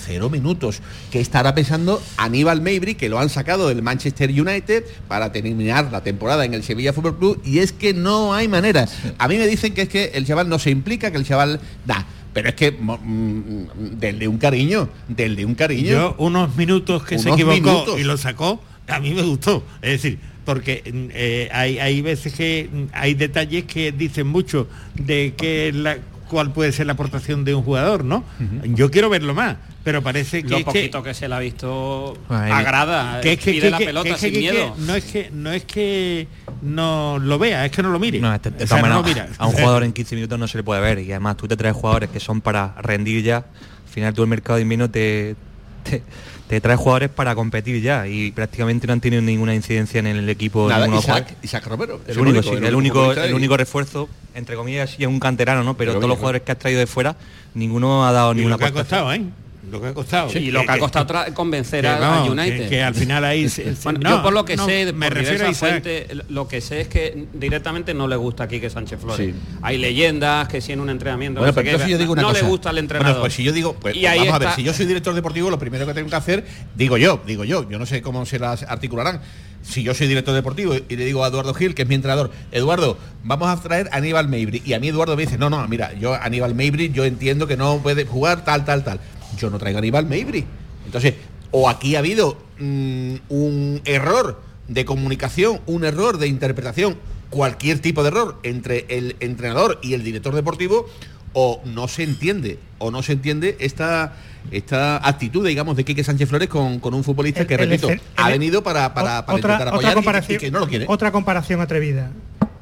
Cero 0.06 0.28
minutos. 0.28 0.82
Que 1.10 1.20
estará 1.20 1.54
pensando 1.54 2.02
Aníbal 2.18 2.58
Mabry, 2.60 2.94
que 2.94 3.08
lo 3.08 3.18
han 3.18 3.30
sacado 3.30 3.68
del 3.68 3.80
Manchester 3.82 4.28
United 4.30 4.84
para 5.08 5.32
terminar 5.32 5.90
la 5.90 6.02
temporada 6.02 6.44
en 6.44 6.52
el 6.52 6.62
Sevilla 6.62 6.92
Fútbol 6.92 7.16
Club, 7.18 7.40
y 7.44 7.60
es 7.60 7.72
que 7.72 7.94
no 7.94 8.34
hay 8.34 8.46
manera. 8.48 8.86
A 9.18 9.28
mí 9.28 9.38
me 9.38 9.46
dicen 9.46 9.72
que 9.72 9.82
es 9.82 9.88
que 9.88 10.10
el 10.14 10.26
chaval 10.26 10.48
no 10.48 10.58
se 10.58 10.70
implica, 10.70 11.10
que 11.10 11.16
el 11.16 11.24
chaval 11.24 11.58
da. 11.86 12.04
Pero 12.34 12.48
es 12.48 12.54
que 12.56 12.72
mm, 12.72 13.98
del 13.98 14.18
de 14.18 14.28
un 14.28 14.38
cariño, 14.38 14.88
del 15.08 15.36
de 15.36 15.44
un 15.46 15.54
cariño. 15.54 15.90
Yo 15.90 16.14
unos 16.18 16.54
minutos 16.56 17.04
que 17.04 17.18
se 17.18 17.28
Unos 17.28 17.38
equivocó 17.40 17.54
minutos. 17.60 18.00
y 18.00 18.02
lo 18.04 18.16
sacó, 18.18 18.60
a 18.88 19.00
mí 19.00 19.14
me 19.14 19.22
gustó. 19.22 19.62
Es 19.80 20.02
decir, 20.02 20.18
porque 20.44 20.82
mm, 20.92 21.08
eh, 21.12 21.48
hay, 21.52 21.78
hay 21.78 22.00
veces 22.02 22.32
que 22.34 22.68
mm, 22.72 22.82
hay 22.92 23.14
detalles 23.14 23.64
que 23.64 23.92
dicen 23.92 24.26
mucho 24.26 24.68
de 24.94 25.34
que 25.36 25.72
la, 25.74 25.98
cuál 26.28 26.52
puede 26.52 26.72
ser 26.72 26.86
la 26.86 26.92
aportación 26.94 27.44
de 27.44 27.54
un 27.54 27.62
jugador, 27.62 28.04
¿no? 28.04 28.24
Yo 28.64 28.90
quiero 28.90 29.08
verlo 29.10 29.34
más, 29.34 29.56
pero 29.84 30.02
parece 30.02 30.42
que 30.42 30.48
Lo 30.48 30.56
es 30.56 30.64
que- 30.64 30.70
poquito 30.70 31.02
que, 31.02 31.14
se 31.14 31.28
le 31.28 31.34
ha 31.34 31.38
visto 31.38 32.16
Ay, 32.28 32.50
agrada, 32.50 33.20
que 33.20 33.34
es 33.34 33.38
que, 33.38 33.50
pide 33.52 33.60
que- 33.62 33.70
la 33.70 33.78
que- 33.78 33.84
pelota 33.86 34.08
que- 34.10 34.16
sin 34.18 34.32
que- 34.32 34.38
miedo. 34.38 34.74
que 34.74 34.80
no 34.82 34.94
es 34.94 35.04
que 35.04 35.30
no 35.32 35.52
es 35.52 35.64
que 35.64 36.26
no 36.62 37.18
lo 37.20 37.38
vea, 37.38 37.64
es 37.66 37.72
que 37.72 37.82
no 37.82 37.90
lo 37.90 37.98
mire. 37.98 38.20
No, 38.20 38.34
este- 38.34 38.50
de 38.50 38.64
O 38.64 38.66
sea, 38.66 38.80
no 38.82 38.88
lo 38.88 39.02
mira. 39.02 39.28
a 39.38 39.46
un 39.46 39.52
jugador 39.54 39.84
en 39.84 39.92
15 39.92 40.14
minutos 40.16 40.38
no 40.38 40.48
se 40.48 40.56
le 40.58 40.64
puede 40.64 40.80
ver 40.80 40.98
y 40.98 41.10
además 41.12 41.36
tú 41.36 41.46
te 41.46 41.56
traes 41.56 41.74
jugadores 41.76 42.10
que 42.10 42.20
son 42.20 42.40
para 42.40 42.74
rendir 42.80 43.22
ya. 43.22 43.36
Al 43.38 43.90
final 43.92 44.14
tú 44.14 44.22
el 44.22 44.28
mercado 44.28 44.56
de 44.56 44.62
invierno 44.62 44.90
te, 44.90 45.36
te, 45.84 46.02
te 46.48 46.60
traes 46.60 46.78
jugadores 46.78 47.08
para 47.10 47.34
competir 47.34 47.80
ya 47.82 48.06
y 48.06 48.30
prácticamente 48.32 48.86
no 48.86 48.92
han 48.92 49.00
tenido 49.00 49.22
ninguna 49.22 49.54
incidencia 49.54 49.98
en 50.00 50.06
el 50.06 50.28
equipo. 50.28 50.68
Nada, 50.68 50.86
ninguno 50.86 51.00
Isaac. 51.02 51.36
Isaac 51.42 51.66
Romero. 51.66 52.00
el, 52.06 52.18
único, 52.18 52.42
sí, 52.42 52.50
el, 52.62 52.74
único, 52.74 53.12
el 53.12 53.30
y- 53.30 53.32
único 53.32 53.56
refuerzo, 53.56 54.08
entre 54.34 54.54
comillas, 54.56 54.94
y 54.98 55.02
es 55.04 55.08
un 55.08 55.20
canterano, 55.20 55.62
¿no? 55.64 55.74
Pero, 55.76 55.92
Pero 55.92 56.00
todos 56.00 56.08
los 56.10 56.18
jugadores 56.18 56.42
que 56.42 56.52
has 56.52 56.58
traído 56.58 56.80
de 56.80 56.86
fuera, 56.86 57.16
ninguno 57.54 58.06
ha 58.06 58.12
dado 58.12 58.32
Y 58.32 58.36
ninguna 58.36 58.54
lo 58.54 58.58
que 58.58 58.64
ha 58.66 58.72
costado, 58.72 59.12
¿eh? 59.12 59.22
Lo 59.70 59.80
que 59.80 59.88
ha 59.88 59.94
costado. 59.94 60.30
Sí, 60.30 60.38
y 60.38 60.50
lo 60.50 60.62
que 60.64 60.70
ha 60.72 60.78
costado 60.78 61.06
tra- 61.06 61.32
convencer 61.32 61.82
que 61.82 61.88
al 61.88 62.00
vamos, 62.00 62.28
United. 62.30 62.62
Que, 62.64 62.68
que 62.68 62.82
al 62.82 62.94
final 62.94 63.24
ahí... 63.24 63.48
se- 63.48 63.74
Bueno, 63.82 63.98
no, 64.02 64.10
yo 64.10 64.22
por 64.22 64.32
lo 64.32 64.44
que 64.44 64.56
no, 64.56 64.66
sé, 64.66 64.92
me 64.92 65.10
refiero 65.10 65.48
a 65.48 65.52
fuentes, 65.54 66.06
lo 66.28 66.46
que 66.48 66.60
sé 66.60 66.82
es 66.82 66.88
que 66.88 67.26
directamente 67.32 67.94
no 67.94 68.06
le 68.06 68.16
gusta 68.16 68.44
a 68.44 68.48
Quique 68.48 68.70
Sánchez 68.70 69.00
Flores. 69.00 69.34
Sí. 69.34 69.40
Hay 69.62 69.78
leyendas 69.78 70.48
que 70.48 70.60
si 70.60 70.72
en 70.72 70.80
un 70.80 70.90
entrenamiento 70.90 71.40
Bueno, 71.40 71.52
no, 71.52 71.52
sé 71.52 71.56
pero 71.56 71.64
qué, 71.64 71.70
entonces 71.70 71.90
yo 71.90 71.98
digo 71.98 72.12
una 72.12 72.22
no 72.22 72.28
cosa. 72.28 72.42
le 72.42 72.48
gusta 72.48 72.70
al 72.70 72.78
entrenador. 72.78 73.12
Bueno, 73.14 73.20
pues 73.22 73.34
si 73.34 73.42
yo 73.42 73.52
digo, 73.52 73.74
pues, 73.74 73.96
Y 73.96 74.00
pues 74.02 74.16
vamos 74.18 74.34
a 74.34 74.38
ver, 74.38 74.48
si 74.50 74.62
yo 74.62 74.72
soy 74.72 74.86
director 74.86 75.14
deportivo, 75.14 75.50
lo 75.50 75.58
primero 75.58 75.86
que 75.86 75.94
tengo 75.94 76.08
que 76.10 76.16
hacer, 76.16 76.44
digo 76.76 76.96
yo, 76.96 77.20
digo 77.26 77.44
yo, 77.44 77.68
yo 77.68 77.78
no 77.78 77.86
sé 77.86 78.02
cómo 78.02 78.24
se 78.26 78.38
las 78.38 78.62
articularán. 78.64 79.20
Si 79.62 79.82
yo 79.82 79.94
soy 79.94 80.08
director 80.08 80.34
deportivo 80.34 80.74
y 80.74 80.94
le 80.96 81.06
digo 81.06 81.24
a 81.24 81.28
Eduardo 81.28 81.54
Gil, 81.54 81.74
que 81.74 81.82
es 81.82 81.88
mi 81.88 81.94
entrenador, 81.94 82.30
Eduardo, 82.52 82.98
vamos 83.22 83.48
a 83.48 83.58
traer 83.62 83.88
a 83.92 83.96
Aníbal 83.96 84.26
Mabry. 84.28 84.60
Y 84.62 84.74
a 84.74 84.78
mí 84.78 84.88
Eduardo 84.88 85.16
me 85.16 85.22
dice, 85.22 85.38
no, 85.38 85.48
no, 85.48 85.66
mira, 85.68 85.94
yo 85.94 86.12
Aníbal 86.14 86.54
Mabry, 86.54 86.90
yo 86.92 87.06
entiendo 87.06 87.46
que 87.46 87.56
no 87.56 87.78
puede 87.78 88.04
jugar 88.04 88.44
tal, 88.44 88.66
tal, 88.66 88.84
tal. 88.84 89.00
Yo 89.36 89.50
no 89.50 89.58
traigo 89.58 89.78
a 89.78 89.80
Aníbal 89.80 90.04
Mabry. 90.04 90.44
Entonces, 90.86 91.14
o 91.50 91.68
aquí 91.68 91.96
ha 91.96 92.00
habido 92.00 92.36
mm, 92.58 93.14
un 93.28 93.80
error 93.84 94.40
de 94.68 94.84
comunicación, 94.84 95.60
un 95.66 95.84
error 95.84 96.18
de 96.18 96.26
interpretación, 96.26 96.96
cualquier 97.30 97.78
tipo 97.80 98.02
de 98.02 98.08
error 98.08 98.38
entre 98.42 98.86
el 98.88 99.16
entrenador 99.20 99.78
y 99.82 99.94
el 99.94 100.02
director 100.04 100.34
deportivo, 100.34 100.86
o 101.32 101.60
no 101.64 101.88
se 101.88 102.04
entiende, 102.04 102.58
o 102.78 102.90
no 102.90 103.02
se 103.02 103.12
entiende 103.12 103.56
esta 103.60 104.14
esta 104.50 104.96
actitud, 105.08 105.46
digamos, 105.46 105.74
de 105.74 105.84
Quique 105.84 106.04
Sánchez 106.04 106.28
Flores 106.28 106.48
con, 106.48 106.78
con 106.78 106.92
un 106.92 107.02
futbolista 107.02 107.40
El- 107.40 107.46
que, 107.46 107.54
el 107.54 107.60
repito, 107.60 107.88
ha 108.16 108.28
venido 108.28 108.62
para, 108.62 108.92
para, 108.92 109.24
para 109.24 109.38
otra, 109.38 109.54
intentar 109.54 109.74
otra 109.74 109.90
y- 109.90 109.94
comparación, 109.94 110.36
y, 110.36 110.38
que 110.38 110.50
no 110.50 110.58
lo 110.60 110.68
quiere. 110.68 110.84
Otra 110.88 111.10
comparación 111.12 111.60
atrevida. 111.62 112.10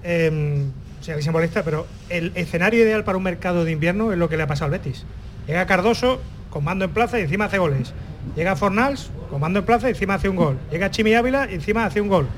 Eh, 0.04 0.62
sea 1.00 1.16
que 1.16 1.22
simbolista, 1.22 1.64
pero 1.64 1.86
el 2.08 2.30
escenario 2.36 2.82
ideal 2.84 3.02
para 3.02 3.18
un 3.18 3.24
mercado 3.24 3.64
de 3.64 3.72
invierno 3.72 4.12
es 4.12 4.18
lo 4.18 4.28
que 4.28 4.36
le 4.36 4.44
ha 4.44 4.46
pasado 4.46 4.66
al 4.66 4.78
Betis. 4.78 5.04
Llega 5.48 5.66
Cardoso 5.66 6.20
con 6.52 6.62
mando 6.64 6.84
en 6.84 6.90
plaza 6.90 7.18
y 7.18 7.22
encima 7.22 7.46
hace 7.46 7.58
goles. 7.58 7.92
Llega 8.36 8.54
Fornals 8.54 9.10
con 9.30 9.40
mando 9.40 9.58
en 9.60 9.64
plaza 9.64 9.88
y 9.88 9.92
encima 9.92 10.14
hace 10.14 10.28
un 10.28 10.36
gol. 10.36 10.58
Llega 10.70 10.90
Chimi 10.90 11.14
Ávila 11.14 11.48
y 11.50 11.54
encima 11.54 11.86
hace 11.86 12.00
un 12.00 12.08
gol. 12.08 12.28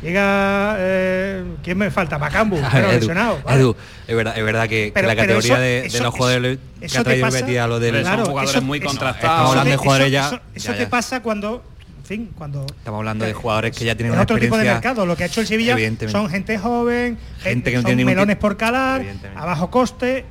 Llega 0.00 0.76
eh, 0.78 1.44
¿quién 1.62 1.78
me 1.78 1.90
falta? 1.90 2.18
Macambu, 2.18 2.60
pero 2.72 2.88
Edu, 2.90 3.00
lesionado. 3.00 3.40
¿vale? 3.44 3.60
Edu, 3.60 3.76
es 4.06 4.16
verdad, 4.16 4.38
es 4.38 4.44
verdad 4.44 4.68
que, 4.68 4.92
que 4.94 5.02
la 5.02 5.16
categoría 5.16 5.54
eso- 5.54 5.60
de, 5.60 5.66
de 5.82 5.86
eso- 5.86 6.02
los 6.04 6.14
jugadores 6.14 6.58
que 6.78 6.86
eso 6.86 7.00
ha 7.00 7.04
te 7.04 7.10
traído 7.10 7.30
Betis 7.30 7.58
a 7.58 7.66
lo 7.66 7.80
del... 7.80 8.00
Claro, 8.02 8.18
son 8.24 8.26
jugadores 8.32 8.56
eso- 8.56 8.64
muy 8.64 8.80
contrastados. 8.80 9.16
Estamos 9.32 9.50
hablando 9.50 9.70
de 9.70 9.76
jugadores 9.76 10.12
ya... 10.12 10.40
Eso, 10.54 10.72
ya, 10.72 10.78
te 10.78 10.86
pasa 10.86 11.22
cuando, 11.22 11.62
en 12.00 12.04
fin, 12.04 12.30
cuando 12.36 12.66
Estamos 12.66 12.98
hablando 12.98 13.24
de 13.24 13.32
jugadores 13.32 13.76
que 13.76 13.84
ya 13.84 13.94
tienen 13.96 14.18
otro 14.18 14.38
tipo 14.38 14.56
de 14.56 14.64
mercado. 14.64 15.04
Lo 15.06 15.16
que 15.16 15.24
ha 15.24 15.26
hecho 15.26 15.40
el 15.40 15.46
Sevilla 15.46 15.76
son 16.08 16.28
gente 16.28 16.58
joven, 16.58 17.18
Gente 17.40 17.70
que 17.70 17.76
no 17.76 17.82
son 17.82 17.88
tiene 17.88 18.04
melones 18.04 18.36
por 18.36 18.56
calar, 18.56 19.02
a 19.34 19.44
bajo 19.46 19.70
coste. 19.70 20.24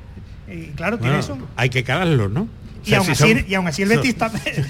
Y 0.48 0.66
claro, 0.68 0.98
tiene 0.98 1.18
eso. 1.18 1.36
hay 1.56 1.68
que 1.70 1.84
calarlo, 1.84 2.28
¿no? 2.28 2.48
Y 2.84 2.90
sea, 2.90 2.98
aún, 2.98 3.06
si 3.06 3.12
así, 3.12 3.22
son- 3.22 3.44
y 3.48 3.54
aún 3.54 3.66
así 3.66 3.82
el 3.82 3.88
son- 3.88 3.96
Betis. 4.02 4.16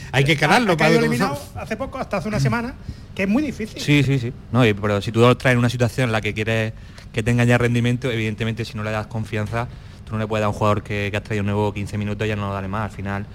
Hay 0.13 0.25
que 0.25 0.37
calarlo 0.37 0.73
ha, 0.73 0.75
ha 0.75 0.77
caído 0.77 0.99
eliminado 1.01 1.39
hace 1.57 1.77
poco, 1.77 1.99
hasta 1.99 2.19
hace 2.19 2.29
una 2.29 2.41
semana, 2.41 2.75
que 3.15 3.25
es 3.25 3.29
muy 3.29 3.43
difícil. 3.43 3.81
Sí, 3.81 4.03
sí, 4.03 4.19
sí. 4.19 4.33
No, 4.53 4.65
y- 4.67 4.75
pero 4.75 5.01
si 5.03 5.13
tú 5.13 5.21
lo 5.21 5.37
traes 5.37 5.55
en 5.55 5.59
una 5.59 5.69
situación 5.71 6.09
en 6.09 6.13
la 6.13 6.21
que 6.21 6.33
quieres 6.35 6.73
que 7.13 7.23
tenga 7.23 7.45
ya 7.45 7.59
rendimiento, 7.59 8.11
evidentemente 8.11 8.65
si 8.65 8.77
no 8.77 8.83
le 8.83 8.91
das 8.91 9.07
confianza, 9.07 9.69
tú 10.05 10.13
no 10.13 10.19
le 10.19 10.27
puedes 10.27 10.43
dar 10.43 10.47
a 10.47 10.51
un 10.51 10.55
jugador 10.55 10.83
que, 10.83 11.09
que 11.11 11.17
has 11.17 11.23
traído 11.23 11.45
nuevo 11.45 11.73
15 11.73 11.97
minutos, 11.99 12.27
ya 12.27 12.37
no 12.37 12.49
lo 12.49 12.55
dale 12.55 12.69
más. 12.69 12.91
Al 12.91 12.97
final, 12.97 13.27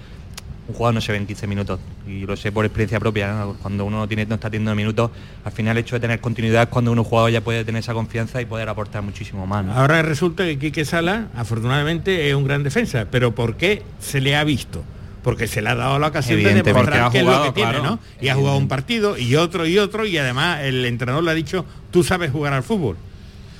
un 0.69 0.75
jugador 0.75 0.93
no 0.93 1.01
se 1.01 1.11
ve 1.11 1.17
en 1.17 1.25
15 1.25 1.47
minutos. 1.47 1.79
Y 2.07 2.25
lo 2.25 2.37
sé 2.37 2.51
por 2.51 2.63
experiencia 2.63 2.99
propia, 2.99 3.33
¿no? 3.33 3.53
cuando 3.55 3.85
uno 3.85 3.97
no, 3.97 4.07
tiene, 4.07 4.25
no 4.25 4.35
está 4.35 4.49
teniendo 4.49 4.75
minutos, 4.75 5.11
al 5.43 5.51
final 5.51 5.75
el 5.75 5.83
hecho 5.83 5.95
de 5.95 5.99
tener 5.99 6.19
continuidad 6.19 6.63
es 6.63 6.69
cuando 6.69 6.91
uno 6.91 7.03
jugador 7.03 7.31
ya 7.31 7.41
puede 7.41 7.65
tener 7.65 7.79
esa 7.79 7.93
confianza 7.93 8.41
y 8.41 8.45
poder 8.45 8.69
aportar 8.69 9.01
muchísimo 9.01 9.45
más. 9.47 9.65
¿no? 9.65 9.73
Ahora 9.73 10.01
resulta 10.03 10.45
que 10.45 10.59
Quique 10.59 10.85
Sala, 10.85 11.27
afortunadamente, 11.35 12.29
es 12.29 12.35
un 12.35 12.43
gran 12.43 12.63
defensa. 12.63 13.07
Pero 13.09 13.33
¿por 13.33 13.57
qué 13.57 13.81
se 13.99 14.21
le 14.21 14.35
ha 14.35 14.43
visto? 14.43 14.83
Porque 15.23 15.47
se 15.47 15.61
le 15.61 15.69
ha 15.69 15.75
dado 15.75 15.99
la 15.99 16.07
ocasión 16.07 16.41
de 16.41 16.61
demostrar 16.61 17.11
qué 17.11 17.19
es 17.19 17.25
lo 17.25 17.43
que 17.43 17.51
tiene, 17.51 17.71
claro. 17.71 17.83
¿no? 17.83 17.99
Y 18.21 18.29
ha 18.29 18.35
jugado 18.35 18.57
un 18.57 18.67
partido 18.67 19.17
y 19.17 19.35
otro 19.35 19.65
y 19.65 19.77
otro 19.79 20.05
y 20.05 20.17
además 20.17 20.61
el 20.61 20.85
entrenador 20.85 21.23
le 21.23 21.31
ha 21.31 21.33
dicho, 21.33 21.65
tú 21.91 22.03
sabes 22.03 22.31
jugar 22.31 22.53
al 22.53 22.63
fútbol. 22.63 22.95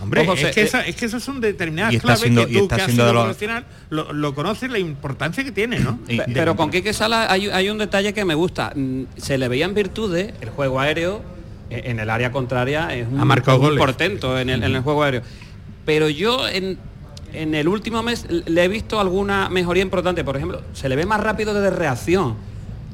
Hombre, 0.02 0.22
Ojo, 0.22 0.34
es, 0.34 0.40
se- 0.40 0.52
que 0.52 0.62
eh, 0.62 0.64
esa- 0.64 0.86
es 0.86 0.96
que 0.96 1.06
esas 1.06 1.22
son 1.24 1.42
determinadas 1.42 1.92
y 1.94 1.98
está 1.98 2.06
claves 2.08 2.22
siendo- 2.22 2.46
que 2.48 2.52
y 2.54 2.58
tú, 2.58 2.68
que 2.68 2.76
has 2.76 2.92
sido 2.92 3.12
los- 3.14 3.24
profesional, 3.26 3.66
lo, 3.90 4.14
lo 4.14 4.34
conoces 4.34 4.70
la 4.72 4.80
importancia 4.80 5.44
que 5.44 5.52
tiene, 5.52 5.80
¿no? 5.80 5.98
Pe- 6.08 6.24
Pero 6.34 6.56
con 6.56 6.70
Quique 6.72 6.94
Sala 6.94 7.32
hay, 7.32 7.50
hay 7.50 7.70
un 7.70 7.78
detalle 7.78 8.14
que 8.14 8.24
me 8.26 8.34
gusta. 8.36 8.72
Mm, 8.76 9.04
Se 9.18 9.38
le 9.38 9.48
veían 9.48 9.74
virtudes, 9.74 10.34
el 10.42 10.50
juego 10.50 10.80
aéreo 10.80 11.22
eh, 11.70 11.82
en 11.86 12.00
el 12.00 12.10
área 12.10 12.32
contraria 12.32 12.94
es 12.96 13.08
un, 13.08 13.20
Ha 13.20 13.26
marcado 13.26 13.58
un 13.60 13.64
goles. 13.66 13.80
portento 13.80 14.40
en 14.40 14.50
el, 14.50 14.64
en 14.64 14.76
el 14.76 14.82
juego 14.82 15.04
aéreo. 15.04 15.22
Pero 15.86 16.08
yo 16.10 16.48
en, 16.48 16.78
en 17.34 17.54
el 17.56 17.68
último 17.68 18.02
mes 18.02 18.26
le 18.30 18.64
he 18.64 18.68
visto 18.68 19.00
alguna 19.00 19.50
mejoría 19.50 19.84
importante. 19.84 20.24
Por 20.24 20.36
ejemplo, 20.38 20.62
se 20.74 20.88
le 20.90 20.96
ve 20.96 21.06
más 21.06 21.20
rápido 21.20 21.54
de 21.54 21.70
reacción. 21.70 22.36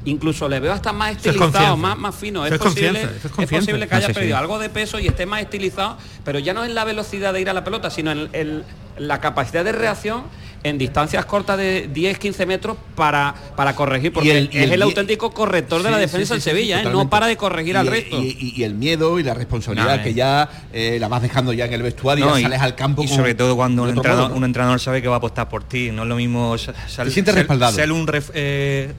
Incluso 0.06 0.48
le 0.48 0.58
veo 0.60 0.72
hasta 0.72 0.92
más 0.92 1.10
es 1.16 1.26
estilizado, 1.26 1.76
más, 1.76 1.98
más 1.98 2.14
fino. 2.14 2.46
Es, 2.46 2.52
es 2.52 2.58
posible, 2.58 3.02
es 3.02 3.24
es 3.24 3.32
que 3.32 3.94
haya 3.94 4.00
sí, 4.06 4.06
sí. 4.06 4.12
perdido 4.14 4.36
algo 4.38 4.58
de 4.58 4.68
peso 4.70 4.98
y 4.98 5.06
esté 5.06 5.26
más 5.26 5.42
estilizado, 5.42 5.98
pero 6.24 6.38
ya 6.38 6.54
no 6.54 6.64
en 6.64 6.74
la 6.74 6.84
velocidad 6.84 7.32
de 7.32 7.40
ir 7.40 7.50
a 7.50 7.52
la 7.52 7.64
pelota, 7.64 7.90
sino 7.90 8.10
en 8.12 8.28
el- 8.32 8.64
la 8.98 9.20
capacidad 9.20 9.62
de 9.64 9.72
reacción 9.72 10.22
en 10.62 10.78
distancias 10.78 11.24
cortas 11.26 11.58
de 11.58 11.88
10-15 11.92 12.44
metros 12.46 12.76
para, 12.96 13.34
para 13.54 13.76
corregir, 13.76 14.12
porque 14.12 14.36
el- 14.36 14.50
y 14.52 14.58
es 14.58 14.70
el 14.70 14.82
auténtico 14.82 15.30
corrector 15.30 15.82
de 15.82 15.90
la 15.90 15.96
Sí, 15.98 16.02
defensa 16.02 16.26
sí, 16.34 16.34
en 16.34 16.40
sí, 16.40 16.50
Sevilla, 16.50 16.80
sí, 16.82 16.86
¿eh? 16.88 16.90
no 16.90 17.08
para 17.10 17.26
de 17.26 17.36
corregir 17.36 17.76
al 17.76 17.86
resto. 17.86 18.20
Y, 18.20 18.36
y- 18.40 18.52
y 18.56 18.64
el 18.64 18.74
miedo 18.74 19.18
y 19.20 19.22
la 19.22 19.34
responsabilidad 19.34 19.98
No, 19.98 20.02
que 20.02 20.08
eh. 20.10 20.14
ya 20.14 20.48
eh, 20.72 20.96
la 20.98 21.06
vas 21.08 21.22
dejando 21.22 21.52
ya 21.52 21.66
en 21.66 21.74
el 21.74 21.82
vestuario, 21.82 22.24
No, 22.24 22.32
ya 22.34 22.40
y- 22.40 22.42
sales 22.44 22.60
al 22.62 22.74
campo 22.74 23.02
y 23.04 23.06
con- 23.06 23.16
sobre 23.16 23.34
todo 23.34 23.54
cuando 23.54 23.82
un 23.82 23.90
entrenador, 23.90 24.22
modo, 24.24 24.28
¿no? 24.30 24.36
un 24.38 24.44
entrenador 24.44 24.80
sabe 24.80 25.02
que 25.02 25.08
va 25.08 25.16
a 25.16 25.18
apostar 25.18 25.48
por 25.48 25.62
ti 25.64 25.90
no 25.92 26.02
es 26.02 26.08
lo 26.08 26.16
mismo 26.16 26.56
sa- 26.58 26.72
sal- 26.88 27.06
Te 27.08 27.12
sientes 27.12 27.34
ser- 27.34 27.42
respaldado. 27.42 27.72
ser 27.76 27.92
un, 27.92 28.06
ref- 28.06 28.30
eh, 28.34 28.92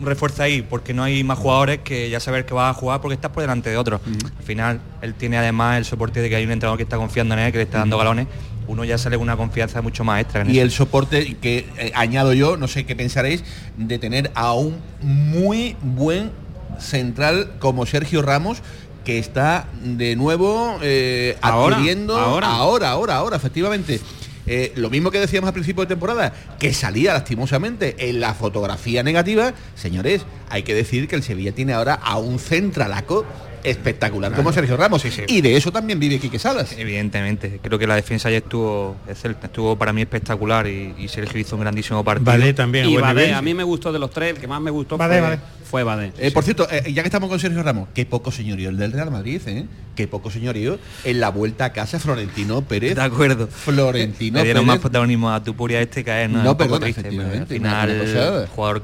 un 0.00 0.06
refuerzo 0.06 0.42
ahí 0.42 0.62
porque 0.62 0.92
no 0.92 1.02
hay 1.02 1.22
más 1.24 1.38
jugadores 1.38 1.80
que 1.84 2.10
ya 2.10 2.20
saber 2.20 2.44
que 2.46 2.54
vas 2.54 2.70
a 2.70 2.74
jugar 2.78 3.00
porque 3.00 3.14
estás 3.14 3.30
por 3.30 3.42
delante 3.42 3.70
de 3.70 3.76
otros 3.76 4.00
al 4.38 4.44
final 4.44 4.80
él 5.02 5.14
tiene 5.14 5.38
además 5.38 5.78
el 5.78 5.84
soporte 5.84 6.20
de 6.20 6.28
que 6.28 6.36
hay 6.36 6.44
un 6.44 6.50
entrenador 6.50 6.76
que 6.76 6.82
está 6.82 6.96
confiando 6.96 7.34
en 7.34 7.40
él 7.40 7.52
que 7.52 7.58
le 7.58 7.64
está 7.64 7.78
dando 7.78 7.96
galones 7.98 8.26
uno 8.66 8.84
ya 8.84 8.98
sale 8.98 9.16
con 9.16 9.24
una 9.24 9.36
confianza 9.36 9.82
mucho 9.82 10.04
más 10.04 10.22
extra 10.22 10.42
en 10.42 10.50
y 10.50 10.54
eso. 10.54 10.62
el 10.62 10.70
soporte 10.70 11.34
que 11.34 11.66
eh, 11.78 11.92
añado 11.94 12.32
yo, 12.32 12.56
no 12.56 12.66
sé 12.66 12.86
qué 12.86 12.96
pensaréis, 12.96 13.44
de 13.76 13.98
tener 13.98 14.30
a 14.34 14.54
un 14.54 14.78
muy 15.02 15.76
buen 15.82 16.30
central 16.78 17.52
como 17.58 17.86
Sergio 17.86 18.22
Ramos 18.22 18.62
que 19.04 19.18
está 19.18 19.68
de 19.82 20.16
nuevo 20.16 20.78
eh, 20.82 21.36
Ahora, 21.42 21.76
adquiriendo 21.76 22.16
ahora. 22.16 22.48
ahora, 22.48 22.90
ahora, 22.90 23.16
ahora, 23.16 23.36
efectivamente. 23.36 24.00
Eh, 24.46 24.72
lo 24.76 24.90
mismo 24.90 25.10
que 25.10 25.20
decíamos 25.20 25.48
al 25.48 25.54
principio 25.54 25.82
de 25.82 25.88
temporada, 25.88 26.32
que 26.58 26.74
salía 26.74 27.12
lastimosamente 27.12 28.08
en 28.08 28.20
la 28.20 28.34
fotografía 28.34 29.02
negativa, 29.02 29.54
señores, 29.74 30.26
hay 30.50 30.62
que 30.62 30.74
decir 30.74 31.08
que 31.08 31.16
el 31.16 31.22
Sevilla 31.22 31.52
tiene 31.52 31.72
ahora 31.72 31.94
a 31.94 32.18
un 32.18 32.38
centralaco 32.38 33.24
espectacular 33.64 34.32
como 34.32 34.52
Sergio 34.52 34.76
Ramos. 34.76 35.04
Y 35.26 35.40
de 35.40 35.56
eso 35.56 35.72
también 35.72 35.98
vive 35.98 36.18
Quique 36.18 36.38
Salas. 36.38 36.72
Evidentemente, 36.78 37.58
creo 37.62 37.78
que 37.78 37.86
la 37.86 37.96
defensa 37.96 38.30
ya 38.30 38.38
estuvo 38.38 38.96
excelente, 39.08 39.46
estuvo 39.46 39.76
para 39.76 39.92
mí 39.92 40.02
espectacular 40.02 40.66
y, 40.66 40.94
y 40.98 41.08
Sergio 41.08 41.40
hizo 41.40 41.56
un 41.56 41.62
grandísimo 41.62 42.04
partido. 42.04 42.26
Badé 42.30 42.52
también, 42.54 42.86
y 42.86 42.92
buen 42.92 43.02
Badé, 43.02 43.22
nivel. 43.22 43.34
a 43.34 43.42
mí 43.42 43.54
me 43.54 43.64
gustó 43.64 43.92
de 43.92 43.98
los 43.98 44.10
tres, 44.10 44.34
el 44.34 44.38
que 44.40 44.46
más 44.46 44.60
me 44.60 44.70
gustó 44.70 44.96
Badé, 44.96 45.18
fue, 45.18 45.28
Badé. 45.28 45.38
fue 45.64 45.82
Badé. 45.82 46.12
Eh, 46.18 46.30
Por 46.30 46.44
cierto, 46.44 46.68
eh, 46.70 46.92
ya 46.92 47.02
que 47.02 47.08
estamos 47.08 47.28
con 47.28 47.40
Sergio 47.40 47.62
Ramos, 47.62 47.88
qué 47.94 48.06
poco 48.06 48.30
señorío 48.30 48.68
el 48.70 48.76
del 48.76 48.92
Real 48.92 49.10
Madrid, 49.10 49.40
¿eh? 49.46 49.66
Qué 49.96 50.08
poco 50.08 50.30
señorío 50.30 50.78
en 51.04 51.20
la 51.20 51.30
vuelta 51.30 51.66
a 51.66 51.72
casa 51.72 51.98
Florentino 52.00 52.62
Pérez. 52.62 52.96
De 52.96 53.02
acuerdo. 53.02 53.46
Florentino 53.46 54.38
Le 54.38 54.44
dieron 54.44 54.62
Pérez. 54.62 54.66
más 54.74 54.78
protagonismo 54.80 55.30
a 55.32 55.42
Tupuria 55.42 55.80
este 55.80 56.02
que 56.04 56.10
a 56.10 56.22
él, 56.24 56.32
¿no? 56.32 56.40
Al 56.40 56.82
efectivamente, 56.84 57.54
final, 57.54 57.90
el 57.90 58.46
jugador 58.48 58.82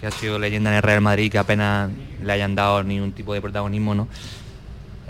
que 0.00 0.06
ha 0.06 0.10
sido 0.10 0.38
leyenda 0.38 0.70
en 0.70 0.76
el 0.76 0.82
Real 0.82 1.02
Madrid, 1.02 1.30
que 1.30 1.36
apenas 1.38 1.90
le 2.24 2.32
hayan 2.32 2.54
dado 2.54 2.82
ningún 2.82 3.12
tipo 3.12 3.34
de 3.34 3.42
protagonismo, 3.42 3.94
¿no? 3.94 4.08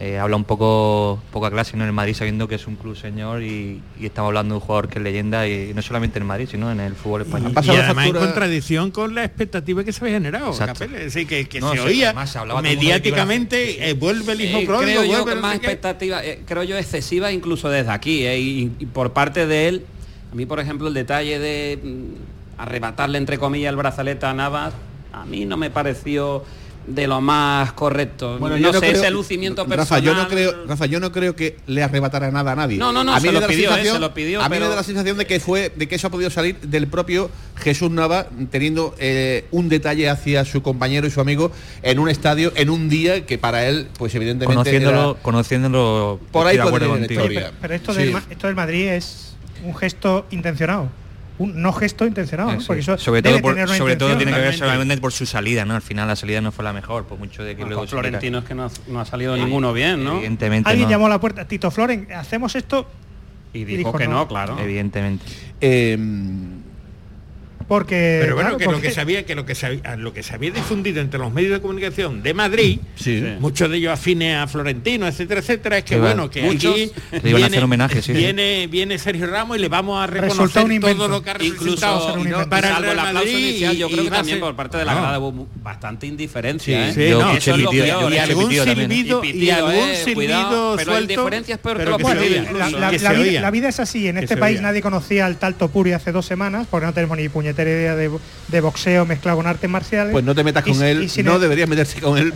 Eh, 0.02 0.18
habla 0.18 0.34
un 0.36 0.44
poco 0.44 1.22
poca 1.30 1.50
clase 1.50 1.76
¿no? 1.76 1.82
en 1.82 1.88
el 1.88 1.92
Madrid 1.92 2.14
sabiendo 2.14 2.48
que 2.48 2.54
es 2.54 2.66
un 2.66 2.76
club 2.76 2.96
señor 2.96 3.42
y, 3.42 3.82
y 4.00 4.06
estamos 4.06 4.28
hablando 4.28 4.54
de 4.54 4.56
un 4.56 4.60
jugador 4.62 4.88
que 4.88 4.98
es 4.98 5.02
leyenda 5.04 5.46
y 5.46 5.74
no 5.74 5.82
solamente 5.82 6.18
en 6.18 6.22
el 6.22 6.26
Madrid 6.26 6.48
sino 6.50 6.72
en 6.72 6.80
el 6.80 6.94
fútbol 6.94 7.20
español. 7.20 7.52
Y 7.62 7.68
además 7.68 8.06
en 8.06 8.14
contradicción 8.14 8.90
con 8.92 9.14
la 9.14 9.24
expectativa 9.24 9.84
que 9.84 9.92
se 9.92 10.02
había 10.02 10.16
generado. 10.16 10.56
Capel. 10.56 10.94
Es 10.94 11.12
decir, 11.12 11.26
que, 11.26 11.46
que 11.46 11.60
No, 11.60 11.72
se 11.72 11.76
sí, 11.76 11.86
oía 11.86 12.06
además 12.08 12.30
se 12.30 12.38
mediáticamente, 12.62 13.90
eh, 13.90 13.92
vuelve 13.92 14.32
el 14.32 14.40
hijo 14.40 14.58
Eh, 14.60 14.66
pródigo, 14.66 15.00
creo 15.02 15.04
yo 15.04 15.22
vuelve 15.22 15.40
más 15.42 15.56
expectativa, 15.56 16.24
eh, 16.24 16.40
creo 16.46 16.62
yo 16.62 16.78
excesiva 16.78 17.30
incluso 17.30 17.68
desde 17.68 17.90
aquí 17.90 18.24
eh, 18.24 18.40
y, 18.40 18.72
y 18.78 18.86
por 18.86 19.12
parte 19.12 19.46
de 19.46 19.68
él. 19.68 19.86
A 20.32 20.34
mí, 20.34 20.46
por 20.46 20.60
ejemplo, 20.60 20.88
el 20.88 20.94
detalle 20.94 21.38
de 21.38 21.78
mm, 21.82 22.39
arrebatarle 22.60 23.18
entre 23.18 23.38
comillas 23.38 23.70
el 23.70 23.76
brazalete 23.76 24.26
a 24.26 24.34
Navas, 24.34 24.74
a 25.12 25.24
mí 25.24 25.44
no 25.46 25.56
me 25.56 25.70
pareció 25.70 26.44
de 26.86 27.06
lo 27.06 27.20
más 27.20 27.72
correcto. 27.74 28.38
Bueno, 28.38 28.56
no 28.56 28.62
yo 28.62 28.72
sé, 28.72 28.78
creo- 28.88 28.92
ese 29.02 29.10
lucimiento 29.10 29.66
personal. 29.66 29.78
Rafa, 29.86 29.98
yo 30.00 30.14
no 30.14 30.28
creo, 30.28 30.66
Rafa, 30.66 30.86
yo 30.86 30.98
no 30.98 31.12
creo 31.12 31.36
que 31.36 31.58
le 31.66 31.82
arrebatara 31.82 32.30
nada 32.30 32.52
a 32.52 32.56
nadie. 32.56 32.78
No, 32.78 32.90
no, 32.90 33.04
no, 33.04 33.12
a 33.12 33.16
mí 33.16 33.20
se 33.20 33.26
me 33.28 33.32
lo 33.34 33.40
da 33.40 33.46
la 33.46 33.52
pidió, 33.52 33.64
eh, 33.64 33.68
sensación- 33.68 33.94
se 33.96 34.00
lo 34.00 34.14
pidió, 34.14 34.40
A 34.42 34.48
mí 34.48 34.58
me 34.58 34.66
da 34.66 34.74
la 34.76 34.82
sensación 34.82 35.16
de 35.18 35.26
que 35.26 35.38
fue, 35.40 35.70
de 35.76 35.86
que 35.88 35.94
eso 35.96 36.06
ha 36.06 36.10
podido 36.10 36.30
salir 36.30 36.58
del 36.62 36.88
propio 36.88 37.30
Jesús 37.56 37.90
Nava 37.90 38.26
teniendo 38.50 38.94
eh, 38.98 39.44
un 39.50 39.68
detalle 39.68 40.08
hacia 40.08 40.44
su 40.46 40.62
compañero 40.62 41.06
y 41.06 41.10
su 41.10 41.20
amigo 41.20 41.52
en 41.82 41.98
un 41.98 42.08
estadio, 42.08 42.50
en 42.56 42.70
un 42.70 42.88
día 42.88 43.26
que 43.26 43.36
para 43.38 43.66
él, 43.68 43.88
pues 43.98 44.14
evidentemente 44.14 44.54
Conociéndolo, 44.56 45.10
era- 45.12 45.22
conociéndolo 45.22 46.20
Por 46.32 46.46
ahí 46.46 46.56
podría 46.58 47.06
pero, 47.06 47.50
pero 47.60 47.74
esto, 47.74 47.92
Sí. 47.92 47.98
del, 48.04 48.16
esto 48.30 48.46
del 48.46 48.56
Madrid 48.56 48.88
es 48.88 49.34
un 49.64 49.76
gesto 49.76 50.26
intencionado. 50.30 50.88
Un 51.40 51.60
no 51.62 51.72
gesto 51.72 52.04
intencionado, 52.06 52.52
¿no? 52.52 52.60
Sí. 52.60 52.66
porque 52.66 52.80
eso 52.82 52.98
sobre 52.98 53.22
debe 53.22 53.36
todo, 53.36 53.42
por- 53.42 53.54
tener 53.54 53.66
una 53.68 53.76
sobre 53.78 53.96
todo 53.96 54.16
tiene 54.16 54.32
que 54.32 54.38
ver 54.40 54.54
solamente 54.54 54.96
por 54.98 55.10
su 55.12 55.24
salida, 55.24 55.64
¿no? 55.64 55.74
Al 55.74 55.80
final 55.82 56.06
la 56.06 56.14
salida 56.16 56.40
no 56.42 56.52
fue 56.52 56.64
la 56.64 56.72
mejor, 56.74 57.04
por 57.06 57.18
mucho 57.18 57.42
de 57.42 57.56
que 57.56 57.64
luego 57.64 57.82
se 57.86 57.88
quiera- 57.92 58.02
Florentino 58.02 58.38
es 58.40 58.44
que 58.44 58.54
no, 58.54 58.64
ha- 58.66 58.70
no 58.88 59.00
ha 59.00 59.04
salido 59.06 59.36
ninguno 59.36 59.72
bien, 59.72 60.04
¿no? 60.04 60.16
Evidentemente 60.18 60.68
Alguien 60.68 60.86
no. 60.88 60.90
llamó 60.92 61.06
a 61.06 61.08
la 61.08 61.18
puerta, 61.20 61.46
Tito 61.46 61.70
Floren, 61.70 62.08
hacemos 62.14 62.54
esto 62.56 62.86
Y 63.54 63.64
dijo 63.64 63.78
dijo 63.78 63.92
que 63.94 64.06
no. 64.06 64.16
no, 64.18 64.28
claro. 64.28 64.58
Evidentemente. 64.60 65.24
Porque 67.70 68.18
Pero 68.20 68.34
bueno, 68.34 68.56
claro, 68.56 68.58
que 68.58 68.64
lo 68.76 68.80
que 68.82 68.90
sabía, 68.90 69.24
que 69.24 69.36
lo 69.36 69.46
que 69.46 69.54
sabía, 69.54 69.94
lo 69.94 70.12
que 70.12 70.24
se 70.24 70.34
había 70.34 70.50
difundido 70.50 71.00
entre 71.00 71.20
los 71.20 71.32
medios 71.32 71.52
de 71.52 71.60
comunicación 71.60 72.20
de 72.20 72.34
Madrid, 72.34 72.80
Sí. 72.96 73.22
muchos 73.38 73.70
de 73.70 73.76
ellos 73.76 73.92
afines 73.92 74.34
a 74.38 74.48
Florentino, 74.48 75.06
etcétera, 75.06 75.38
etcétera, 75.38 75.78
es 75.78 75.84
que 75.84 75.94
Iba- 75.94 76.06
bueno, 76.08 76.28
que 76.28 76.42
muchos 76.42 76.74
aquí 76.74 76.90
le 77.22 77.30
iban 77.30 77.44
a 77.44 77.46
hacer 77.46 77.62
homenaje, 77.62 78.02
sí, 78.02 78.12
sí. 78.12 78.18
viene, 78.18 78.66
viene 78.66 78.98
Sergio 78.98 79.28
Ramos 79.28 79.56
y 79.56 79.60
le 79.60 79.68
vamos 79.68 80.02
a 80.02 80.08
reconocer 80.08 80.64
un 80.64 80.80
todo 80.80 81.06
lo 81.06 81.22
que 81.22 81.30
ha 81.30 81.36
Incluso 81.40 82.16
y 82.18 82.24
no- 82.24 82.48
para 82.48 82.66
el 82.70 82.74
salvo 82.74 82.82
Real 82.82 82.92
el 82.92 82.98
aplauso 82.98 83.14
Madrid 83.30 83.38
inicial, 83.38 83.76
yo 83.76 83.88
creo 83.88 84.02
que 84.04 84.10
también 84.10 84.36
ser- 84.38 84.40
por 84.44 84.56
parte 84.56 84.76
de 84.78 84.84
la 84.84 84.94
No. 84.94 85.00
grada 85.02 85.18
hubo 85.20 85.48
bastante 85.62 86.06
indiferencia. 86.08 86.88
¿eh? 86.90 87.10
No, 87.12 87.30
eso 87.36 87.54
es 87.54 87.58
lo 87.60 87.72
y- 87.72 87.78
peor. 87.78 88.12
y 88.12 88.18
algún 88.18 88.50
silbido, 88.50 89.24
Y 89.24 89.48
algún 89.50 89.74
eh, 89.74 89.96
silbido 90.04 90.74
pero 90.76 90.90
el 90.96 91.04
suelto, 91.06 91.20
diferencia 91.24 91.54
es 91.54 91.60
peor 91.60 91.76
que 91.76 91.84
pero 91.84 91.90
lo 91.92 91.98
la, 92.34 92.68
incluso. 92.68 92.78
la- 92.80 92.90
la 92.90 93.12
vida, 93.12 93.40
la 93.40 93.50
es 93.68 93.78
así. 93.78 94.08
En 94.08 94.18
este 94.18 94.36
país 94.36 94.60
nadie 94.60 94.82
conocía 94.82 95.24
al 95.26 95.36
Talto 95.36 95.68
Puri 95.68 95.92
hace 95.92 96.10
dos 96.10 96.26
semanas, 96.26 96.66
porque 96.68 96.86
no 96.86 96.92
tenemos 96.92 97.16
ni 97.16 97.28
puñetera 97.28 97.59
idea 97.68 97.96
de, 97.96 98.10
de 98.48 98.60
boxeo 98.60 99.04
mezclado 99.06 99.36
con 99.38 99.46
artes 99.46 99.68
marciales. 99.68 100.12
Pues 100.12 100.24
no 100.24 100.34
te 100.34 100.44
metas 100.44 100.66
Y- 100.66 100.70
con 100.72 100.80
y 100.80 100.84
él, 100.88 101.10
sin 101.10 101.26
no 101.26 101.36
el- 101.36 101.40
deberías 101.40 101.68
meterse 101.68 102.00
con 102.00 102.16
él. 102.18 102.32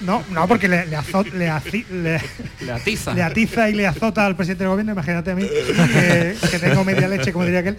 No, 0.00 0.22
no, 0.30 0.48
porque 0.48 0.68
le, 0.68 0.84
le, 0.86 0.96
azo- 0.96 1.24
le 1.32 1.48
aci- 1.48 1.86
le- 1.88 2.20
Le 2.60 2.72
atiza. 2.72 3.14
le 3.14 3.22
atiza 3.22 3.70
y 3.70 3.74
le 3.74 3.86
azota 3.86 4.26
al 4.26 4.34
presidente 4.34 4.64
del 4.64 4.70
gobierno, 4.70 4.92
imagínate 4.92 5.30
a 5.30 5.34
mí, 5.36 5.44
que, 5.44 6.34
que 6.50 6.58
tengo 6.58 6.84
media 6.84 7.06
leche, 7.06 7.32
como 7.32 7.44
diría 7.44 7.60
aquel. 7.60 7.76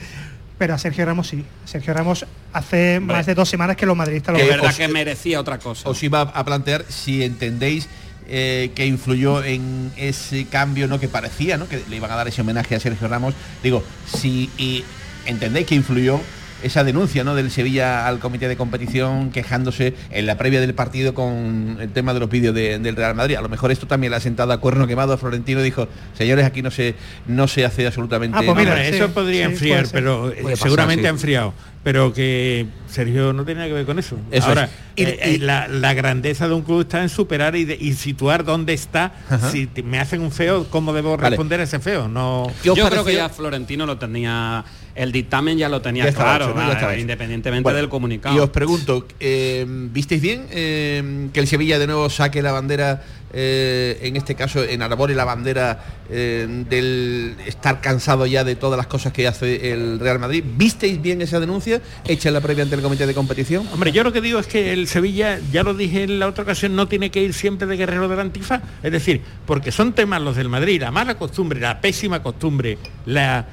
Pero 0.58 0.76
a 0.76 0.78
Sergio 0.78 1.04
Ramos 1.06 1.28
sí. 1.28 1.44
Sergio 1.66 1.94
Ramos 1.94 2.26
hace 2.54 3.00
más 3.02 3.26
de 3.26 3.34
dos 3.36 3.50
semanas 3.50 3.76
que 3.76 3.86
los 3.86 3.98
madridistas 3.98 4.34
lo 4.34 4.40
Es 4.40 4.46
Que 4.46 4.50
verdad 4.52 4.70
os- 4.70 4.78
que 4.78 4.88
merecía 4.88 5.40
otra 5.40 5.58
cosa. 5.60 5.90
Os 5.90 6.02
iba 6.04 6.22
a 6.22 6.46
plantear 6.46 6.86
si 6.88 7.24
entendéis 7.24 7.90
eh, 8.30 8.72
que 8.74 8.86
influyó 8.86 9.44
en 9.44 9.92
ese 9.98 10.46
cambio 10.46 10.88
no 10.88 10.98
que 11.02 11.10
parecía, 11.10 11.58
¿no? 11.58 11.68
Que 11.68 11.82
le 11.90 11.96
iban 11.98 12.10
a 12.10 12.16
dar 12.16 12.28
ese 12.30 12.40
homenaje 12.40 12.74
a 12.76 12.80
Sergio 12.80 13.10
Ramos. 13.10 13.34
Digo, 13.62 13.84
si 14.06 14.50
y 14.58 14.86
entendéis 15.26 15.68
que 15.68 15.76
influyó 15.76 16.22
esa 16.64 16.84
denuncia 16.84 17.24
¿no? 17.24 17.36
del 17.36 17.52
Sevilla 17.52 18.08
al 18.08 18.20
comité 18.20 18.48
de 18.48 18.56
competición 18.56 19.32
quejándose 19.32 19.94
en 20.12 20.26
la 20.26 20.38
previa 20.38 20.62
del 20.62 20.74
partido 20.74 21.14
con 21.14 21.78
el 21.80 21.90
tema 21.92 22.14
de 22.14 22.20
los 22.20 22.30
vídeos 22.30 22.56
de- 22.56 22.80
del 22.80 22.96
Real 22.96 23.16
Madrid. 23.16 23.36
A 23.36 23.42
lo 23.42 23.50
mejor 23.50 23.72
esto 23.72 23.86
también 23.88 24.12
le 24.12 24.18
ha 24.18 24.20
sentado 24.20 24.52
a 24.54 24.58
cuerno 24.60 24.88
quemado 24.88 25.14
a 25.14 25.18
Florentino 25.18 25.60
y 25.62 25.64
dijo, 25.64 25.88
señores, 26.18 26.46
aquí 26.46 26.62
no 26.62 26.72
se, 26.72 26.96
no 27.28 27.48
se 27.48 27.66
hace 27.66 27.86
absolutamente 27.86 28.38
Ah, 28.38 28.42
pues 28.46 28.56
mira, 28.58 28.70
nada". 28.72 28.82
Hombre, 28.82 28.90
sí, 28.98 29.04
eso 29.04 29.14
podría 29.14 29.46
sí, 29.48 29.52
enfriar, 29.54 29.86
pero 29.92 30.32
eh, 30.32 30.40
pasar, 30.44 30.58
seguramente 30.58 31.02
sí. 31.04 31.08
ha 31.08 31.10
enfriado. 31.10 31.54
Pero 31.84 32.14
que 32.14 32.66
Sergio 32.88 33.34
no 33.34 33.44
tiene 33.44 33.58
nada 33.60 33.68
que 33.68 33.74
ver 33.74 33.86
con 33.86 34.00
eso. 34.00 34.16
Eso 34.32 34.48
Ahora, 34.48 34.64
es. 34.66 34.70
Y- 34.96 35.04
eh, 35.04 35.20
eh, 35.22 35.32
y- 35.34 35.38
la, 35.40 35.68
la 35.68 35.94
grandeza 35.94 36.48
de 36.48 36.54
un 36.54 36.62
club 36.62 36.80
está 36.82 37.02
en 37.02 37.10
superar 37.10 37.58
y, 37.58 37.66
de- 37.66 37.76
y 37.78 37.92
situar 37.94 38.46
dónde 38.46 38.74
está. 38.74 39.12
Ajá. 39.30 39.52
Si 39.52 39.68
te- 39.68 39.84
me 39.84 40.00
hacen 40.00 40.22
un 40.22 40.32
feo, 40.32 40.66
¿cómo 40.70 40.94
debo 40.94 41.18
Vale. 41.18 41.32
responder 41.32 41.60
a 41.60 41.64
ese 41.64 41.80
feo? 41.80 42.08
No. 42.08 42.50
¿Qué 42.64 42.70
os 42.70 42.78
Yo 42.78 42.88
creo 42.90 43.04
que 43.04 43.16
ya 43.16 43.28
Florentino 43.28 43.86
lo 43.86 43.98
tenía 43.98 44.64
el 44.96 45.12
dictamen 45.12 45.58
ya 45.58 45.70
lo 45.70 45.82
tenía 45.82 46.12
claro, 46.14 46.54
independientemente 46.98 47.74
del 47.74 47.90
comunicado. 47.90 48.36
Y 48.36 48.40
os 48.40 48.50
pregunto, 48.50 49.08
eh, 49.20 49.66
¿visteis 49.68 50.22
bien 50.22 50.46
eh, 50.52 51.30
que 51.34 51.40
el 51.40 51.48
Sevilla 51.48 51.80
de 51.80 51.88
nuevo 51.88 52.10
saque 52.10 52.42
la 52.42 52.52
bandera 52.52 53.04
eh, 53.36 53.98
en 54.04 54.16
este 54.16 54.36
caso 54.36 54.64
en 54.64 54.84
y 54.84 55.14
la 55.16 55.26
bandera 55.26 55.84
eh, 56.10 56.46
del 56.70 57.36
estar 57.48 57.82
cansado 57.82 58.28
ya 58.28 58.44
de 58.44 58.56
todas 58.56 58.78
las 58.78 58.86
cosas 58.86 59.12
que 59.12 59.28
hace 59.28 59.72
el 59.72 60.00
Real 60.00 60.20
Madrid. 60.20 60.44
¿Visteis 60.56 61.02
bien 61.02 61.20
esa 61.22 61.40
denuncia 61.40 61.82
hecha 62.08 62.30
en 62.30 62.36
la 62.36 62.42
previa 62.42 62.64
ante 62.64 62.76
el 62.76 62.84
comité 62.84 63.08
de 63.08 63.16
competición? 63.16 63.68
Hombre, 63.74 63.92
yo 63.92 64.04
lo 64.04 64.14
que 64.14 64.22
digo 64.22 64.38
es 64.38 64.46
que 64.46 64.72
el 64.72 64.88
Sevilla, 64.88 65.40
ya 65.52 65.64
lo 65.64 65.74
dije 65.74 66.04
en 66.04 66.20
la 66.20 66.28
otra 66.28 66.44
ocasión, 66.44 66.76
no 66.76 66.88
tiene 66.88 67.10
que 67.10 67.24
ir 67.24 67.34
siempre 67.34 67.68
de 67.68 67.76
guerrero 67.76 68.08
del 68.08 68.20
antifa. 68.20 68.62
Es 68.84 68.92
decir, 68.92 69.22
porque 69.48 69.72
son 69.72 69.94
temas 69.94 70.22
los 70.22 70.36
del 70.36 70.50
Madrid, 70.50 70.82
la 70.82 70.92
mala 70.92 71.18
costumbre, 71.18 71.60
la 71.60 71.82
pésima 71.82 72.22
costumbre, 72.22 72.78
la 73.08 73.48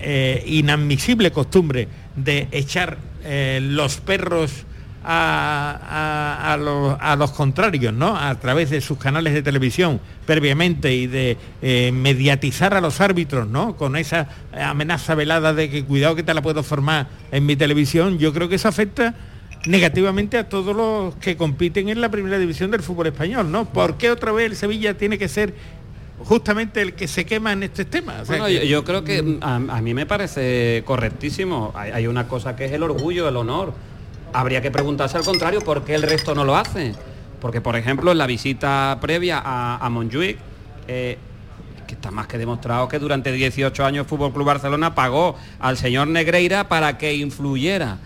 eh, 0.00 0.44
inadmisible 0.46 1.30
costumbre 1.30 1.88
de 2.16 2.48
echar 2.52 2.96
los 3.60 3.96
perros 3.96 4.65
a, 5.08 7.16
los, 7.18 7.30
contrarios, 7.32 7.94
¿no? 7.94 8.16
A 8.16 8.34
través 8.36 8.70
de 8.70 8.80
sus 8.80 8.98
canales 8.98 9.34
de 9.34 9.42
televisión 9.42 10.00
previamente 10.26 10.94
y 10.94 11.06
de 11.06 11.36
eh, 11.62 11.92
mediatizar 11.92 12.74
a 12.74 12.80
los 12.80 13.00
árbitros, 13.00 13.48
¿no? 13.48 13.76
Con 13.76 13.96
esa 13.96 14.28
amenaza 14.52 15.14
velada 15.14 15.54
de 15.54 15.70
que 15.70 15.84
cuidado 15.84 16.16
que 16.16 16.22
te 16.22 16.34
la 16.34 16.42
puedo 16.42 16.62
formar 16.62 17.06
en 17.30 17.46
mi 17.46 17.56
televisión, 17.56 18.18
yo 18.18 18.32
creo 18.32 18.48
que 18.48 18.56
eso 18.56 18.68
afecta 18.68 19.14
negativamente 19.66 20.38
a 20.38 20.48
todos 20.48 20.74
los 20.74 21.14
que 21.16 21.36
compiten 21.36 21.88
en 21.88 22.00
la 22.00 22.10
primera 22.10 22.38
división 22.38 22.70
del 22.70 22.82
fútbol 22.82 23.08
español, 23.08 23.50
¿no? 23.50 23.66
¿Por 23.66 23.96
qué 23.96 24.10
otra 24.10 24.32
vez 24.32 24.46
el 24.46 24.56
Sevilla 24.56 24.96
tiene 24.96 25.18
que 25.18 25.28
ser 25.28 25.54
justamente 26.24 26.82
el 26.82 26.94
que 26.94 27.08
se 27.08 27.26
quema 27.26 27.52
en 27.52 27.62
este 27.62 27.84
tema. 27.84 28.22
yo, 28.48 28.84
creo 28.84 29.04
que 29.04 29.38
a, 29.42 29.58
mí 29.58 29.94
me 29.94 30.06
parece 30.06 30.82
correctísimo. 30.86 31.72
hay, 31.74 32.06
una 32.06 32.26
cosa 32.26 32.56
que 32.56 32.64
es 32.64 32.72
el 32.72 32.82
orgullo, 32.82 33.28
el 33.28 33.36
honor 33.36 33.74
habría 34.32 34.60
que 34.60 34.70
preguntarse 34.70 35.16
al 35.16 35.24
contrario 35.24 35.60
por 35.60 35.84
qué 35.84 35.94
el 35.94 36.02
resto 36.02 36.34
no 36.34 36.44
lo 36.44 36.56
hace. 36.56 36.94
Porque, 37.40 37.60
por 37.60 37.76
ejemplo, 37.76 38.12
en 38.12 38.18
la 38.18 38.26
visita 38.26 38.98
previa 39.00 39.40
a, 39.44 39.84
a 39.84 39.90
eh, 40.88 41.18
que 41.86 41.94
está 41.94 42.10
más 42.10 42.26
que 42.26 42.38
demostrado 42.38 42.88
que 42.88 42.98
durante 42.98 43.30
18 43.30 43.84
años 43.84 44.06
Fútbol 44.06 44.32
Club 44.32 44.46
Barcelona 44.46 44.94
pagó 44.94 45.36
al 45.60 45.76
señor 45.76 46.08
Negreira 46.08 46.68
para 46.68 46.98
que 46.98 47.14
influyera. 47.14 47.98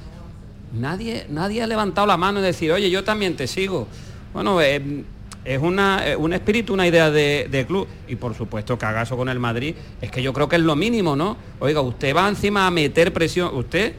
Nadie, 0.73 1.27
nadie 1.29 1.63
ha 1.63 1.67
levantado 1.67 2.07
la 2.07 2.17
mano 2.17 2.41
y 2.41 2.43
decir, 2.43 2.71
oye, 2.71 2.91
yo 2.91 3.03
también 3.03 3.37
te 3.37 3.47
sigo. 3.47 3.89
Bueno, 4.33 4.61
eh, 4.61 5.05
es 5.45 5.61
una, 5.61 6.07
eh, 6.07 6.17
un 6.17 6.33
espíritu, 6.33 6.75
una 6.75 6.87
idea 6.87 7.11
de, 7.11 7.65
club. 7.67 7.89
Y 8.09 8.17
por 8.17 8.35
supuesto 8.35 8.79
eso 9.03 9.17
con 9.17 9.29
el 9.29 9.39
Madrid, 9.39 9.75
es 10.01 10.11
que 10.11 10.23
yo 10.23 10.33
creo 10.33 10.49
que 10.49 10.57
es 10.57 10.63
lo 10.63 10.77
mínimo, 10.77 11.17
¿no? 11.17 11.37
Oiga, 11.59 11.81
usted 11.81 12.15
va 12.15 12.29
encima 12.29 12.67
a 12.67 12.71
meter 12.71 13.13
presión, 13.13 13.55
usted, 13.55 13.95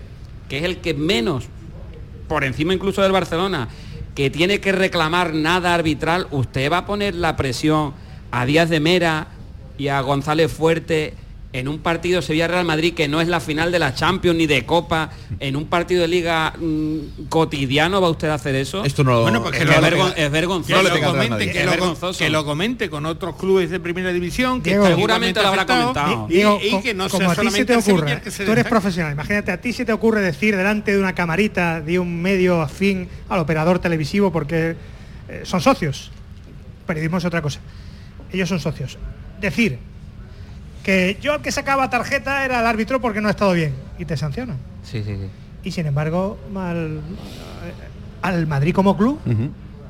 que 0.47 0.59
es 0.59 0.63
el 0.63 0.77
que 0.77 0.93
menos 0.93 1.47
por 2.31 2.45
encima 2.45 2.73
incluso 2.73 3.01
del 3.01 3.11
Barcelona, 3.11 3.67
que 4.15 4.29
tiene 4.29 4.61
que 4.61 4.71
reclamar 4.71 5.33
nada 5.33 5.73
arbitral, 5.73 6.27
usted 6.31 6.71
va 6.71 6.77
a 6.77 6.85
poner 6.85 7.13
la 7.13 7.35
presión 7.35 7.93
a 8.31 8.45
Díaz 8.45 8.69
de 8.69 8.79
Mera 8.79 9.27
y 9.77 9.89
a 9.89 9.99
González 9.99 10.49
Fuerte 10.49 11.13
en 11.53 11.67
un 11.67 11.79
partido 11.79 12.21
Sevilla-Real 12.21 12.65
Madrid 12.65 12.93
que 12.93 13.07
no 13.07 13.19
es 13.21 13.27
la 13.27 13.39
final 13.39 13.71
de 13.71 13.79
la 13.79 13.93
Champions 13.93 14.37
ni 14.37 14.47
de 14.47 14.65
Copa, 14.65 15.09
en 15.39 15.55
un 15.55 15.65
partido 15.65 16.01
de 16.01 16.07
liga 16.07 16.53
mm, 16.57 17.27
cotidiano 17.29 18.01
va 18.01 18.09
usted 18.09 18.29
a 18.29 18.35
hacer 18.35 18.55
eso. 18.55 18.83
Esto 18.85 19.03
no 19.03 19.21
bueno, 19.21 19.43
porque 19.43 19.59
es, 19.59 19.63
es, 19.63 20.31
vergonzoso. 20.31 20.81
Que 22.17 22.29
lo, 22.29 22.45
comente, 22.45 22.89
con 22.89 23.05
otros 23.05 23.35
clubes 23.35 23.69
de 23.69 23.79
primera 23.79 24.13
división 24.13 24.61
que 24.61 24.71
seguramente 24.71 25.41
lo 25.41 25.47
habrá 25.49 25.65
comentado. 25.65 26.27
Y, 26.29 26.81
que 26.81 26.93
no 26.93 27.09
como 27.09 27.29
a 27.29 27.35
ti 27.35 27.49
se 27.51 27.65
te 27.65 27.75
ocurre, 27.75 28.21
tú 28.21 28.51
eres 28.51 28.65
profesional, 28.65 29.13
imagínate, 29.13 29.51
a 29.51 29.59
ti 29.59 29.73
se 29.73 29.85
te 29.85 29.93
ocurre 29.93 30.21
decir 30.21 30.55
delante 30.55 30.93
de 30.93 30.99
una 30.99 31.13
camarita 31.13 31.81
de 31.81 31.99
un 31.99 32.21
medio 32.21 32.61
afín 32.61 33.09
al 33.29 33.39
operador 33.39 33.79
televisivo 33.79 34.31
porque 34.31 34.75
eh, 35.27 35.41
son 35.43 35.61
socios. 35.61 36.11
Periodismo 36.85 37.17
es 37.17 37.25
otra 37.25 37.41
cosa. 37.41 37.59
Ellos 38.31 38.49
son 38.49 38.59
socios. 38.59 38.97
Decir 39.39 39.90
que 40.83 41.17
yo 41.21 41.35
el 41.35 41.41
que 41.41 41.51
sacaba 41.51 41.89
tarjeta 41.89 42.45
era 42.45 42.59
el 42.59 42.65
árbitro 42.65 43.01
porque 43.01 43.21
no 43.21 43.27
ha 43.27 43.31
estado 43.31 43.53
bien 43.53 43.73
y 43.99 44.05
te 44.05 44.17
sancionan. 44.17 44.57
Sí, 44.83 45.03
sí, 45.03 45.15
sí. 45.15 45.29
Y 45.63 45.71
sin 45.71 45.85
embargo, 45.85 46.39
al, 46.55 47.01
al 48.21 48.47
Madrid 48.47 48.73
como 48.73 48.97
club 48.97 49.19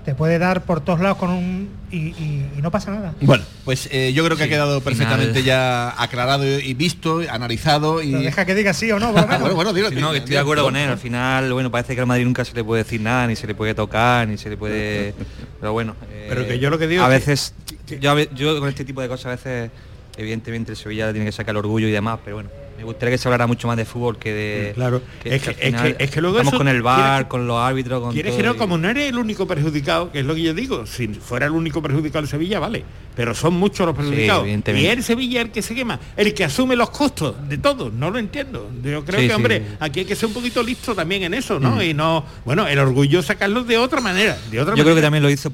te 0.04 0.16
puede 0.16 0.39
dar 0.39 0.64
por 0.64 0.82
todos 0.82 1.00
lados 1.00 1.18
con 1.18 1.30
un 1.30 1.70
y, 1.92 2.44
no 2.62 2.72
pasa 2.72 2.92
nada. 2.92 3.14
Bueno, 3.22 3.44
pues 3.66 3.89
eh, 3.92 4.14
yo 4.14 4.24
creo 4.24 4.38
que 4.38 4.44
ha 4.44 4.48
quedado 4.48 4.82
perfectamente 4.82 5.44
ya 5.44 5.89
aclarado 6.02 6.46
y 6.46 6.74
visto, 6.74 7.22
analizado 7.30 8.02
y. 8.02 8.12
deja 8.12 8.46
que 8.46 8.56
diga 8.56 8.74
sí 8.74 8.92
o 8.92 9.00
no, 9.00 9.12
bueno, 9.14 9.56
bueno, 9.56 9.74
no, 9.74 10.14
estoy 10.14 10.34
de 10.34 10.39
acuerdo 10.39 10.64
con 10.64 10.76
él. 10.76 10.89
Al 10.89 10.98
final, 10.98 11.52
bueno, 11.54 11.70
parece 11.72 11.96
que 11.96 12.02
al 12.02 12.08
Madrid 12.08 12.26
nunca 12.26 12.46
se 12.46 12.54
le 12.54 12.64
puede 12.64 12.84
decir 12.84 13.02
nada, 13.02 13.28
ni 13.28 13.36
se 13.36 13.48
le 13.48 13.56
puede 13.56 13.76
tocar, 13.76 14.28
ni 14.28 14.38
se 14.38 14.50
le 14.50 14.58
puede. 14.58 15.14
Pero 15.60 15.74
bueno. 15.74 15.96
Pero 16.30 16.48
que 16.48 16.60
yo 16.60 16.70
lo 16.70 16.78
que 16.78 16.88
digo. 16.88 17.04
A 17.04 17.10
veces, 17.10 17.54
yo, 18.00 18.18
yo 18.18 18.60
con 18.60 18.70
este 18.70 18.86
tipo 18.86 19.02
de 19.02 19.08
cosas 19.08 19.26
a 19.26 19.30
veces 19.32 19.72
evidentemente 20.18 20.72
el 20.72 20.78
Sevilla 20.78 21.12
tiene 21.12 21.26
que 21.26 21.32
sacar 21.32 21.53
el 21.53 21.57
orgullo 21.57 21.88
y 21.88 21.91
demás, 21.91 22.20
pero 22.24 22.38
bueno, 22.38 22.49
me 22.82 22.86
gustaría 22.86 23.12
que 23.12 23.18
se 23.20 23.28
hablara 23.28 23.45
mucho 23.45 23.68
más 23.68 23.78
de 23.78 23.86
fútbol 23.86 24.18
que 24.18 24.34
de 24.34 24.72
claro. 24.74 25.03
es, 25.24 25.41
que, 25.43 26.22
luego 26.22 26.39
estamos 26.39 26.57
con 26.57 26.68
el 26.68 26.82
bar 26.82 27.28
con 27.28 27.45
los 27.45 27.59
árbitros 27.59 28.01
con 28.01 28.12
quieres 28.12 28.36
que 28.36 28.41
no 28.41 28.57
como 28.57 28.78
no 28.78 28.89
eres 28.89 29.09
el 29.09 29.20
único 29.20 29.45
perjudicado 29.45 30.12
que 30.12 30.22
es 30.22 30.26
lo 30.26 30.34
que 30.34 30.41
yo 30.41 30.53
digo 30.55 30.88
si 30.88 31.07
fuera 31.09 31.45
el 31.45 31.51
único 31.51 31.82
perjudicado 31.84 32.24
el 32.24 32.28
Sevilla 32.28 32.59
vale 32.59 32.84
pero 33.16 33.36
son 33.36 33.53
muchos 33.53 33.86
los 33.86 33.95
perjudicados. 33.95 34.47
y 34.47 34.86
el 34.88 35.03
Sevilla 35.03 35.41
el 35.41 35.51
que 35.51 35.62
se 35.62 35.76
quema 35.76 35.99
el 36.18 36.34
que 36.34 36.43
asume 36.43 36.76
los 36.76 36.89
costos 36.89 37.36
de 37.47 37.59
todo 37.59 37.91
no 37.91 38.09
lo 38.09 38.18
entiendo. 38.18 38.72
Yo 38.84 39.05
creo 39.05 39.20
que 39.20 39.34
hombre 39.34 39.64
aquí 39.80 39.99
hay 39.99 40.05
que 40.05 40.16
ser 40.16 40.28
un 40.28 40.34
poquito 40.34 40.64
listo 40.64 40.95
también 40.95 41.22
en 41.24 41.36
eso 41.36 41.59
no 41.59 41.76
mm. 41.76 41.82
y 41.82 41.93
no 41.93 42.26
bueno 42.45 42.68
el 42.68 42.80
orgullo 42.80 43.22
sacarlo 43.22 43.64
de 43.64 43.78
otra 43.78 44.01
manera 44.01 44.38
de 44.49 44.59
otra 44.59 44.76
yo 44.76 44.84
creo 44.84 44.95
que 44.95 45.01
también 45.01 45.22
lo 45.22 45.30
hizo 45.30 45.51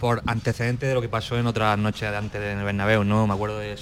por 0.00 0.22
antecedentes 0.26 0.88
de 0.88 0.94
lo 0.94 1.02
que 1.02 1.10
pasó 1.10 1.38
en 1.38 1.46
otras 1.46 1.78
noches 1.78 2.10
de 2.10 2.16
antes 2.16 2.42
en 2.42 2.58
el 2.58 2.64
Bernabéu, 2.64 3.04
¿no? 3.04 3.26
Me 3.26 3.34
acuerdo 3.34 3.58
de, 3.58 3.76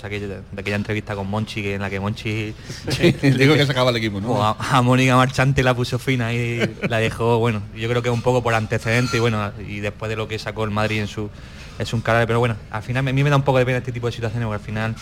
aquella 0.56 0.76
entrevista 0.76 1.14
con 1.14 1.30
Monchi, 1.30 1.72
en 1.72 1.80
la 1.80 1.88
que 1.88 2.00
Monchi... 2.00 2.52
digo 3.22 3.54
que 3.54 3.64
sacaba 3.64 3.90
el 3.90 3.96
equipo, 3.96 4.20
¿no? 4.20 4.42
A, 4.42 4.82
Mónica 4.82 5.14
Marchante 5.16 5.62
la 5.62 5.74
puso 5.74 5.98
fina 6.00 6.34
y 6.34 6.60
la 6.88 6.98
dejó, 6.98 7.38
bueno, 7.38 7.62
yo 7.76 7.88
creo 7.88 8.02
que 8.02 8.10
un 8.10 8.20
poco 8.20 8.42
por 8.42 8.52
antecedentes 8.52 9.14
y 9.14 9.20
bueno, 9.20 9.52
y 9.66 9.78
después 9.78 10.08
de 10.08 10.16
lo 10.16 10.26
que 10.26 10.40
sacó 10.40 10.64
el 10.64 10.72
Madrid 10.72 10.98
en 10.98 11.06
su, 11.06 11.30
es 11.78 11.92
un 11.92 12.00
cara, 12.00 12.26
pero 12.26 12.40
bueno, 12.40 12.56
al 12.72 12.82
final 12.82 13.06
a 13.06 13.12
mí 13.12 13.22
me 13.22 13.30
da 13.30 13.36
un 13.36 13.42
poco 13.42 13.58
de 13.58 13.64
pena 13.64 13.78
este 13.78 13.92
tipo 13.92 14.08
de 14.08 14.12
situaciones 14.12 14.44
porque 14.44 14.60
al 14.60 14.66
final 14.66 14.96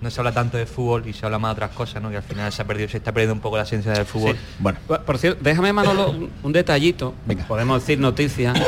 no 0.00 0.10
se 0.10 0.20
habla 0.20 0.32
tanto 0.32 0.56
de 0.56 0.66
fútbol 0.66 1.06
y 1.06 1.12
se 1.12 1.24
habla 1.24 1.38
más 1.38 1.50
de 1.50 1.64
otras 1.64 1.70
cosas, 1.76 2.02
¿no? 2.02 2.10
Que 2.10 2.16
al 2.16 2.22
final 2.22 2.52
se 2.52 2.62
ha 2.62 2.64
perdido, 2.66 2.88
se 2.88 2.98
está 2.98 3.12
perdiendo 3.12 3.34
un 3.34 3.40
poco 3.40 3.56
la 3.56 3.62
esencia 3.62 3.92
del 3.92 4.06
fútbol. 4.06 4.36
Bueno, 4.58 4.78
por 5.04 5.18
cierto, 5.18 5.40
déjame 5.42 5.72
Manolo 5.72 6.14
un, 6.42 6.52
detallito, 6.52 7.14
podemos 7.48 7.80
decir 7.80 7.98
noticias 7.98 8.58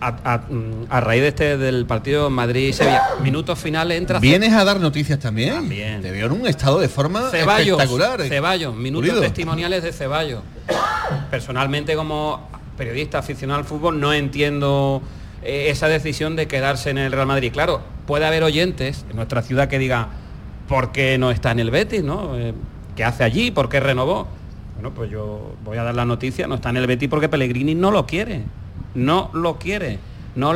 a, 0.00 1.00
raíz 1.00 1.22
de 1.22 1.28
este 1.28 1.56
del 1.56 1.86
partido 1.86 2.30
Madrid-Sevilla, 2.30 3.02
minutos 3.22 3.58
finales 3.58 3.98
entra... 3.98 4.18
¿Vienes 4.18 4.52
a 4.52 4.64
dar 4.64 4.80
noticias 4.80 5.18
también? 5.18 5.68
Te 5.68 6.10
veo 6.10 6.26
en 6.26 6.32
un 6.32 6.46
estado 6.46 6.80
de 6.80 6.88
forma 6.88 7.30
espectacular. 7.32 8.20
Eh. 8.20 8.28
Ceballos, 8.28 8.74
minutos 8.74 9.20
testimoniales 9.20 9.82
de 9.82 9.92
Ceballos. 9.92 10.42
Personalmente 11.30 11.94
como 11.94 12.48
periodista 12.76 13.18
aficionado 13.18 13.60
al 13.60 13.64
fútbol 13.64 13.98
no 13.98 14.12
entiendo 14.12 15.02
eh, 15.42 15.66
esa 15.70 15.88
decisión 15.88 16.36
de 16.36 16.46
quedarse 16.46 16.90
en 16.90 16.98
el 16.98 17.12
Real 17.12 17.26
Madrid. 17.26 17.52
Claro, 17.52 17.82
puede 18.06 18.26
haber 18.26 18.42
oyentes 18.42 19.04
en 19.10 19.16
nuestra 19.16 19.42
ciudad 19.42 19.68
que 19.68 19.78
digan, 19.78 20.08
¿por 20.68 20.92
qué 20.92 21.18
no 21.18 21.30
está 21.30 21.50
en 21.50 21.60
el 21.60 21.70
Betis? 21.70 22.04
¿no? 22.04 22.38
Eh, 22.38 22.54
¿Qué 22.94 23.04
hace 23.04 23.24
allí? 23.24 23.50
¿Por 23.50 23.68
qué 23.68 23.80
renovó? 23.80 24.28
Bueno, 24.74 24.92
pues 24.94 25.10
yo 25.10 25.54
voy 25.64 25.78
a 25.78 25.82
dar 25.82 25.94
la 25.94 26.04
noticia, 26.04 26.46
no 26.46 26.54
está 26.54 26.70
en 26.70 26.76
el 26.76 26.86
Betis 26.86 27.08
porque 27.08 27.28
Pellegrini 27.28 27.74
no 27.74 27.90
lo 27.90 28.06
quiere 28.06 28.44
no 28.94 29.30
lo 29.32 29.58
quiere. 29.58 29.98
No, 30.34 30.54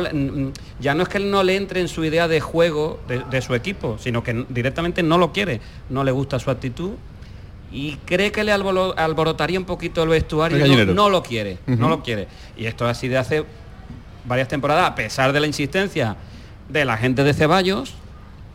ya 0.79 0.93
no 0.93 1.03
es 1.03 1.09
que 1.09 1.17
él 1.17 1.29
no 1.29 1.43
le 1.43 1.57
entre 1.57 1.81
en 1.81 1.89
su 1.89 2.05
idea 2.05 2.27
de 2.27 2.39
juego 2.39 2.99
de, 3.07 3.41
su 3.41 3.53
equipo, 3.53 3.97
sino 3.99 4.23
que 4.23 4.45
directamente 4.47 5.03
no 5.03 5.17
lo 5.17 5.33
quiere, 5.33 5.59
no 5.89 6.05
le 6.05 6.11
gusta 6.11 6.39
su 6.39 6.49
actitud 6.51 6.91
y 7.69 7.97
cree 8.05 8.31
que 8.31 8.45
le 8.45 8.53
alborotaría 8.53 9.59
un 9.59 9.65
poquito 9.65 10.03
el 10.03 10.09
vestuario, 10.09 10.65
no, 10.65 10.93
no, 10.93 11.09
lo 11.09 11.21
quiere, 11.21 11.57
no 11.65 11.89
lo 11.89 12.01
quiere. 12.01 12.27
Y 12.55 12.65
esto 12.65 12.85
es 12.85 12.91
así 12.91 13.09
de 13.09 13.17
hace 13.17 13.43
varias 14.23 14.47
temporadas, 14.47 14.89
a 14.89 14.95
pesar 14.95 15.33
de 15.33 15.41
la 15.41 15.47
insistencia 15.47 16.15
de 16.69 16.85
la 16.85 16.95
gente 16.95 17.25
de 17.25 17.33
Ceballos, 17.33 17.95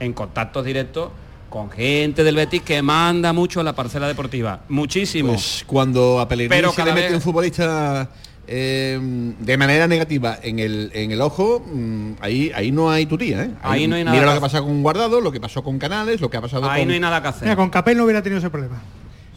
en 0.00 0.14
contactos 0.14 0.64
directos 0.64 1.10
con 1.48 1.70
gente 1.70 2.24
del 2.24 2.36
Betis 2.36 2.62
que 2.62 2.82
manda 2.82 3.32
mucho 3.32 3.62
la 3.62 3.74
parcela 3.74 4.06
deportiva, 4.06 4.60
muchísimo. 4.68 5.32
Pues 5.32 5.64
cuando 5.66 6.20
a 6.20 6.28
Pellegrini 6.28 6.72
se 6.72 6.84
le 6.84 6.92
mete 6.92 7.14
un 7.14 7.20
futbolista 7.20 8.08
Em, 8.50 9.36
de 9.40 9.58
manera 9.58 9.86
negativa 9.86 10.38
en 10.42 10.58
el, 10.58 10.90
en 10.94 11.12
el 11.12 11.20
ojo, 11.20 11.60
mm, 11.60 12.12
ahí, 12.22 12.50
ahí 12.54 12.72
no 12.72 12.90
hay 12.90 13.04
tutía, 13.04 13.42
¿eh? 13.42 13.50
Ahí, 13.62 13.86
no 13.86 13.94
hay 13.94 14.04
nada. 14.04 14.16
Mira 14.16 14.24
lo 14.24 14.32
que 14.32 14.38
ha 14.38 14.40
pasado 14.40 14.64
con 14.64 14.82
Guardado, 14.82 15.20
lo 15.20 15.30
que 15.30 15.38
pasó 15.38 15.62
con 15.62 15.78
Canales, 15.78 16.18
lo 16.22 16.30
que 16.30 16.38
ha 16.38 16.40
pasado 16.40 16.70
ahí 16.70 16.86
no 16.86 16.94
hay 16.94 17.00
nada 17.00 17.20
que 17.20 17.28
hacer. 17.28 17.42
Mira, 17.42 17.56
con 17.56 17.68
Capel 17.68 17.98
no 17.98 18.04
hubiera 18.04 18.22
tenido 18.22 18.38
ese 18.38 18.48
problema. 18.48 18.80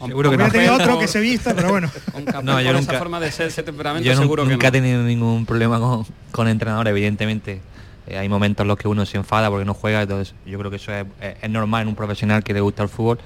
Seguro 0.06 0.30
que 0.30 0.38
no. 0.38 0.50
tenido 0.50 0.74
otro 0.74 0.98
que 0.98 1.08
se 1.08 1.20
vista, 1.20 1.54
pero 1.54 1.68
bueno. 1.68 1.90
no, 2.42 2.58
yo 2.62 2.72
nunca, 2.72 2.92
esa 2.92 2.98
forma 2.98 3.20
de 3.20 3.30
ser, 3.30 3.48
ese 3.48 3.62
temperamento, 3.62 4.16
seguro 4.16 4.46
nunca 4.46 4.58
que 4.58 4.78
he 4.78 4.80
tenido 4.80 5.02
ningún 5.02 5.44
problema 5.44 5.78
con, 5.78 6.06
con 6.30 6.48
entrenador, 6.48 6.88
evidentemente. 6.88 7.60
Eh, 8.06 8.18
hay 8.18 8.28
momentos 8.28 8.64
en 8.64 8.68
los 8.68 8.78
que 8.78 8.88
uno 8.88 9.06
se 9.06 9.16
enfada 9.16 9.48
porque 9.50 9.64
no 9.64 9.74
juega, 9.74 10.02
entonces 10.02 10.34
yo 10.46 10.58
creo 10.58 10.70
que 10.70 10.76
eso 10.76 10.92
es, 10.92 11.50
normal 11.50 11.82
en 11.82 11.88
un 11.88 11.94
profesional 11.94 12.42
que 12.42 12.52
le 12.52 12.60
gusta 12.60 12.82
el 12.82 12.88
fútbol, 12.88 13.18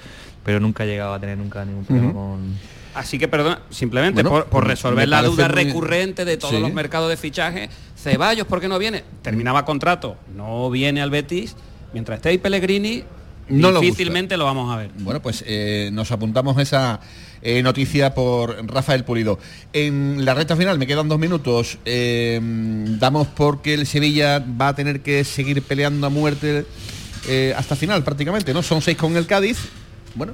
pero 0.45 0.61
nunca 0.61 0.85
he 0.85 0.87
llegado 0.87 1.15
a 1.15 1.21
tener 1.21 1.39
nunca 1.39 1.65
ningún 1.65 1.85
problema 1.85 2.13
con... 2.13 2.55
Así 2.95 3.19
que, 3.19 3.29
perdón, 3.29 3.59
simplemente 3.69 4.25
por, 4.25 4.67
resolver 4.67 5.07
la 5.07 5.23
duda 5.23 5.49
recurrente 5.49 6.25
de 6.25 6.39
todos 6.39 6.61
los 6.61 6.73
mercados 6.73 7.11
de 7.11 7.17
fichaje, 7.19 7.69
Ceballos, 7.97 8.47
¿por 8.47 8.61
qué 8.61 8.69
no 8.69 8.79
viene? 8.79 9.05
Terminaba 9.23 9.65
contrato, 9.67 10.17
no 10.35 10.71
viene 10.71 11.03
al 11.03 11.11
Betis, 11.11 11.57
mientras 11.93 12.17
esté 12.17 12.31
ahí 12.31 12.39
Pellegrini, 12.39 13.05
difícilmente 13.49 14.37
lo, 14.37 14.45
vamos 14.45 14.73
a 14.73 14.79
ver. 14.79 14.91
Bueno, 14.99 15.21
pues 15.21 15.45
eh, 15.47 15.91
nos 15.93 16.11
apuntamos 16.11 16.59
esa 16.59 17.01
eh, 17.49 17.63
noticia 17.63 18.13
por 18.13 18.67
Rafael 18.67 19.05
Pulido. 19.05 19.39
En 19.73 20.25
la 20.25 20.35
recta 20.35 20.57
final, 20.57 20.79
me 20.79 20.87
quedan 20.87 21.09
dos 21.09 21.19
minutos, 21.21 21.79
eh, 21.85 22.41
damos 22.99 23.29
porque 23.29 23.75
el 23.75 23.87
Sevilla 23.87 24.39
va 24.41 24.69
a 24.69 24.75
tener 24.75 25.01
que 25.01 25.23
seguir 25.23 25.63
peleando 25.63 26.09
a 26.09 26.11
muerte 26.11 26.67
hasta 27.57 27.75
final 27.75 28.05
prácticamente, 28.05 28.53
¿no? 28.53 28.63
Son 28.63 28.83
seis 28.83 28.97
con 28.97 29.17
el 29.17 29.27
Cádiz. 29.27 29.59
Bueno, 30.15 30.33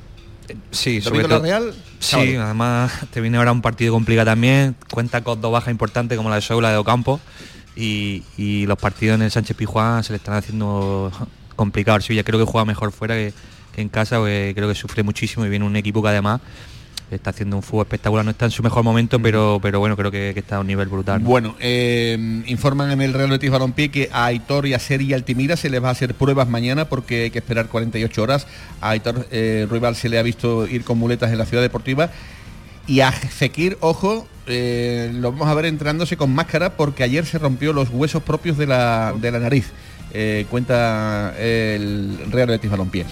Sí, 0.71 1.01
sobre 1.01 1.25
todo, 1.25 1.41
Real, 1.41 1.73
sí, 1.99 2.37
además 2.37 2.93
te 3.11 3.21
viene 3.21 3.39
ahora 3.39 3.53
un 3.53 3.63
partido 3.63 3.93
complicado 3.95 4.27
también, 4.27 4.77
cuenta 4.91 5.23
con 5.23 5.41
dos 5.41 5.53
bajas 5.53 5.71
importantes 5.71 6.17
como 6.17 6.29
la 6.29 6.37
de 6.37 6.43
Soula 6.43 6.71
de 6.71 6.77
Ocampo 6.77 7.21
y, 7.77 8.23
y 8.37 8.67
los 8.67 8.77
partidos 8.77 9.15
en 9.15 9.23
el 9.23 9.31
Sánchez 9.31 9.57
Pijuán 9.57 10.05
se 10.05 10.13
le 10.13 10.17
están 10.17 10.35
haciendo 10.35 11.11
complicado. 11.57 12.01
Sevilla 12.01 12.25
creo 12.25 12.39
que 12.39 12.51
juega 12.51 12.65
mejor 12.65 12.93
fuera 12.93 13.15
que, 13.15 13.33
en 13.77 13.89
casa, 13.89 14.17
creo 14.17 14.69
que 14.69 14.75
sufre 14.75 15.03
muchísimo 15.03 15.47
y 15.47 15.49
viene 15.49 15.65
un 15.65 15.77
equipo 15.77 16.03
que 16.03 16.09
además 16.09 16.41
está 17.15 17.31
haciendo 17.31 17.57
un 17.57 17.63
fútbol 17.63 17.85
espectacular, 17.85 18.25
no 18.25 18.31
está 18.31 18.45
en 18.47 18.51
su 18.51 18.63
mejor 18.63 18.83
momento, 18.83 19.21
pero, 19.21 19.59
pero 19.63 19.79
bueno, 19.81 19.97
creo 19.97 20.11
que, 20.11 20.31
está 20.31 20.57
a 20.57 20.61
un 20.61 20.67
nivel 20.67 20.89
brutal. 20.89 21.21
Bueno, 21.21 21.55
eh, 21.61 22.43
informan 22.47 22.91
en 22.91 23.01
el 23.03 23.13
Real 23.13 23.31
Betis 23.31 23.51
Balompié 23.51 23.91
que 23.91 24.09
a 24.13 24.27
Aitor 24.27 24.67
y 24.67 24.75
a 24.75 24.79
Seri 24.79 25.07
y 25.07 25.15
Altimira 25.15 25.57
se 25.57 25.71
les 25.71 25.83
va 25.83 25.89
a 25.89 25.93
hacer 25.93 26.15
pruebas 26.15 26.49
mañana 26.49 26.89
porque 26.89 27.25
hay 27.25 27.31
que 27.31 27.39
esperar 27.39 27.69
48 27.69 28.23
horas. 28.23 28.47
A 28.81 28.91
Aitor 28.91 29.27
eh, 29.31 29.67
Ruibal 29.69 29.97
se 29.97 30.09
le 30.09 30.19
ha 30.19 30.23
visto 30.23 30.67
ir 30.67 30.85
con 30.85 30.99
muletas 30.99 31.31
en 31.33 31.39
la 31.39 31.47
ciudad 31.47 31.63
deportiva. 31.63 32.11
Y 32.87 33.01
a 33.01 33.13
Fekir, 33.13 33.79
ojo, 33.81 34.27
eh, 34.47 35.11
lo 35.15 35.31
vamos 35.33 35.49
a 35.49 35.55
ver 35.55 35.67
entrándose 35.67 36.17
con 36.17 36.35
máscara 36.35 36.77
porque 36.77 37.05
ayer 37.05 37.25
se 37.27 37.39
rompió 37.39 37.73
los 37.73 37.91
huesos 37.91 38.23
propios 38.23 38.59
de 38.59 38.67
la, 38.67 39.15
de 39.17 39.31
la 39.31 39.39
nariz. 39.39 39.71
Eh, 40.15 40.47
cuenta 40.51 41.35
el 41.39 42.19
Real 42.31 42.49
Betis 42.49 42.71
Balompié. 42.71 43.07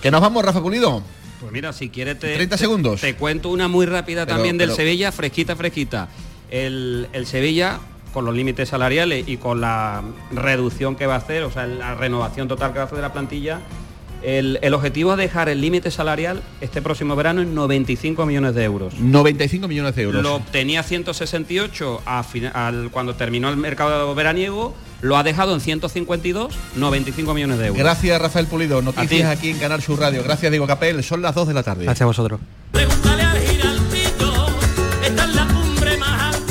Que 0.00 0.10
nos 0.10 0.20
vamos, 0.20 0.44
Rafa 0.44 0.62
Pulido. 0.62 1.02
Pues 1.40 1.52
mira, 1.52 1.72
si 1.72 1.88
quieres 1.88 2.18
te, 2.18 2.34
30 2.34 2.58
segundos. 2.58 3.00
Te, 3.00 3.14
cuento 3.14 3.50
una 3.50 3.68
muy 3.68 3.86
rápida 3.86 4.26
también 4.26 4.58
del 4.58 4.72
Sevilla, 4.72 5.12
fresquita, 5.12 5.56
fresquita. 5.56 6.08
El, 6.50 7.08
Sevilla 7.24 7.80
con 8.12 8.24
los 8.24 8.34
límites 8.34 8.70
salariales 8.70 9.28
y 9.28 9.36
con 9.36 9.60
la 9.60 10.02
reducción 10.32 10.96
que 10.96 11.06
va 11.06 11.14
a 11.14 11.18
hacer, 11.18 11.42
o 11.44 11.50
sea, 11.50 11.66
la 11.66 11.94
renovación 11.94 12.48
total 12.48 12.72
que 12.72 12.78
va 12.78 12.84
a 12.84 12.86
hacer 12.86 12.96
de 12.96 13.02
la 13.02 13.12
plantilla, 13.12 13.60
el, 14.22 14.74
objetivo 14.74 15.12
es 15.12 15.18
dejar 15.18 15.48
el 15.48 15.60
límite 15.60 15.90
salarial 15.90 16.42
este 16.60 16.82
próximo 16.82 17.14
verano 17.14 17.42
en 17.42 17.54
95 17.54 18.26
millones 18.26 18.54
de 18.54 18.64
euros. 18.64 18.94
95 18.98 19.68
millones 19.68 19.94
de 19.94 20.02
euros. 20.02 20.22
Lo 20.22 20.36
obtenía 20.36 20.82
168 20.82 22.02
al, 22.04 22.90
cuando 22.90 23.14
terminó 23.14 23.48
el 23.48 23.56
mercado 23.56 24.14
veraniego 24.14 24.74
lo 25.00 25.16
ha 25.16 25.22
dejado 25.22 25.54
en 25.54 25.60
152, 25.60 26.54
95 26.76 27.34
millones 27.34 27.58
de 27.58 27.66
euros. 27.66 27.78
Gracias 27.78 28.20
Rafael 28.20 28.46
Pulido, 28.46 28.82
noticias 28.82 29.30
aquí 29.30 29.50
en 29.50 29.58
Canal 29.58 29.82
Sur 29.82 30.00
Radio. 30.00 30.22
Gracias 30.22 30.50
Diego 30.50 30.66
Capel, 30.66 31.02
son 31.04 31.22
las 31.22 31.34
2 31.34 31.48
de 31.48 31.54
la 31.54 31.62
tarde. 31.62 31.84
Gracias 31.84 32.02
a 32.02 32.06
vosotros. 32.06 32.40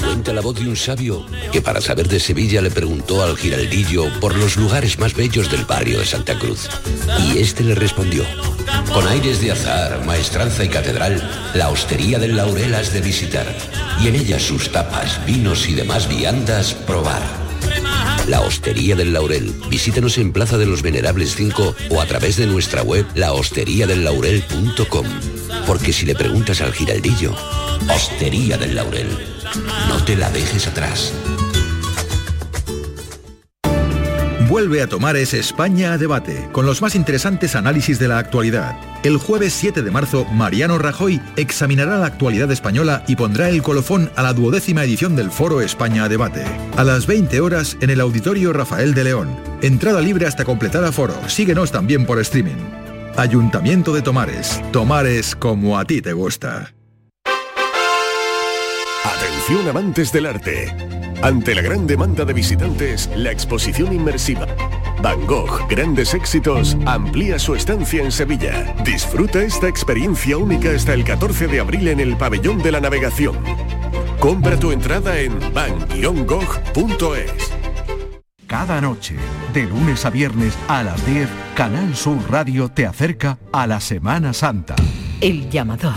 Cuenta 0.02 0.34
la 0.34 0.42
voz 0.42 0.56
de 0.60 0.68
un 0.68 0.76
sabio 0.76 1.26
que 1.52 1.62
para 1.62 1.82
saber 1.82 2.08
de 2.08 2.20
Sevilla 2.20 2.62
le 2.62 2.72
preguntó 2.72 3.24
al 3.24 3.38
giraldillo 3.38 4.06
por 4.20 4.36
los 4.36 4.58
lugares 4.58 4.98
más 5.00 5.14
bellos 5.14 5.52
del 5.52 5.66
barrio 5.66 6.00
de 6.00 6.06
Santa 6.06 6.38
Cruz. 6.40 6.70
Y 7.20 7.38
este 7.40 7.64
le 7.64 7.76
respondió, 7.76 8.24
con 8.94 9.08
aires 9.08 9.42
de 9.42 9.52
azar, 9.52 10.04
maestranza 10.06 10.64
y 10.64 10.70
catedral, 10.70 11.30
la 11.54 11.70
hostería 11.70 12.20
del 12.20 12.36
Laurel 12.36 12.74
has 12.74 12.94
de 12.94 13.02
visitar, 13.02 13.46
y 14.02 14.08
en 14.08 14.16
ella 14.16 14.40
sus 14.40 14.72
tapas, 14.72 15.24
vinos 15.26 15.68
y 15.70 15.76
demás 15.76 16.10
viandas 16.10 16.74
probar 16.74 17.47
la 18.28 18.42
Hostería 18.42 18.96
del 18.96 19.14
Laurel. 19.14 19.54
Visítanos 19.70 20.18
en 20.18 20.32
Plaza 20.32 20.58
de 20.58 20.66
los 20.66 20.82
Venerables 20.82 21.36
5 21.36 21.76
o 21.90 22.02
a 22.02 22.06
través 22.06 22.38
de 22.38 22.46
nuestra 22.46 22.84
web 22.84 23.06
lahosteriadellaurel.com. 23.16 25.06
Porque 25.66 25.94
si 25.94 26.06
le 26.06 26.16
preguntas 26.16 26.62
al 26.62 26.74
giraldillo, 26.74 27.34
Hostería 27.94 28.58
del 28.58 28.76
Laurel, 28.76 29.08
no 29.90 30.04
te 30.04 30.16
la 30.16 30.30
dejes 30.30 30.68
atrás. 30.68 31.14
Vuelve 34.48 34.82
a 34.82 34.88
tomar 34.88 35.18
ese 35.18 35.40
España 35.40 35.92
a 35.92 35.98
debate, 35.98 36.48
con 36.54 36.66
los 36.66 36.82
más 36.82 36.96
interesantes 36.96 37.54
análisis 37.54 38.00
de 38.00 38.08
la 38.08 38.18
actualidad. 38.18 38.78
El 39.04 39.18
jueves 39.18 39.52
7 39.52 39.82
de 39.82 39.92
marzo, 39.92 40.24
Mariano 40.24 40.78
Rajoy 40.78 41.20
examinará 41.36 41.98
la 41.98 42.06
actualidad 42.06 42.50
española 42.50 43.04
y 43.08 43.18
pondrá 43.18 43.50
el 43.50 43.62
colofón 43.62 44.10
a 44.16 44.24
la 44.24 44.32
duodécima 44.32 44.86
edición 44.86 45.18
del 45.18 45.32
Foro 45.32 45.60
España 45.60 46.06
a 46.06 46.10
debate. 46.10 46.46
A 46.78 46.86
las 46.86 47.08
20 47.08 47.42
horas 47.42 47.76
en 47.82 47.90
el 47.90 48.00
Auditorio 48.00 48.54
Rafael 48.54 48.94
de 48.94 49.04
León. 49.04 49.36
Entrada 49.62 50.00
libre 50.00 50.28
hasta 50.28 50.46
completar 50.46 50.86
a 50.86 50.94
foro. 50.94 51.16
Síguenos 51.28 51.74
también 51.74 52.06
por 52.06 52.18
streaming. 52.20 52.56
Ayuntamiento 53.18 53.94
de 53.94 54.02
Tomares. 54.02 54.62
Tomares 54.72 55.36
como 55.36 55.78
a 55.78 55.84
ti 55.84 56.02
te 56.02 56.14
gusta. 56.14 56.74
Atención 59.04 59.68
amantes 59.68 60.14
del 60.14 60.26
arte. 60.26 60.74
Ante 61.22 61.56
la 61.56 61.62
gran 61.62 61.88
demanda 61.88 62.26
de 62.26 62.34
visitantes, 62.34 63.10
la 63.16 63.32
exposición 63.32 63.94
inmersiva 63.94 64.48
Van 65.02 65.28
Gogh, 65.28 65.68
grandes 65.70 66.14
éxitos, 66.14 66.76
amplía 66.86 67.38
su 67.38 67.56
estancia 67.56 68.04
en 68.04 68.12
Sevilla. 68.12 68.74
Disfruta 68.84 69.42
esta 69.44 69.68
experiencia 69.68 70.38
única 70.38 70.72
hasta 70.72 70.94
el 70.94 71.04
14 71.04 71.48
de 71.48 71.60
abril 71.60 71.88
en 71.88 72.00
el 72.00 72.18
Pabellón 72.18 72.62
de 72.64 72.72
la 72.72 72.82
Navegación. 72.82 73.38
Compra 74.20 74.58
tu 74.58 74.72
entrada 74.72 75.20
en 75.20 75.38
van-gogh.es. 75.54 77.32
Cada 78.48 78.82
noche, 78.82 79.16
de 79.54 79.64
lunes 79.64 80.06
a 80.06 80.10
viernes 80.10 80.58
a 80.68 80.82
las 80.82 81.06
10, 81.06 81.30
Canal 81.54 81.96
Sur 81.96 82.18
Radio 82.30 82.70
te 82.70 82.86
acerca 82.86 83.38
a 83.52 83.68
la 83.68 83.80
Semana 83.80 84.34
Santa. 84.34 84.76
El 85.22 85.50
llamador. 85.50 85.94